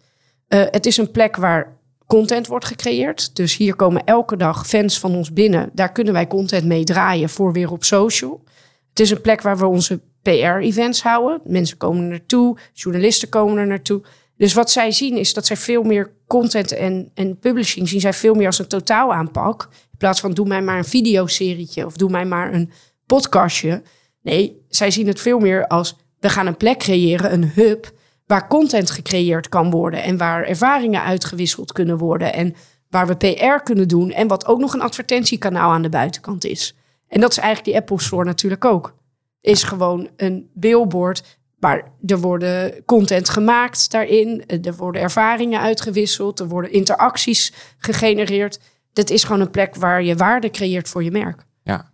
Eh, 0.48 0.62
het 0.70 0.86
is 0.86 0.96
een 0.96 1.10
plek 1.10 1.36
waar 1.36 1.76
content 2.06 2.46
wordt 2.46 2.64
gecreëerd. 2.64 3.36
Dus 3.36 3.56
hier 3.56 3.74
komen 3.74 4.04
elke 4.04 4.36
dag 4.36 4.66
fans 4.66 4.98
van 5.00 5.14
ons 5.14 5.32
binnen. 5.32 5.70
Daar 5.72 5.92
kunnen 5.92 6.12
wij 6.12 6.26
content 6.26 6.64
mee 6.64 6.84
draaien 6.84 7.28
voor 7.28 7.52
weer 7.52 7.70
op 7.70 7.84
social. 7.84 8.42
Het 8.90 9.00
is 9.00 9.10
een 9.10 9.20
plek 9.20 9.42
waar 9.42 9.58
we 9.58 9.66
onze 9.66 10.00
PR-events 10.22 11.02
houden. 11.02 11.40
Mensen 11.44 11.76
komen 11.76 12.02
er 12.02 12.08
naartoe, 12.08 12.56
journalisten 12.72 13.28
komen 13.28 13.58
er 13.58 13.66
naartoe. 13.66 14.02
Dus 14.36 14.52
wat 14.52 14.70
zij 14.70 14.92
zien 14.92 15.16
is 15.16 15.34
dat 15.34 15.46
zij 15.46 15.56
veel 15.56 15.82
meer 15.82 16.12
content 16.26 16.72
en, 16.72 17.10
en 17.14 17.38
publishing 17.38 17.88
zien 17.88 18.00
zij 18.00 18.12
veel 18.12 18.34
meer 18.34 18.46
als 18.46 18.58
een 18.58 18.68
totaal 18.68 19.14
aanpak. 19.14 19.68
In 19.72 19.98
plaats 19.98 20.20
van 20.20 20.32
doe 20.32 20.46
mij 20.46 20.62
maar 20.62 20.78
een 20.78 20.84
videoserietje 20.84 21.86
of 21.86 21.96
doe 21.96 22.10
mij 22.10 22.24
maar 22.24 22.54
een 22.54 22.70
podcastje. 23.06 23.82
Nee, 24.22 24.64
zij 24.68 24.90
zien 24.90 25.06
het 25.06 25.20
veel 25.20 25.38
meer 25.38 25.66
als 25.66 25.96
we 26.20 26.28
gaan 26.28 26.46
een 26.46 26.56
plek 26.56 26.78
creëren, 26.78 27.32
een 27.32 27.50
hub, 27.54 27.92
waar 28.26 28.48
content 28.48 28.90
gecreëerd 28.90 29.48
kan 29.48 29.70
worden 29.70 30.02
en 30.02 30.16
waar 30.16 30.44
ervaringen 30.44 31.02
uitgewisseld 31.02 31.72
kunnen 31.72 31.98
worden 31.98 32.32
en 32.32 32.54
waar 32.90 33.06
we 33.06 33.16
PR 33.16 33.62
kunnen 33.62 33.88
doen 33.88 34.10
en 34.10 34.28
wat 34.28 34.46
ook 34.46 34.58
nog 34.60 34.74
een 34.74 34.80
advertentiekanaal 34.80 35.72
aan 35.72 35.82
de 35.82 35.88
buitenkant 35.88 36.44
is. 36.44 36.76
En 37.08 37.20
dat 37.20 37.30
is 37.30 37.38
eigenlijk 37.38 37.66
die 37.66 37.76
Apple 37.76 38.00
Store 38.00 38.24
natuurlijk 38.24 38.64
ook. 38.64 38.94
Is 39.40 39.62
gewoon 39.62 40.08
een 40.16 40.50
billboard, 40.54 41.38
maar 41.64 41.92
er 42.06 42.18
worden 42.20 42.84
content 42.86 43.28
gemaakt 43.28 43.90
daarin, 43.90 44.44
er 44.46 44.74
worden 44.76 45.02
ervaringen 45.02 45.60
uitgewisseld, 45.60 46.40
er 46.40 46.48
worden 46.48 46.72
interacties 46.72 47.52
gegenereerd. 47.78 48.60
Dat 48.92 49.10
is 49.10 49.24
gewoon 49.24 49.40
een 49.40 49.50
plek 49.50 49.74
waar 49.74 50.02
je 50.02 50.16
waarde 50.16 50.50
creëert 50.50 50.88
voor 50.88 51.04
je 51.04 51.10
merk. 51.10 51.44
Ja. 51.62 51.92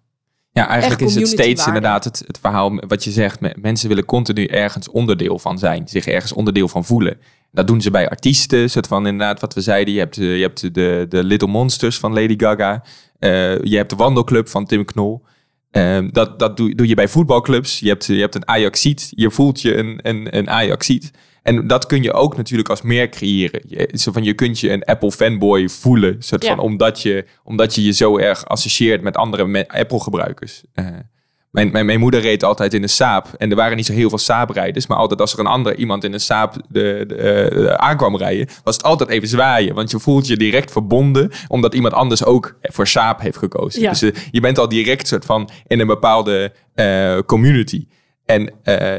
Ja, 0.52 0.68
eigenlijk 0.68 1.00
Echt 1.00 1.10
is 1.10 1.16
het 1.16 1.28
steeds 1.28 1.66
inderdaad 1.66 2.04
het, 2.04 2.22
het 2.26 2.38
verhaal 2.40 2.74
wat 2.86 3.04
je 3.04 3.10
zegt. 3.10 3.40
me- 3.40 3.56
Mensen 3.60 3.88
willen 3.88 4.04
continu 4.04 4.44
ergens 4.44 4.90
onderdeel 4.90 5.38
van 5.38 5.58
zijn. 5.58 5.88
Zich 5.88 6.06
ergens 6.06 6.32
onderdeel 6.32 6.68
van 6.68 6.84
voelen. 6.84 7.18
Dat 7.52 7.66
doen 7.66 7.80
ze 7.80 7.90
bij 7.90 8.08
artiesten. 8.08 8.70
Soort 8.70 8.86
van 8.86 9.06
inderdaad 9.06 9.40
wat 9.40 9.54
we 9.54 9.60
zeiden. 9.60 9.94
Je 9.94 10.00
hebt, 10.00 10.18
eh, 10.18 10.36
je 10.36 10.42
hebt 10.42 10.74
de, 10.74 11.06
de 11.08 11.24
Little 11.24 11.48
Monsters 11.48 11.98
van 11.98 12.12
Lady 12.12 12.34
Gaga. 12.36 12.82
Eh, 13.18 13.30
je 13.62 13.76
hebt 13.76 13.90
de 13.90 13.96
wandelclub 13.96 14.48
van 14.48 14.66
Tim 14.66 14.84
Knol. 14.84 15.22
Ehm, 15.70 16.08
dat 16.12 16.38
dat 16.38 16.56
doe, 16.56 16.74
doe 16.74 16.88
je 16.88 16.94
bij 16.94 17.08
voetbalclubs. 17.08 17.78
Je 17.80 17.88
hebt, 17.88 18.04
je 18.04 18.14
hebt 18.20 18.34
een 18.34 18.48
Ajaxiet. 18.48 19.08
Je 19.10 19.30
voelt 19.30 19.60
je 19.62 19.76
een, 19.76 19.98
een, 20.02 20.36
een 20.36 20.50
Ajaxiet. 20.50 21.10
En 21.42 21.66
dat 21.66 21.86
kun 21.86 22.02
je 22.02 22.12
ook 22.12 22.36
natuurlijk 22.36 22.68
als 22.68 22.82
merk 22.82 23.10
creëren. 23.10 23.62
Je, 23.66 23.90
zo 23.92 24.12
van, 24.12 24.24
je 24.24 24.34
kunt 24.34 24.58
je 24.60 24.70
een 24.70 24.84
Apple 24.84 25.12
fanboy 25.12 25.68
voelen. 25.68 26.16
Soort 26.18 26.42
Ja. 26.42 26.48
van, 26.54 26.58
omdat, 26.64 27.02
je, 27.02 27.24
omdat 27.44 27.74
je 27.74 27.84
je 27.84 27.92
zo 27.92 28.18
erg 28.18 28.44
associeert 28.46 29.02
met 29.02 29.16
andere 29.16 29.68
Apple 29.68 30.00
gebruikers. 30.00 30.62
Eh, 30.74 30.86
mijn, 31.50 31.70
mijn, 31.70 31.86
mijn 31.86 32.00
moeder 32.00 32.20
reed 32.20 32.44
altijd 32.44 32.74
in 32.74 32.82
een 32.82 32.88
Saab. 32.88 33.28
En 33.36 33.50
er 33.50 33.56
waren 33.56 33.76
niet 33.76 33.86
zo 33.86 33.92
heel 33.92 34.08
veel 34.08 34.18
Saab-rijders. 34.18 34.86
Maar 34.86 34.98
altijd 34.98 35.20
als 35.20 35.32
er 35.32 35.38
een 35.38 35.46
ander 35.46 35.76
iemand 35.76 36.04
in 36.04 36.12
een 36.12 36.20
Saab 36.20 36.54
de, 36.68 37.04
de, 37.06 37.14
eh, 37.14 37.74
aankwam 37.74 38.16
rijden... 38.16 38.48
was 38.64 38.76
het 38.76 38.84
altijd 38.84 39.10
even 39.10 39.28
zwaaien. 39.28 39.74
Want 39.74 39.90
je 39.90 39.98
voelt 39.98 40.26
je 40.26 40.36
direct 40.36 40.72
verbonden... 40.72 41.30
omdat 41.48 41.74
iemand 41.74 41.94
anders 41.94 42.24
ook 42.24 42.56
voor 42.60 42.86
Saab 42.86 43.20
heeft 43.20 43.36
gekozen. 43.36 43.80
Ja. 43.80 43.90
Dus 43.90 44.02
eh, 44.02 44.10
je 44.30 44.40
bent 44.40 44.58
al 44.58 44.68
direct 44.68 45.06
soort 45.06 45.24
van 45.24 45.50
in 45.66 45.80
een 45.80 45.86
bepaalde 45.86 46.52
eh, 46.74 47.18
community. 47.26 47.86
En 48.24 48.52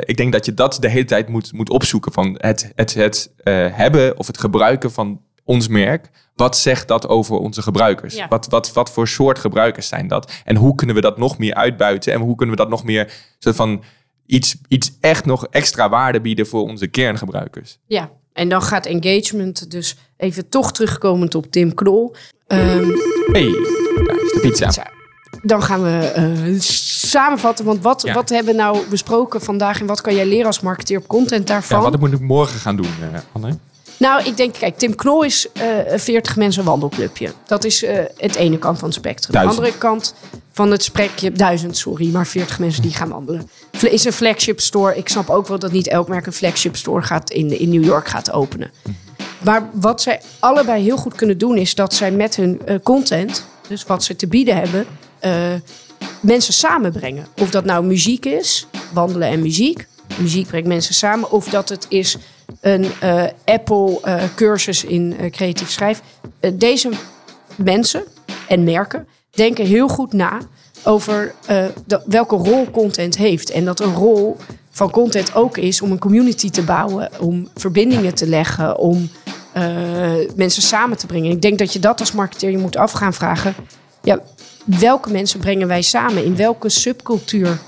ik 0.06 0.18
denk 0.18 0.32
dat 0.32 0.46
je 0.46 0.54
dat 0.54 0.78
de 0.80 0.90
hele 0.90 1.06
tijd 1.06 1.28
moet, 1.28 1.54
moet 1.54 1.70
opzoeken. 1.70 2.12
Van 2.12 2.36
het, 2.40 2.72
het, 2.76 2.94
het 2.94 3.34
hebben 3.74 4.18
of 4.18 4.28
het 4.28 4.40
gebruiken 4.40 4.92
van 4.92 5.22
ons 5.44 5.68
merk. 5.68 6.10
Wat 6.42 6.58
zegt 6.58 6.88
dat 6.88 7.08
over 7.08 7.38
onze 7.38 7.62
gebruikers? 7.62 8.16
Ja. 8.16 8.28
Wat, 8.28 8.48
wat, 8.50 8.74
wat 8.74 8.92
voor 8.92 9.08
soort 9.08 9.40
gebruikers 9.40 9.88
zijn 9.88 10.08
dat? 10.08 10.32
En 10.46 10.56
hoe 10.56 10.76
kunnen 10.76 10.96
we 10.96 11.02
dat 11.02 11.18
nog 11.18 11.38
meer 11.38 11.54
uitbuiten? 11.54 12.14
En 12.14 12.20
hoe 12.22 12.36
kunnen 12.36 12.56
we 12.56 12.62
dat 12.62 12.72
nog 12.72 12.84
meer 12.84 13.14
soort 13.40 13.56
van 13.56 13.84
iets, 14.26 14.56
iets 14.68 14.92
echt 15.00 15.26
nog 15.26 15.48
extra 15.48 15.90
waarde 15.90 16.22
bieden 16.22 16.48
voor 16.48 16.62
onze 16.62 16.88
kerngebruikers? 16.88 17.78
Ja, 17.86 18.10
en 18.34 18.50
dan 18.50 18.62
gaat 18.62 18.86
engagement 18.86 19.72
dus 19.72 19.98
even 20.18 20.50
toch 20.50 20.72
terugkomend 20.72 21.36
op 21.36 21.52
Tim 21.52 21.74
Knol. 21.74 22.16
Ehm, 22.48 22.90
hey, 23.32 23.52
daar 24.06 24.22
is 24.22 24.32
de 24.32 24.40
pizza. 24.42 24.66
Pizza. 24.66 24.92
dan 25.42 25.64
gaan 25.64 25.84
we 25.84 26.12
eh, 26.16 26.60
samenvatten. 26.60 27.66
Want 27.66 27.84
wat, 27.84 28.02
Ja. 28.02 28.14
wat 28.14 28.30
hebben 28.30 28.56
we 28.56 28.62
nou 28.62 28.88
besproken 28.90 29.42
vandaag 29.42 29.80
en 29.80 29.86
wat 29.86 30.02
kan 30.02 30.16
jij 30.16 30.26
leren 30.26 30.46
als 30.46 30.60
marketeer 30.62 30.98
op 30.98 31.08
content 31.08 31.48
daarvan? 31.48 31.82
Ja, 31.84 31.90
wat 31.90 32.00
moet 32.00 32.14
ik 32.14 32.20
morgen 32.20 32.60
gaan 32.60 32.76
doen, 32.76 32.94
eh, 33.14 33.20
Anne? 33.32 33.58
Nou, 34.02 34.24
ik 34.24 34.38
denk, 34.38 34.54
kijk, 34.54 34.78
Tim 34.78 34.96
Knol 34.96 35.24
is 35.24 35.48
eh, 35.54 35.92
een 35.92 36.00
40 36.00 36.36
mensen 36.36 36.64
wandelclubje. 36.64 37.34
Dat 37.46 37.64
is 37.64 37.84
eh, 37.84 38.04
het 38.18 38.36
ene 38.36 38.58
kant 38.58 38.80
van 38.80 38.88
het 38.88 38.98
spectrum. 38.98 39.34
Duizend. 39.34 39.58
De 39.58 39.64
andere 39.64 39.80
kant 39.80 40.14
van 40.52 40.72
het 40.72 40.84
sprekje, 40.84 41.32
duizend, 41.32 41.78
sorry, 41.78 42.12
maar 42.12 42.28
40 42.28 42.60
mensen 42.60 42.82
die 42.82 42.94
gaan 42.94 43.10
wandelen. 43.10 43.50
Is 43.82 44.04
een 44.06 44.14
flagship 44.14 44.60
store. 44.60 44.98
Ik 44.98 45.10
snap 45.10 45.30
ook 45.30 45.48
wel 45.48 45.60
dat 45.60 45.72
niet 45.72 45.88
elk 45.88 46.08
merk 46.08 46.26
een 46.26 46.34
flagship 46.34 46.76
store 46.76 47.02
gaat 47.02 47.30
in, 47.30 47.60
in 47.60 47.70
New 47.70 47.84
York 47.84 48.08
gaat 48.08 48.32
openen. 48.32 48.72
Maar 49.44 49.70
wat 49.74 50.02
zij 50.02 50.22
allebei 50.40 50.84
heel 50.84 50.98
goed 50.98 51.16
kunnen 51.16 51.38
doen, 51.38 51.58
is 51.58 51.76
dat 51.76 51.94
zij 51.94 52.12
met 52.12 52.36
hun 52.36 52.62
eh, 52.66 52.76
content, 52.84 53.46
dus 53.68 53.84
wat 53.84 54.04
ze 54.04 54.16
te 54.16 54.28
bieden 54.28 54.56
hebben, 54.56 54.86
eh, 55.20 55.54
mensen 56.20 56.54
samenbrengen. 56.54 57.28
Of 57.42 57.50
dat 57.50 57.66
nou 57.66 57.86
muziek 57.86 58.26
is, 58.26 58.68
wandelen 58.94 59.28
en 59.28 59.42
muziek. 59.42 59.88
Muziek 60.18 60.48
brengt 60.48 60.68
mensen 60.68 60.94
samen. 60.94 61.32
Of 61.32 61.50
dat 61.50 61.70
het 61.70 61.86
is 61.90 62.18
een 62.62 62.86
eh, 63.00 63.24
Apple-cursus 63.46 64.84
in 64.84 65.16
eh, 65.20 65.32
creatief 65.32 65.70
schrijf. 65.70 66.02
Eh, 66.40 66.52
deze 66.54 66.90
mensen 67.56 68.04
en 68.48 68.64
merken 68.64 69.08
denken 69.32 69.66
heel 69.66 69.88
goed 69.88 70.14
na 70.14 70.40
over 70.84 71.34
eh, 71.46 71.66
welke 72.06 72.36
rol 72.36 72.72
content 72.72 73.18
heeft. 73.18 73.52
En 73.52 73.66
dat 73.66 73.80
een 73.80 73.94
rol 73.94 74.38
van 74.72 74.92
content 74.92 75.36
ook 75.36 75.58
is 75.58 75.82
om 75.82 75.92
een 75.92 76.00
community 76.00 76.50
te 76.50 76.64
bouwen, 76.64 77.10
om 77.20 77.48
verbindingen 77.56 78.16
te 78.16 78.28
leggen, 78.28 78.78
om 78.78 79.10
eh, 79.54 79.64
mensen 80.36 80.62
samen 80.62 80.98
te 80.98 81.06
brengen. 81.06 81.32
Ik 81.32 81.42
denk 81.42 81.58
dat 81.58 81.74
je 81.74 81.80
dat 81.80 82.00
als 82.00 82.12
marketeer 82.12 82.52
je 82.52 82.58
moet 82.58 82.78
af 82.78 82.92
gaan 82.92 83.14
vragen. 83.14 83.56
Ja, 84.02 84.20
welke 84.66 85.12
mensen 85.12 85.40
brengen 85.40 85.68
wij 85.68 85.82
samen? 85.82 86.26
In 86.26 86.36
welke 86.36 86.70
subcultuur 86.70 87.60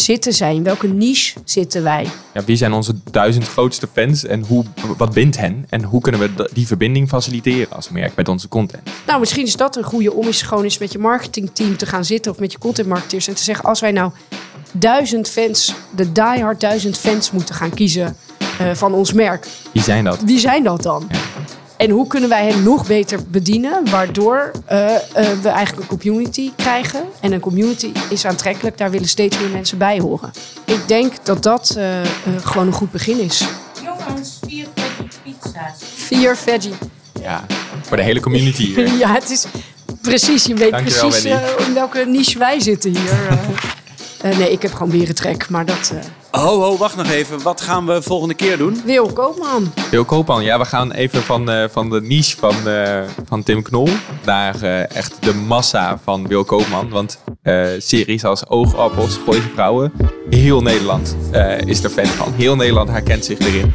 zitten 0.00 0.32
zij? 0.32 0.54
In 0.54 0.62
welke 0.62 0.86
niche 0.88 1.38
zitten 1.44 1.82
wij? 1.82 2.06
Ja, 2.34 2.44
wie 2.44 2.56
zijn 2.56 2.72
onze 2.72 2.94
duizend 3.10 3.48
grootste 3.48 3.88
fans 3.92 4.24
en 4.24 4.44
hoe, 4.44 4.64
wat 4.96 5.12
bindt 5.12 5.36
hen? 5.36 5.66
En 5.68 5.82
hoe 5.82 6.00
kunnen 6.00 6.20
we 6.20 6.48
die 6.52 6.66
verbinding 6.66 7.08
faciliteren 7.08 7.76
als 7.76 7.88
merk 7.90 8.14
met 8.16 8.28
onze 8.28 8.48
content? 8.48 8.82
Nou, 9.06 9.20
misschien 9.20 9.46
is 9.46 9.56
dat 9.56 9.76
een 9.76 9.82
goede 9.84 10.12
om 10.12 10.26
eens 10.26 10.42
gewoon 10.42 10.64
eens 10.64 10.78
met 10.78 10.92
je 10.92 10.98
marketingteam 10.98 11.76
te 11.76 11.86
gaan 11.86 12.04
zitten 12.04 12.32
of 12.32 12.38
met 12.38 12.52
je 12.52 12.58
contentmarketeers 12.58 13.28
en 13.28 13.34
te 13.34 13.42
zeggen: 13.42 13.64
als 13.64 13.80
wij 13.80 13.92
nou 13.92 14.10
duizend 14.72 15.28
fans, 15.28 15.74
de 15.96 16.12
diehard 16.12 16.60
duizend 16.60 16.98
fans 16.98 17.30
moeten 17.30 17.54
gaan 17.54 17.70
kiezen 17.74 18.16
eh, 18.58 18.70
van 18.74 18.92
ons 18.94 19.12
merk, 19.12 19.46
Wie 19.72 19.82
zijn 19.82 20.04
dat? 20.04 20.22
wie 20.24 20.38
zijn 20.38 20.64
dat 20.64 20.82
dan? 20.82 21.08
En 21.78 21.90
hoe 21.90 22.06
kunnen 22.06 22.28
wij 22.28 22.46
hen 22.46 22.62
nog 22.62 22.86
beter 22.86 23.18
bedienen, 23.28 23.90
waardoor 23.90 24.50
eh, 24.64 24.94
eh, 24.94 25.00
we 25.42 25.48
eigenlijk 25.48 25.90
een 25.90 25.98
community 25.98 26.50
krijgen. 26.56 27.02
En 27.20 27.32
een 27.32 27.40
community 27.40 27.92
is 28.10 28.24
aantrekkelijk, 28.24 28.78
daar 28.78 28.90
willen 28.90 29.08
steeds 29.08 29.38
meer 29.38 29.48
mensen 29.50 29.78
bij 29.78 29.98
horen. 30.00 30.30
Ik 30.64 30.88
denk 30.88 31.12
dat 31.22 31.42
dat 31.42 31.74
eh, 31.78 32.00
gewoon 32.42 32.66
een 32.66 32.72
goed 32.72 32.90
begin 32.90 33.20
is. 33.20 33.44
Jongens, 33.82 34.38
vier 34.46 34.66
veggie 34.74 35.08
pizza's. 35.22 35.78
Vier 35.94 36.36
veggie. 36.36 36.74
Ja, 37.20 37.44
voor 37.82 37.96
de 37.96 38.02
hele 38.02 38.20
community 38.20 38.62
hier. 38.64 38.88
Ja, 38.98 39.12
het 39.12 39.30
is 39.30 39.46
precies. 40.00 40.44
Je 40.44 40.54
weet 40.54 40.70
Dankjewel, 40.70 41.08
precies 41.08 41.24
eh, 41.30 41.66
in 41.66 41.74
welke 41.74 42.04
niche 42.06 42.38
wij 42.38 42.60
zitten 42.60 42.90
hier. 42.90 43.28
eh. 43.28 43.38
Eh, 44.30 44.38
nee, 44.38 44.52
ik 44.52 44.62
heb 44.62 44.72
gewoon 44.72 44.98
berentrek, 44.98 45.48
maar 45.48 45.64
dat... 45.64 45.92
Ho, 46.30 46.60
ho, 46.60 46.76
wacht 46.76 46.96
nog 46.96 47.10
even. 47.10 47.42
Wat 47.42 47.60
gaan 47.60 47.86
we 47.86 48.02
volgende 48.02 48.34
keer 48.34 48.58
doen? 48.58 48.80
Wil 48.84 49.12
Koopman. 49.12 49.72
Wil 49.90 50.04
Koopman, 50.04 50.44
ja, 50.44 50.58
we 50.58 50.64
gaan 50.64 50.92
even 50.92 51.22
van, 51.22 51.50
eh, 51.50 51.64
van 51.70 51.90
de 51.90 52.00
niche 52.02 52.36
van, 52.36 52.68
eh, 52.68 53.00
van 53.26 53.42
Tim 53.42 53.62
Knol 53.62 53.88
naar 54.24 54.62
eh, 54.62 54.96
echt 54.96 55.16
de 55.20 55.34
massa 55.34 55.98
van 56.04 56.26
Wil 56.26 56.44
Koopman. 56.44 56.88
Want 56.88 57.18
eh, 57.42 57.66
series 57.78 58.24
als 58.24 58.46
Oogappels, 58.48 59.18
Gooise 59.24 59.48
Vrouwen, 59.54 59.92
heel 60.30 60.62
Nederland 60.62 61.16
eh, 61.30 61.60
is 61.60 61.84
er 61.84 61.90
fan 61.90 62.06
van. 62.06 62.32
Heel 62.36 62.56
Nederland 62.56 62.88
herkent 62.88 63.24
zich 63.24 63.38
erin. 63.38 63.74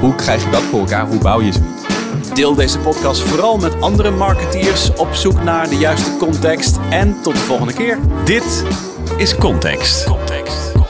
Hoe 0.00 0.14
krijg 0.14 0.44
je 0.44 0.50
dat 0.50 0.62
voor 0.62 0.80
elkaar? 0.80 1.06
Hoe 1.06 1.18
bouw 1.18 1.40
je 1.40 1.52
zoiets? 1.52 2.34
Deel 2.34 2.54
deze 2.54 2.78
podcast 2.78 3.20
vooral 3.20 3.56
met 3.56 3.80
andere 3.80 4.10
marketeers 4.10 4.92
op 4.96 5.14
zoek 5.14 5.42
naar 5.42 5.68
de 5.68 5.76
juiste 5.76 6.16
context. 6.18 6.78
En 6.90 7.16
tot 7.22 7.34
de 7.34 7.40
volgende 7.40 7.72
keer. 7.72 7.98
Dit 8.24 8.64
is 9.16 9.36
Context. 9.36 10.04
Context. 10.04 10.83